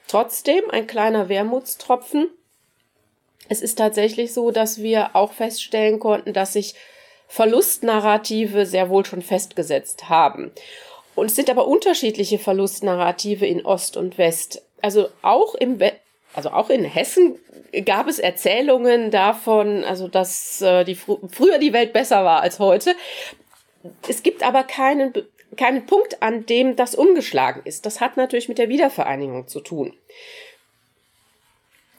Trotzdem 0.07 0.69
ein 0.71 0.87
kleiner 0.87 1.29
Wermutstropfen. 1.29 2.29
Es 3.49 3.61
ist 3.61 3.77
tatsächlich 3.77 4.33
so, 4.33 4.51
dass 4.51 4.81
wir 4.81 5.15
auch 5.15 5.33
feststellen 5.33 5.99
konnten, 5.99 6.33
dass 6.33 6.53
sich 6.53 6.75
Verlustnarrative 7.27 8.65
sehr 8.65 8.89
wohl 8.89 9.05
schon 9.05 9.21
festgesetzt 9.21 10.09
haben. 10.09 10.51
Und 11.15 11.27
es 11.27 11.35
sind 11.35 11.49
aber 11.49 11.67
unterschiedliche 11.67 12.39
Verlustnarrative 12.39 13.45
in 13.45 13.65
Ost 13.65 13.97
und 13.97 14.17
West. 14.17 14.61
Also 14.81 15.07
auch 15.21 15.55
im 15.55 15.79
We 15.79 15.93
also 16.33 16.49
auch 16.49 16.69
in 16.69 16.83
Hessen 16.83 17.39
gab 17.85 18.09
es 18.09 18.19
Erzählungen 18.19 19.09
davon, 19.09 19.85
also 19.85 20.09
dass 20.09 20.61
äh, 20.61 20.83
die 20.83 20.95
fr 20.95 21.17
früher 21.31 21.59
die 21.59 21.71
Welt 21.71 21.93
besser 21.93 22.25
war 22.25 22.41
als 22.41 22.59
heute. 22.59 22.93
Es 24.09 24.21
gibt 24.21 24.43
aber 24.43 24.63
keinen 24.63 25.13
keinen 25.55 25.85
Punkt, 25.85 26.21
an 26.21 26.45
dem 26.45 26.75
das 26.75 26.93
umgeschlagen 26.93 27.61
ist. 27.63 27.85
Das 27.85 28.01
hat 28.01 28.17
natürlich 28.17 28.49
mit 28.49 28.57
der 28.57 28.67
Wiedervereinigung 28.67 29.47
zu 29.47 29.61
tun. 29.61 29.93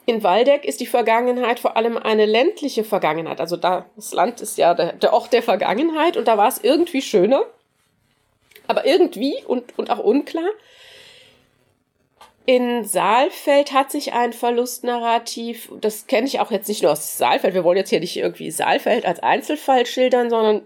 In 0.05 0.23
Waldeck 0.23 0.65
ist 0.65 0.79
die 0.79 0.85
Vergangenheit 0.85 1.59
vor 1.59 1.75
allem 1.75 1.97
eine 1.97 2.27
ländliche 2.27 2.83
Vergangenheit. 2.83 3.41
Also 3.41 3.57
da, 3.57 3.87
das 3.95 4.13
Land 4.13 4.39
ist 4.41 4.59
ja 4.59 4.75
der, 4.75 4.93
der 4.93 5.13
Ort 5.13 5.33
der 5.33 5.41
Vergangenheit 5.41 6.15
und 6.15 6.27
da 6.27 6.37
war 6.37 6.47
es 6.47 6.63
irgendwie 6.63 7.01
schöner 7.01 7.43
aber 8.67 8.85
irgendwie 8.85 9.35
und, 9.45 9.77
und 9.77 9.89
auch 9.89 9.99
unklar. 9.99 10.49
In 12.45 12.85
Saalfeld 12.85 13.73
hat 13.73 13.91
sich 13.91 14.13
ein 14.13 14.31
Verlustnarrativ, 14.31 15.69
das 15.81 16.07
kenne 16.07 16.27
ich 16.27 16.39
auch 16.39 16.49
jetzt 16.49 16.69
nicht 16.69 16.81
nur 16.81 16.93
aus 16.93 17.17
Saalfeld, 17.17 17.53
wir 17.53 17.65
wollen 17.65 17.77
jetzt 17.77 17.89
hier 17.89 17.99
nicht 17.99 18.15
irgendwie 18.15 18.51
Saalfeld 18.51 19.05
als 19.05 19.19
Einzelfall 19.19 19.85
schildern, 19.85 20.29
sondern 20.29 20.61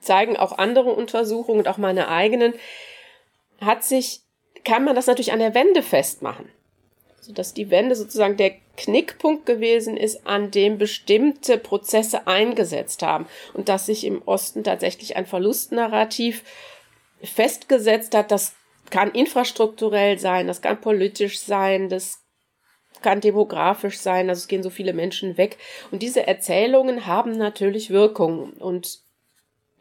zeigen 0.00 0.36
auch 0.36 0.56
andere 0.56 0.90
Untersuchungen 0.90 1.58
und 1.58 1.68
auch 1.68 1.78
meine 1.78 2.08
eigenen, 2.08 2.54
hat 3.60 3.82
sich, 3.82 4.20
kann 4.64 4.84
man 4.84 4.94
das 4.94 5.08
natürlich 5.08 5.32
an 5.32 5.40
der 5.40 5.54
Wende 5.54 5.82
festmachen. 5.82 6.48
Also, 7.28 7.34
dass 7.34 7.52
die 7.52 7.68
Wende 7.68 7.94
sozusagen 7.94 8.38
der 8.38 8.54
Knickpunkt 8.78 9.44
gewesen 9.44 9.98
ist, 9.98 10.26
an 10.26 10.50
dem 10.50 10.78
bestimmte 10.78 11.58
Prozesse 11.58 12.26
eingesetzt 12.26 13.02
haben 13.02 13.26
und 13.52 13.68
dass 13.68 13.84
sich 13.84 14.04
im 14.04 14.22
Osten 14.22 14.64
tatsächlich 14.64 15.16
ein 15.16 15.26
Verlustnarrativ 15.26 16.42
festgesetzt 17.22 18.14
hat. 18.14 18.30
Das 18.30 18.54
kann 18.88 19.10
infrastrukturell 19.10 20.18
sein, 20.18 20.46
das 20.46 20.62
kann 20.62 20.80
politisch 20.80 21.38
sein, 21.40 21.90
das 21.90 22.24
kann 23.02 23.20
demografisch 23.20 23.98
sein, 23.98 24.30
also 24.30 24.38
es 24.38 24.48
gehen 24.48 24.62
so 24.62 24.70
viele 24.70 24.94
Menschen 24.94 25.36
weg. 25.36 25.58
Und 25.90 26.02
diese 26.02 26.26
Erzählungen 26.26 27.04
haben 27.04 27.32
natürlich 27.32 27.90
Wirkung 27.90 28.54
und 28.54 29.00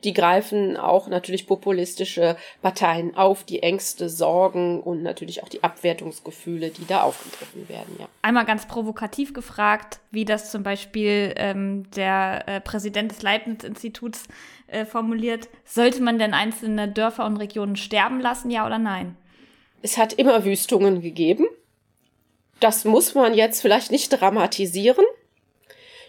die 0.03 0.13
greifen 0.13 0.77
auch 0.77 1.07
natürlich 1.07 1.47
populistische 1.47 2.37
Parteien 2.61 3.15
auf, 3.15 3.43
die 3.43 3.63
Ängste, 3.63 4.09
Sorgen 4.09 4.79
und 4.81 5.01
natürlich 5.01 5.43
auch 5.43 5.49
die 5.49 5.63
Abwertungsgefühle, 5.63 6.69
die 6.69 6.85
da 6.85 7.01
aufgegriffen 7.01 7.67
werden. 7.67 7.95
Ja. 7.99 8.07
Einmal 8.21 8.45
ganz 8.45 8.67
provokativ 8.67 9.33
gefragt, 9.33 9.99
wie 10.11 10.23
das 10.23 10.51
zum 10.51 10.61
Beispiel 10.61 11.33
ähm, 11.37 11.89
der 11.95 12.43
äh, 12.47 12.61
Präsident 12.61 13.11
des 13.11 13.23
Leibniz-Instituts 13.23 14.27
äh, 14.67 14.85
formuliert. 14.85 15.49
Sollte 15.65 16.01
man 16.03 16.19
denn 16.19 16.33
einzelne 16.33 16.87
Dörfer 16.87 17.25
und 17.25 17.37
Regionen 17.37 17.75
sterben 17.75 18.21
lassen, 18.21 18.51
ja 18.51 18.65
oder 18.65 18.77
nein? 18.77 19.17
Es 19.81 19.97
hat 19.97 20.13
immer 20.13 20.45
Wüstungen 20.45 21.01
gegeben. 21.01 21.47
Das 22.59 22.85
muss 22.85 23.15
man 23.15 23.33
jetzt 23.33 23.61
vielleicht 23.61 23.91
nicht 23.91 24.09
dramatisieren. 24.09 25.05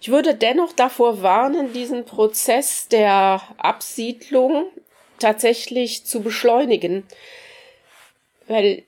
Ich 0.00 0.10
würde 0.10 0.34
dennoch 0.34 0.72
davor 0.72 1.22
warnen, 1.22 1.72
diesen 1.72 2.04
Prozess 2.04 2.88
der 2.88 3.42
Absiedlung 3.58 4.66
tatsächlich 5.18 6.04
zu 6.04 6.20
beschleunigen, 6.20 7.04
weil 8.46 8.84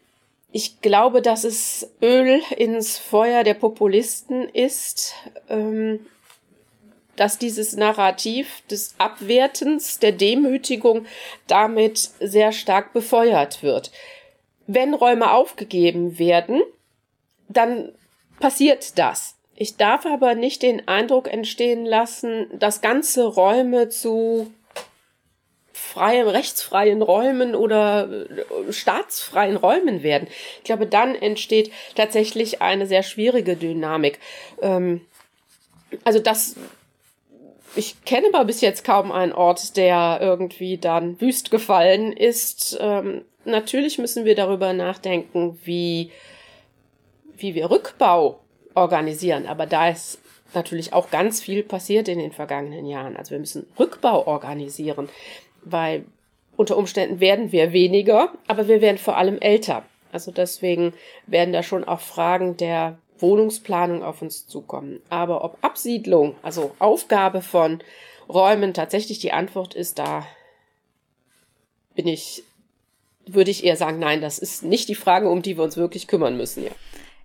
ich 0.53 0.81
glaube, 0.81 1.23
dass 1.23 1.45
es 1.45 1.91
Öl 2.03 2.41
ins 2.57 2.99
Feuer 2.99 3.45
der 3.45 3.55
Populisten 3.55 4.49
ist, 4.49 5.15
ähm, 5.49 6.07
dass 7.17 7.39
dieses 7.39 7.77
Narrativ 7.77 8.63
des 8.71 8.95
Abwertens, 8.99 9.99
der 9.99 10.13
Demütigung 10.13 11.07
damit 11.47 12.11
sehr 12.21 12.53
stark 12.53 12.93
befeuert 12.93 13.63
wird. 13.63 13.91
Wenn 14.67 14.95
Räume 14.95 15.33
aufgegeben 15.33 16.19
werden, 16.19 16.63
dann 17.49 17.93
passiert 18.39 18.99
das. 18.99 19.37
Ich 19.61 19.77
darf 19.77 20.07
aber 20.07 20.35
nicht 20.35 20.63
den 20.63 20.89
Eindruck 20.89 21.31
entstehen 21.31 21.85
lassen, 21.85 22.47
dass 22.59 22.81
ganze 22.81 23.27
Räume 23.27 23.91
zu 23.91 24.51
freien, 25.75 26.27
rechtsfreien 26.29 27.03
Räumen 27.03 27.55
oder 27.55 28.09
äh, 28.11 28.73
staatsfreien 28.73 29.59
Räumen 29.59 30.03
werden. 30.03 30.29
Ich 30.57 30.65
glaube, 30.65 30.87
dann 30.87 31.15
entsteht 31.15 31.71
tatsächlich 31.95 32.63
eine 32.63 32.87
sehr 32.87 33.03
schwierige 33.03 33.55
Dynamik. 33.55 34.19
Ähm, 34.63 35.03
also 36.05 36.21
das 36.21 36.57
ich 37.77 38.03
kenne 38.07 38.29
aber 38.33 38.47
bis 38.47 38.63
jetzt 38.63 38.83
kaum 38.83 39.13
einen 39.13 39.35
Ort, 39.35 39.77
der 39.77 40.21
irgendwie 40.23 40.79
dann 40.79 41.21
wüst 41.21 41.51
gefallen 41.51 42.15
ist. 42.15 42.79
Ähm, 42.81 43.27
natürlich 43.45 43.99
müssen 43.99 44.25
wir 44.25 44.35
darüber 44.35 44.73
nachdenken, 44.73 45.59
wie, 45.65 46.13
wie 47.37 47.55
wir 47.55 47.71
Rückbau 47.71 48.41
organisieren. 48.81 49.47
Aber 49.47 49.67
da 49.67 49.91
ist 49.91 50.19
natürlich 50.55 50.93
auch 50.93 51.11
ganz 51.11 51.41
viel 51.41 51.63
passiert 51.63 52.09
in 52.09 52.19
den 52.19 52.33
vergangenen 52.33 52.87
Jahren. 52.87 53.17
Also 53.17 53.33
wir 53.33 53.39
müssen 53.39 53.67
Rückbau 53.79 54.27
organisieren, 54.27 55.09
weil 55.63 56.05
unter 56.57 56.77
Umständen 56.77 57.21
werden 57.21 57.53
wir 57.53 57.73
weniger, 57.73 58.33
aber 58.47 58.69
wir 58.69 58.81
werden 58.81 58.99
vor 58.99 59.17
allem 59.17 59.39
älter. 59.39 59.85
Also 60.13 60.33
deswegen 60.33 60.93
werden 61.27 61.53
da 61.53 61.63
schon 61.63 61.85
auch 61.85 62.01
Fragen 62.01 62.57
der 62.57 62.99
Wohnungsplanung 63.19 64.03
auf 64.03 64.23
uns 64.23 64.47
zukommen. 64.47 65.01
Aber 65.09 65.45
ob 65.45 65.59
Absiedlung, 65.63 66.35
also 66.43 66.75
Aufgabe 66.79 67.43
von 67.43 67.83
Räumen 68.29 68.75
tatsächlich 68.75 69.19
die 69.19 69.33
Antwort 69.33 69.75
ist, 69.75 69.99
da 69.99 70.27
bin 71.95 72.07
ich, 72.07 72.43
würde 73.27 73.51
ich 73.51 73.65
eher 73.65 73.77
sagen, 73.77 73.99
nein, 73.99 74.21
das 74.21 74.39
ist 74.39 74.63
nicht 74.63 74.89
die 74.89 74.95
Frage, 74.95 75.29
um 75.29 75.43
die 75.43 75.57
wir 75.57 75.65
uns 75.65 75.77
wirklich 75.77 76.09
kümmern 76.09 76.37
müssen. 76.37 76.65
Ja. 76.65 76.71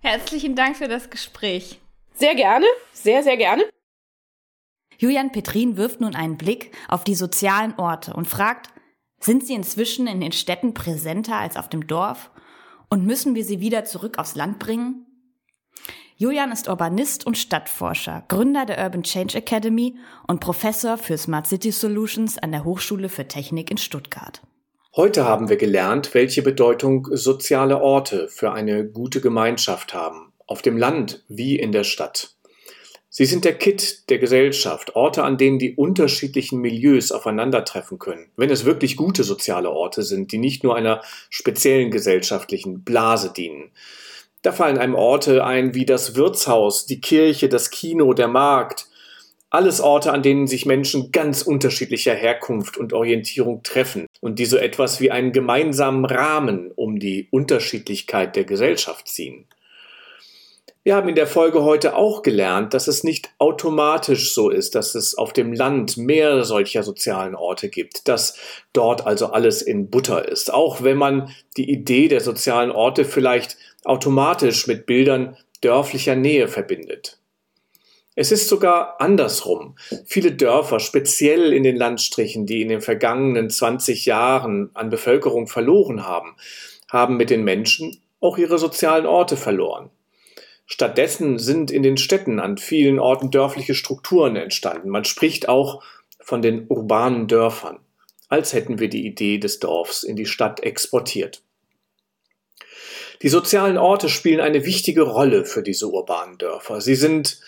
Herzlichen 0.02 0.54
Dank 0.54 0.76
für 0.76 0.88
das 0.88 1.10
Gespräch. 1.10 1.80
Sehr 2.14 2.34
gerne, 2.34 2.66
sehr, 2.92 3.22
sehr 3.22 3.36
gerne. 3.36 3.64
Julian 4.98 5.32
Petrin 5.32 5.76
wirft 5.76 6.00
nun 6.00 6.14
einen 6.14 6.38
Blick 6.38 6.74
auf 6.88 7.04
die 7.04 7.14
sozialen 7.14 7.74
Orte 7.78 8.14
und 8.14 8.26
fragt, 8.26 8.70
sind 9.20 9.46
sie 9.46 9.54
inzwischen 9.54 10.06
in 10.06 10.20
den 10.20 10.32
Städten 10.32 10.74
präsenter 10.74 11.36
als 11.36 11.56
auf 11.56 11.68
dem 11.68 11.86
Dorf? 11.86 12.30
Und 12.88 13.04
müssen 13.04 13.34
wir 13.34 13.44
sie 13.44 13.60
wieder 13.60 13.84
zurück 13.84 14.18
aufs 14.18 14.36
Land 14.36 14.58
bringen? 14.58 15.06
Julian 16.16 16.52
ist 16.52 16.68
Urbanist 16.68 17.26
und 17.26 17.36
Stadtforscher, 17.36 18.24
Gründer 18.28 18.64
der 18.64 18.78
Urban 18.82 19.02
Change 19.02 19.36
Academy 19.36 19.98
und 20.26 20.40
Professor 20.40 20.96
für 20.96 21.18
Smart 21.18 21.46
City 21.46 21.72
Solutions 21.72 22.38
an 22.38 22.52
der 22.52 22.64
Hochschule 22.64 23.08
für 23.08 23.28
Technik 23.28 23.70
in 23.70 23.76
Stuttgart. 23.76 24.40
Heute 24.96 25.26
haben 25.26 25.50
wir 25.50 25.58
gelernt, 25.58 26.14
welche 26.14 26.40
Bedeutung 26.40 27.06
soziale 27.10 27.82
Orte 27.82 28.28
für 28.28 28.52
eine 28.52 28.86
gute 28.86 29.20
Gemeinschaft 29.20 29.92
haben, 29.92 30.32
auf 30.46 30.62
dem 30.62 30.78
Land 30.78 31.22
wie 31.28 31.58
in 31.58 31.70
der 31.70 31.84
Stadt. 31.84 32.30
Sie 33.10 33.26
sind 33.26 33.44
der 33.44 33.58
Kit 33.58 34.08
der 34.08 34.16
Gesellschaft, 34.16 34.96
Orte, 34.96 35.22
an 35.22 35.36
denen 35.36 35.58
die 35.58 35.74
unterschiedlichen 35.74 36.62
Milieus 36.62 37.12
aufeinandertreffen 37.12 37.98
können, 37.98 38.30
wenn 38.38 38.48
es 38.48 38.64
wirklich 38.64 38.96
gute 38.96 39.22
soziale 39.22 39.68
Orte 39.68 40.02
sind, 40.02 40.32
die 40.32 40.38
nicht 40.38 40.64
nur 40.64 40.74
einer 40.74 41.02
speziellen 41.28 41.90
gesellschaftlichen 41.90 42.82
Blase 42.82 43.34
dienen. 43.34 43.72
Da 44.40 44.50
fallen 44.50 44.78
einem 44.78 44.94
Orte 44.94 45.44
ein 45.44 45.74
wie 45.74 45.84
das 45.84 46.14
Wirtshaus, 46.14 46.86
die 46.86 47.02
Kirche, 47.02 47.50
das 47.50 47.68
Kino, 47.68 48.14
der 48.14 48.28
Markt. 48.28 48.86
Alles 49.50 49.82
Orte, 49.82 50.10
an 50.14 50.22
denen 50.22 50.46
sich 50.46 50.64
Menschen 50.64 51.12
ganz 51.12 51.42
unterschiedlicher 51.42 52.14
Herkunft 52.14 52.78
und 52.78 52.94
Orientierung 52.94 53.62
treffen 53.62 54.05
und 54.20 54.38
die 54.38 54.46
so 54.46 54.56
etwas 54.56 55.00
wie 55.00 55.10
einen 55.10 55.32
gemeinsamen 55.32 56.04
Rahmen 56.04 56.70
um 56.72 56.98
die 56.98 57.28
Unterschiedlichkeit 57.30 58.36
der 58.36 58.44
Gesellschaft 58.44 59.08
ziehen. 59.08 59.46
Wir 60.86 60.94
haben 60.94 61.08
in 61.08 61.16
der 61.16 61.26
Folge 61.26 61.64
heute 61.64 61.96
auch 61.96 62.22
gelernt, 62.22 62.72
dass 62.72 62.86
es 62.86 63.02
nicht 63.02 63.30
automatisch 63.38 64.32
so 64.32 64.50
ist, 64.50 64.76
dass 64.76 64.94
es 64.94 65.16
auf 65.16 65.32
dem 65.32 65.52
Land 65.52 65.96
mehr 65.96 66.44
solcher 66.44 66.84
sozialen 66.84 67.34
Orte 67.34 67.68
gibt, 67.68 68.06
dass 68.06 68.38
dort 68.72 69.04
also 69.04 69.26
alles 69.26 69.62
in 69.62 69.90
Butter 69.90 70.28
ist, 70.28 70.54
auch 70.54 70.84
wenn 70.84 70.96
man 70.96 71.34
die 71.56 71.68
Idee 71.68 72.06
der 72.06 72.20
sozialen 72.20 72.70
Orte 72.70 73.04
vielleicht 73.04 73.56
automatisch 73.84 74.68
mit 74.68 74.86
Bildern 74.86 75.36
dörflicher 75.60 76.14
Nähe 76.14 76.46
verbindet. 76.46 77.18
Es 78.18 78.32
ist 78.32 78.48
sogar 78.48 78.98
andersrum. 78.98 79.76
Viele 80.06 80.32
Dörfer, 80.32 80.80
speziell 80.80 81.52
in 81.52 81.62
den 81.62 81.76
Landstrichen, 81.76 82.46
die 82.46 82.62
in 82.62 82.68
den 82.68 82.80
vergangenen 82.80 83.50
20 83.50 84.06
Jahren 84.06 84.70
an 84.72 84.88
Bevölkerung 84.88 85.46
verloren 85.46 86.06
haben, 86.06 86.34
haben 86.90 87.18
mit 87.18 87.28
den 87.28 87.44
Menschen 87.44 88.00
auch 88.18 88.38
ihre 88.38 88.58
sozialen 88.58 89.04
Orte 89.04 89.36
verloren. 89.36 89.90
Stattdessen 90.64 91.38
sind 91.38 91.70
in 91.70 91.82
den 91.82 91.98
Städten 91.98 92.40
an 92.40 92.56
vielen 92.56 92.98
Orten 92.98 93.30
dörfliche 93.30 93.74
Strukturen 93.74 94.34
entstanden. 94.34 94.88
Man 94.88 95.04
spricht 95.04 95.50
auch 95.50 95.82
von 96.18 96.40
den 96.40 96.66
urbanen 96.70 97.28
Dörfern, 97.28 97.80
als 98.28 98.54
hätten 98.54 98.78
wir 98.78 98.88
die 98.88 99.06
Idee 99.06 99.36
des 99.36 99.58
Dorfs 99.58 100.02
in 100.02 100.16
die 100.16 100.26
Stadt 100.26 100.60
exportiert. 100.60 101.42
Die 103.22 103.28
sozialen 103.28 103.78
Orte 103.78 104.08
spielen 104.08 104.40
eine 104.40 104.64
wichtige 104.64 105.02
Rolle 105.02 105.44
für 105.44 105.62
diese 105.62 105.88
urbanen 105.88 106.38
Dörfer. 106.38 106.80
Sie 106.80 106.96
sind 106.96 107.40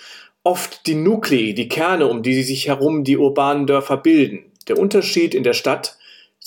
oft 0.43 0.87
die 0.87 0.95
Nuklei, 0.95 1.53
die 1.53 1.69
Kerne, 1.69 2.07
um 2.07 2.23
die 2.23 2.43
sich 2.43 2.69
herum 2.69 3.05
die 3.05 3.19
urbanen 3.19 3.67
Dörfer 3.67 3.97
bilden. 3.97 4.53
Der 4.69 4.79
Unterschied 4.79 5.35
in 5.35 5.43
der 5.43 5.55
Stadt 5.55 5.98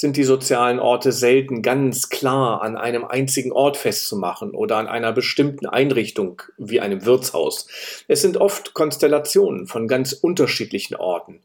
sind 0.02 0.18
die 0.18 0.24
sozialen 0.24 0.80
Orte 0.80 1.12
selten 1.12 1.62
ganz 1.62 2.10
klar 2.10 2.64
an 2.64 2.76
einem 2.76 3.06
einzigen 3.06 3.52
Ort 3.52 3.78
festzumachen 3.78 4.52
oder 4.52 4.78
an 4.78 4.88
einer 4.88 5.14
bestimmten 5.14 5.68
Einrichtung 5.68 6.41
wie 6.58 6.80
einem 6.80 7.06
Wirtshaus. 7.06 7.68
Es 8.08 8.24
sind 8.24 8.38
oft 8.38 8.74
Konstellationen 8.74 9.68
von 9.68 9.88
ganz 9.88 10.14
unterschiedlichen 10.14 10.95
Orten. 10.95 11.41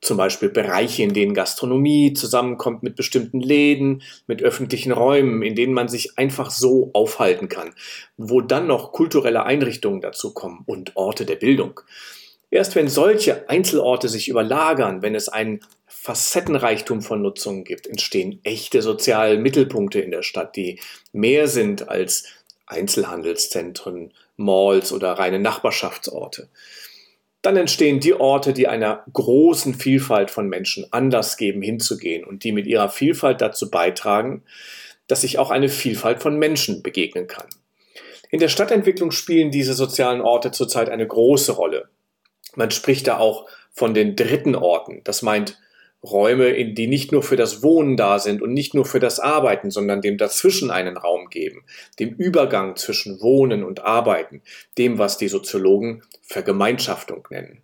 Zum 0.00 0.16
Beispiel 0.16 0.48
Bereiche, 0.48 1.02
in 1.02 1.12
denen 1.12 1.34
Gastronomie 1.34 2.14
zusammenkommt 2.14 2.82
mit 2.82 2.96
bestimmten 2.96 3.40
Läden, 3.40 4.02
mit 4.26 4.42
öffentlichen 4.42 4.92
Räumen, 4.92 5.42
in 5.42 5.54
denen 5.54 5.74
man 5.74 5.88
sich 5.88 6.16
einfach 6.16 6.50
so 6.50 6.90
aufhalten 6.94 7.48
kann, 7.50 7.74
wo 8.16 8.40
dann 8.40 8.66
noch 8.66 8.92
kulturelle 8.92 9.44
Einrichtungen 9.44 10.00
dazu 10.00 10.32
kommen 10.32 10.62
und 10.66 10.96
Orte 10.96 11.26
der 11.26 11.36
Bildung. 11.36 11.80
Erst 12.50 12.74
wenn 12.76 12.88
solche 12.88 13.48
Einzelorte 13.48 14.08
sich 14.08 14.28
überlagern, 14.28 15.02
wenn 15.02 15.14
es 15.14 15.28
einen 15.28 15.60
Facettenreichtum 15.86 17.02
von 17.02 17.20
Nutzungen 17.20 17.64
gibt, 17.64 17.86
entstehen 17.86 18.40
echte 18.42 18.80
soziale 18.80 19.38
Mittelpunkte 19.38 20.00
in 20.00 20.10
der 20.10 20.22
Stadt, 20.22 20.56
die 20.56 20.80
mehr 21.12 21.48
sind 21.48 21.88
als 21.88 22.24
Einzelhandelszentren, 22.66 24.12
Malls 24.36 24.92
oder 24.92 25.12
reine 25.12 25.38
Nachbarschaftsorte. 25.38 26.48
Dann 27.42 27.56
entstehen 27.56 28.00
die 28.00 28.14
Orte, 28.14 28.52
die 28.52 28.66
einer 28.66 29.04
großen 29.12 29.74
Vielfalt 29.74 30.30
von 30.30 30.48
Menschen 30.48 30.92
Anlass 30.92 31.36
geben, 31.36 31.62
hinzugehen 31.62 32.24
und 32.24 32.44
die 32.44 32.52
mit 32.52 32.66
ihrer 32.66 32.88
Vielfalt 32.88 33.40
dazu 33.40 33.70
beitragen, 33.70 34.42
dass 35.06 35.20
sich 35.20 35.38
auch 35.38 35.50
eine 35.50 35.68
Vielfalt 35.68 36.20
von 36.20 36.38
Menschen 36.38 36.82
begegnen 36.82 37.26
kann. 37.26 37.46
In 38.30 38.40
der 38.40 38.48
Stadtentwicklung 38.48 39.10
spielen 39.10 39.50
diese 39.50 39.74
sozialen 39.74 40.20
Orte 40.20 40.50
zurzeit 40.50 40.90
eine 40.90 41.06
große 41.06 41.52
Rolle. 41.52 41.88
Man 42.58 42.72
spricht 42.72 43.06
da 43.06 43.18
auch 43.18 43.48
von 43.70 43.94
den 43.94 44.16
dritten 44.16 44.56
Orten. 44.56 45.02
Das 45.04 45.22
meint 45.22 45.60
Räume, 46.02 46.72
die 46.74 46.88
nicht 46.88 47.12
nur 47.12 47.22
für 47.22 47.36
das 47.36 47.62
Wohnen 47.62 47.96
da 47.96 48.18
sind 48.18 48.42
und 48.42 48.52
nicht 48.52 48.74
nur 48.74 48.84
für 48.84 48.98
das 48.98 49.20
Arbeiten, 49.20 49.70
sondern 49.70 50.00
dem 50.00 50.18
dazwischen 50.18 50.72
einen 50.72 50.96
Raum 50.96 51.28
geben, 51.30 51.64
dem 52.00 52.14
Übergang 52.14 52.74
zwischen 52.74 53.20
Wohnen 53.20 53.62
und 53.62 53.84
Arbeiten, 53.84 54.42
dem, 54.76 54.98
was 54.98 55.18
die 55.18 55.28
Soziologen 55.28 56.02
Vergemeinschaftung 56.22 57.28
nennen. 57.30 57.62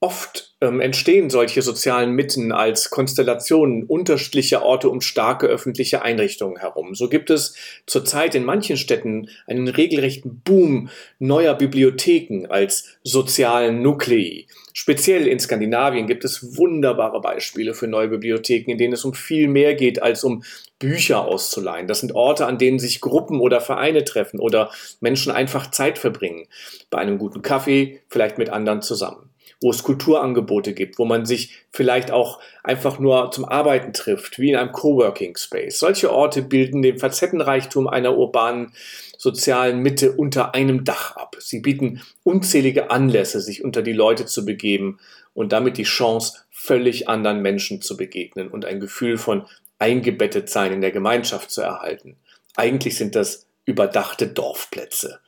Oft 0.00 0.54
ähm, 0.60 0.80
entstehen 0.80 1.28
solche 1.28 1.60
sozialen 1.60 2.12
Mitten 2.12 2.52
als 2.52 2.90
Konstellationen 2.90 3.82
unterschiedlicher 3.82 4.62
Orte 4.62 4.90
um 4.90 5.00
starke 5.00 5.48
öffentliche 5.48 6.02
Einrichtungen 6.02 6.56
herum. 6.56 6.94
So 6.94 7.08
gibt 7.08 7.30
es 7.30 7.56
zurzeit 7.84 8.36
in 8.36 8.44
manchen 8.44 8.76
Städten 8.76 9.28
einen 9.48 9.66
regelrechten 9.66 10.40
Boom 10.44 10.88
neuer 11.18 11.54
Bibliotheken 11.54 12.46
als 12.48 12.96
sozialen 13.02 13.82
Nuklei. 13.82 14.46
Speziell 14.72 15.26
in 15.26 15.40
Skandinavien 15.40 16.06
gibt 16.06 16.24
es 16.24 16.56
wunderbare 16.56 17.20
Beispiele 17.20 17.74
für 17.74 17.88
neue 17.88 18.06
Bibliotheken, 18.06 18.70
in 18.70 18.78
denen 18.78 18.92
es 18.92 19.04
um 19.04 19.14
viel 19.14 19.48
mehr 19.48 19.74
geht 19.74 20.00
als 20.00 20.22
um 20.22 20.44
Bücher 20.78 21.26
auszuleihen. 21.26 21.88
Das 21.88 21.98
sind 21.98 22.14
Orte, 22.14 22.46
an 22.46 22.58
denen 22.58 22.78
sich 22.78 23.00
Gruppen 23.00 23.40
oder 23.40 23.60
Vereine 23.60 24.04
treffen 24.04 24.38
oder 24.38 24.70
Menschen 25.00 25.32
einfach 25.32 25.72
Zeit 25.72 25.98
verbringen. 25.98 26.46
Bei 26.88 26.98
einem 26.98 27.18
guten 27.18 27.42
Kaffee, 27.42 28.00
vielleicht 28.08 28.38
mit 28.38 28.50
anderen 28.50 28.80
zusammen 28.80 29.28
wo 29.60 29.70
es 29.70 29.82
Kulturangebote 29.82 30.72
gibt, 30.72 30.98
wo 30.98 31.04
man 31.04 31.26
sich 31.26 31.64
vielleicht 31.72 32.10
auch 32.10 32.40
einfach 32.62 32.98
nur 32.98 33.30
zum 33.32 33.44
Arbeiten 33.44 33.92
trifft, 33.92 34.38
wie 34.38 34.50
in 34.50 34.56
einem 34.56 34.72
Coworking 34.72 35.36
Space. 35.36 35.78
Solche 35.78 36.12
Orte 36.12 36.42
bilden 36.42 36.82
den 36.82 36.98
Facettenreichtum 36.98 37.88
einer 37.88 38.16
urbanen 38.16 38.72
sozialen 39.16 39.80
Mitte 39.80 40.12
unter 40.12 40.54
einem 40.54 40.84
Dach 40.84 41.16
ab. 41.16 41.36
Sie 41.40 41.60
bieten 41.60 42.02
unzählige 42.22 42.90
Anlässe, 42.90 43.40
sich 43.40 43.64
unter 43.64 43.82
die 43.82 43.92
Leute 43.92 44.26
zu 44.26 44.44
begeben 44.44 45.00
und 45.34 45.52
damit 45.52 45.76
die 45.76 45.84
Chance, 45.84 46.38
völlig 46.50 47.08
anderen 47.08 47.40
Menschen 47.40 47.80
zu 47.80 47.96
begegnen 47.96 48.48
und 48.48 48.64
ein 48.64 48.80
Gefühl 48.80 49.16
von 49.16 49.46
eingebettet 49.78 50.50
sein 50.50 50.72
in 50.72 50.80
der 50.80 50.90
Gemeinschaft 50.90 51.50
zu 51.50 51.62
erhalten. 51.62 52.16
Eigentlich 52.56 52.96
sind 52.96 53.14
das 53.14 53.46
überdachte 53.64 54.26
Dorfplätze. 54.26 55.20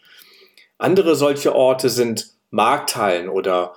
Andere 0.79 1.15
solche 1.15 1.55
Orte 1.55 1.89
sind 1.89 2.33
Markthallen 2.51 3.29
oder 3.29 3.75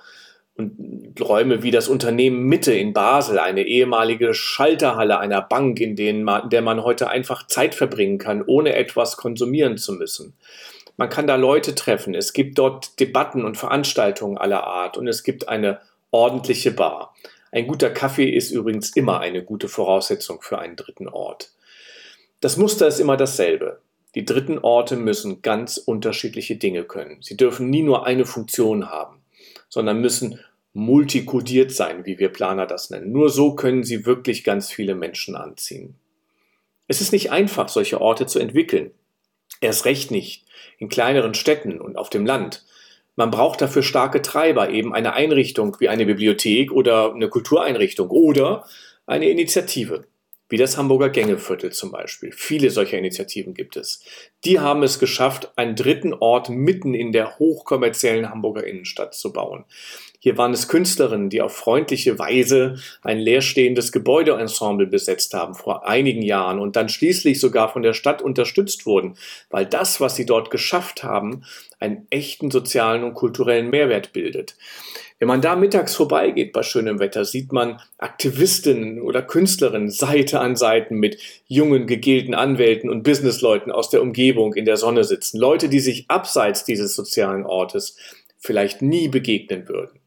Und 0.56 1.14
Räume 1.20 1.62
wie 1.62 1.72
das 1.72 1.88
Unternehmen 1.88 2.44
Mitte 2.44 2.72
in 2.72 2.92
Basel, 2.92 3.38
eine 3.38 3.62
ehemalige 3.62 4.34
Schalterhalle 4.34 5.18
einer 5.18 5.42
Bank, 5.42 5.80
in, 5.80 5.96
denen 5.96 6.22
man, 6.22 6.44
in 6.44 6.50
der 6.50 6.62
man 6.62 6.84
heute 6.84 7.10
einfach 7.10 7.46
Zeit 7.46 7.74
verbringen 7.74 8.18
kann, 8.18 8.42
ohne 8.46 8.74
etwas 8.74 9.16
konsumieren 9.16 9.78
zu 9.78 9.92
müssen. 9.92 10.34
Man 10.96 11.08
kann 11.08 11.26
da 11.26 11.34
Leute 11.34 11.74
treffen. 11.74 12.14
Es 12.14 12.32
gibt 12.32 12.58
dort 12.58 13.00
Debatten 13.00 13.44
und 13.44 13.56
Veranstaltungen 13.56 14.38
aller 14.38 14.64
Art 14.64 14.96
und 14.96 15.08
es 15.08 15.24
gibt 15.24 15.48
eine 15.48 15.80
ordentliche 16.12 16.70
Bar. 16.70 17.14
Ein 17.50 17.66
guter 17.66 17.90
Kaffee 17.90 18.28
ist 18.28 18.50
übrigens 18.50 18.90
immer 18.90 19.20
eine 19.20 19.42
gute 19.42 19.68
Voraussetzung 19.68 20.40
für 20.40 20.58
einen 20.58 20.76
dritten 20.76 21.08
Ort. 21.08 21.50
Das 22.40 22.56
Muster 22.56 22.86
ist 22.86 23.00
immer 23.00 23.16
dasselbe. 23.16 23.80
Die 24.14 24.24
dritten 24.24 24.58
Orte 24.58 24.96
müssen 24.96 25.42
ganz 25.42 25.76
unterschiedliche 25.78 26.56
Dinge 26.56 26.84
können. 26.84 27.18
Sie 27.20 27.36
dürfen 27.36 27.70
nie 27.70 27.82
nur 27.82 28.06
eine 28.06 28.26
Funktion 28.26 28.90
haben, 28.90 29.20
sondern 29.74 30.00
müssen 30.00 30.38
multikodiert 30.72 31.72
sein, 31.72 32.06
wie 32.06 32.20
wir 32.20 32.28
Planer 32.28 32.64
das 32.64 32.90
nennen. 32.90 33.10
Nur 33.10 33.28
so 33.28 33.56
können 33.56 33.82
sie 33.82 34.06
wirklich 34.06 34.44
ganz 34.44 34.70
viele 34.70 34.94
Menschen 34.94 35.34
anziehen. 35.34 35.96
Es 36.86 37.00
ist 37.00 37.12
nicht 37.12 37.32
einfach, 37.32 37.68
solche 37.68 38.00
Orte 38.00 38.26
zu 38.26 38.38
entwickeln. 38.38 38.92
Erst 39.60 39.84
recht 39.84 40.12
nicht 40.12 40.46
in 40.78 40.88
kleineren 40.88 41.34
Städten 41.34 41.80
und 41.80 41.96
auf 41.96 42.08
dem 42.08 42.24
Land. 42.24 42.64
Man 43.16 43.32
braucht 43.32 43.60
dafür 43.60 43.82
starke 43.82 44.22
Treiber, 44.22 44.70
eben 44.70 44.94
eine 44.94 45.14
Einrichtung 45.14 45.76
wie 45.80 45.88
eine 45.88 46.06
Bibliothek 46.06 46.70
oder 46.70 47.12
eine 47.12 47.28
Kultureinrichtung 47.28 48.10
oder 48.10 48.64
eine 49.06 49.28
Initiative 49.28 50.06
wie 50.54 50.58
das 50.58 50.76
Hamburger 50.76 51.08
Gängeviertel 51.08 51.72
zum 51.72 51.90
Beispiel. 51.90 52.30
Viele 52.30 52.70
solcher 52.70 52.96
Initiativen 52.96 53.54
gibt 53.54 53.76
es. 53.76 54.04
Die 54.44 54.60
haben 54.60 54.84
es 54.84 55.00
geschafft, 55.00 55.50
einen 55.56 55.74
dritten 55.74 56.14
Ort 56.14 56.48
mitten 56.48 56.94
in 56.94 57.10
der 57.10 57.40
hochkommerziellen 57.40 58.30
Hamburger 58.30 58.64
Innenstadt 58.64 59.14
zu 59.14 59.32
bauen. 59.32 59.64
Hier 60.20 60.38
waren 60.38 60.52
es 60.52 60.68
Künstlerinnen, 60.68 61.28
die 61.28 61.42
auf 61.42 61.56
freundliche 61.56 62.20
Weise 62.20 62.76
ein 63.02 63.18
leerstehendes 63.18 63.90
Gebäudeensemble 63.90 64.86
besetzt 64.86 65.34
haben 65.34 65.56
vor 65.56 65.88
einigen 65.88 66.22
Jahren 66.22 66.60
und 66.60 66.76
dann 66.76 66.88
schließlich 66.88 67.40
sogar 67.40 67.72
von 67.72 67.82
der 67.82 67.92
Stadt 67.92 68.22
unterstützt 68.22 68.86
wurden, 68.86 69.16
weil 69.50 69.66
das, 69.66 70.00
was 70.00 70.14
sie 70.14 70.24
dort 70.24 70.52
geschafft 70.52 71.02
haben, 71.02 71.42
einen 71.84 72.06
echten 72.10 72.50
sozialen 72.50 73.04
und 73.04 73.14
kulturellen 73.14 73.70
Mehrwert 73.70 74.12
bildet. 74.12 74.56
Wenn 75.18 75.28
man 75.28 75.40
da 75.40 75.54
mittags 75.54 75.94
vorbeigeht 75.94 76.52
bei 76.52 76.62
schönem 76.62 76.98
Wetter, 76.98 77.24
sieht 77.24 77.52
man 77.52 77.80
Aktivistinnen 77.98 79.00
oder 79.00 79.22
Künstlerinnen 79.22 79.90
Seite 79.90 80.40
an 80.40 80.56
Seite 80.56 80.92
mit 80.92 81.18
jungen, 81.46 81.86
gegelten 81.86 82.34
Anwälten 82.34 82.90
und 82.90 83.04
Businessleuten 83.04 83.70
aus 83.70 83.90
der 83.90 84.02
Umgebung 84.02 84.54
in 84.54 84.64
der 84.64 84.76
Sonne 84.76 85.04
sitzen. 85.04 85.38
Leute, 85.38 85.68
die 85.68 85.80
sich 85.80 86.06
abseits 86.08 86.64
dieses 86.64 86.96
sozialen 86.96 87.46
Ortes 87.46 87.96
vielleicht 88.38 88.82
nie 88.82 89.08
begegnen 89.08 89.68
würden. 89.68 90.00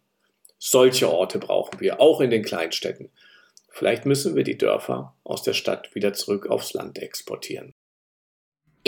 Solche 0.60 1.10
Orte 1.10 1.40
brauchen 1.40 1.80
wir, 1.80 2.02
auch 2.02 2.20
in 2.20 2.30
den 2.30 2.44
Kleinstädten. 2.44 3.10
Vielleicht 3.70 4.06
müssen 4.06 4.36
wir 4.36 4.44
die 4.44 4.58
Dörfer 4.58 5.16
aus 5.24 5.44
der 5.44 5.54
Stadt 5.54 5.94
wieder 5.96 6.14
zurück 6.14 6.48
aufs 6.48 6.74
Land 6.74 7.00
exportieren. 7.00 7.74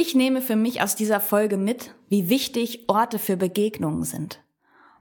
Ich 0.01 0.15
nehme 0.15 0.41
für 0.41 0.55
mich 0.55 0.81
aus 0.81 0.95
dieser 0.95 1.19
Folge 1.19 1.57
mit, 1.57 1.93
wie 2.07 2.29
wichtig 2.29 2.87
Orte 2.87 3.19
für 3.19 3.35
Begegnungen 3.35 4.03
sind. 4.03 4.41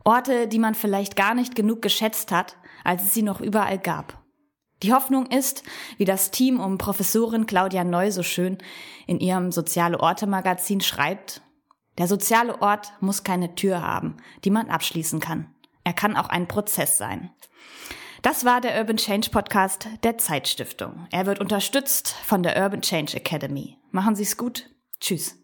Orte, 0.02 0.48
die 0.48 0.58
man 0.58 0.74
vielleicht 0.74 1.14
gar 1.14 1.36
nicht 1.36 1.54
genug 1.54 1.82
geschätzt 1.82 2.32
hat, 2.32 2.56
als 2.82 3.04
es 3.04 3.14
sie 3.14 3.22
noch 3.22 3.40
überall 3.40 3.78
gab. 3.78 4.20
Die 4.82 4.92
Hoffnung 4.92 5.26
ist, 5.26 5.62
wie 5.98 6.04
das 6.04 6.32
Team 6.32 6.58
um 6.58 6.78
Professorin 6.78 7.46
Claudia 7.46 7.84
Neu 7.84 8.10
so 8.10 8.24
schön 8.24 8.58
in 9.06 9.20
ihrem 9.20 9.52
Soziale 9.52 10.00
Orte 10.00 10.26
Magazin 10.26 10.80
schreibt, 10.80 11.42
der 11.96 12.08
soziale 12.08 12.60
Ort 12.60 12.92
muss 12.98 13.22
keine 13.22 13.54
Tür 13.54 13.80
haben, 13.80 14.16
die 14.44 14.50
man 14.50 14.68
abschließen 14.68 15.20
kann. 15.20 15.54
Er 15.84 15.92
kann 15.92 16.16
auch 16.16 16.28
ein 16.28 16.48
Prozess 16.48 16.98
sein. 16.98 17.30
Das 18.22 18.44
war 18.44 18.60
der 18.60 18.76
Urban 18.76 18.96
Change 18.96 19.30
Podcast 19.30 19.86
der 20.02 20.18
Zeitstiftung. 20.18 21.06
Er 21.12 21.26
wird 21.26 21.38
unterstützt 21.38 22.16
von 22.24 22.42
der 22.42 22.60
Urban 22.60 22.82
Change 22.82 23.16
Academy. 23.16 23.78
Machen 23.92 24.16
Sie 24.16 24.24
es 24.24 24.36
gut. 24.36 24.68
Tschüss. 25.00 25.36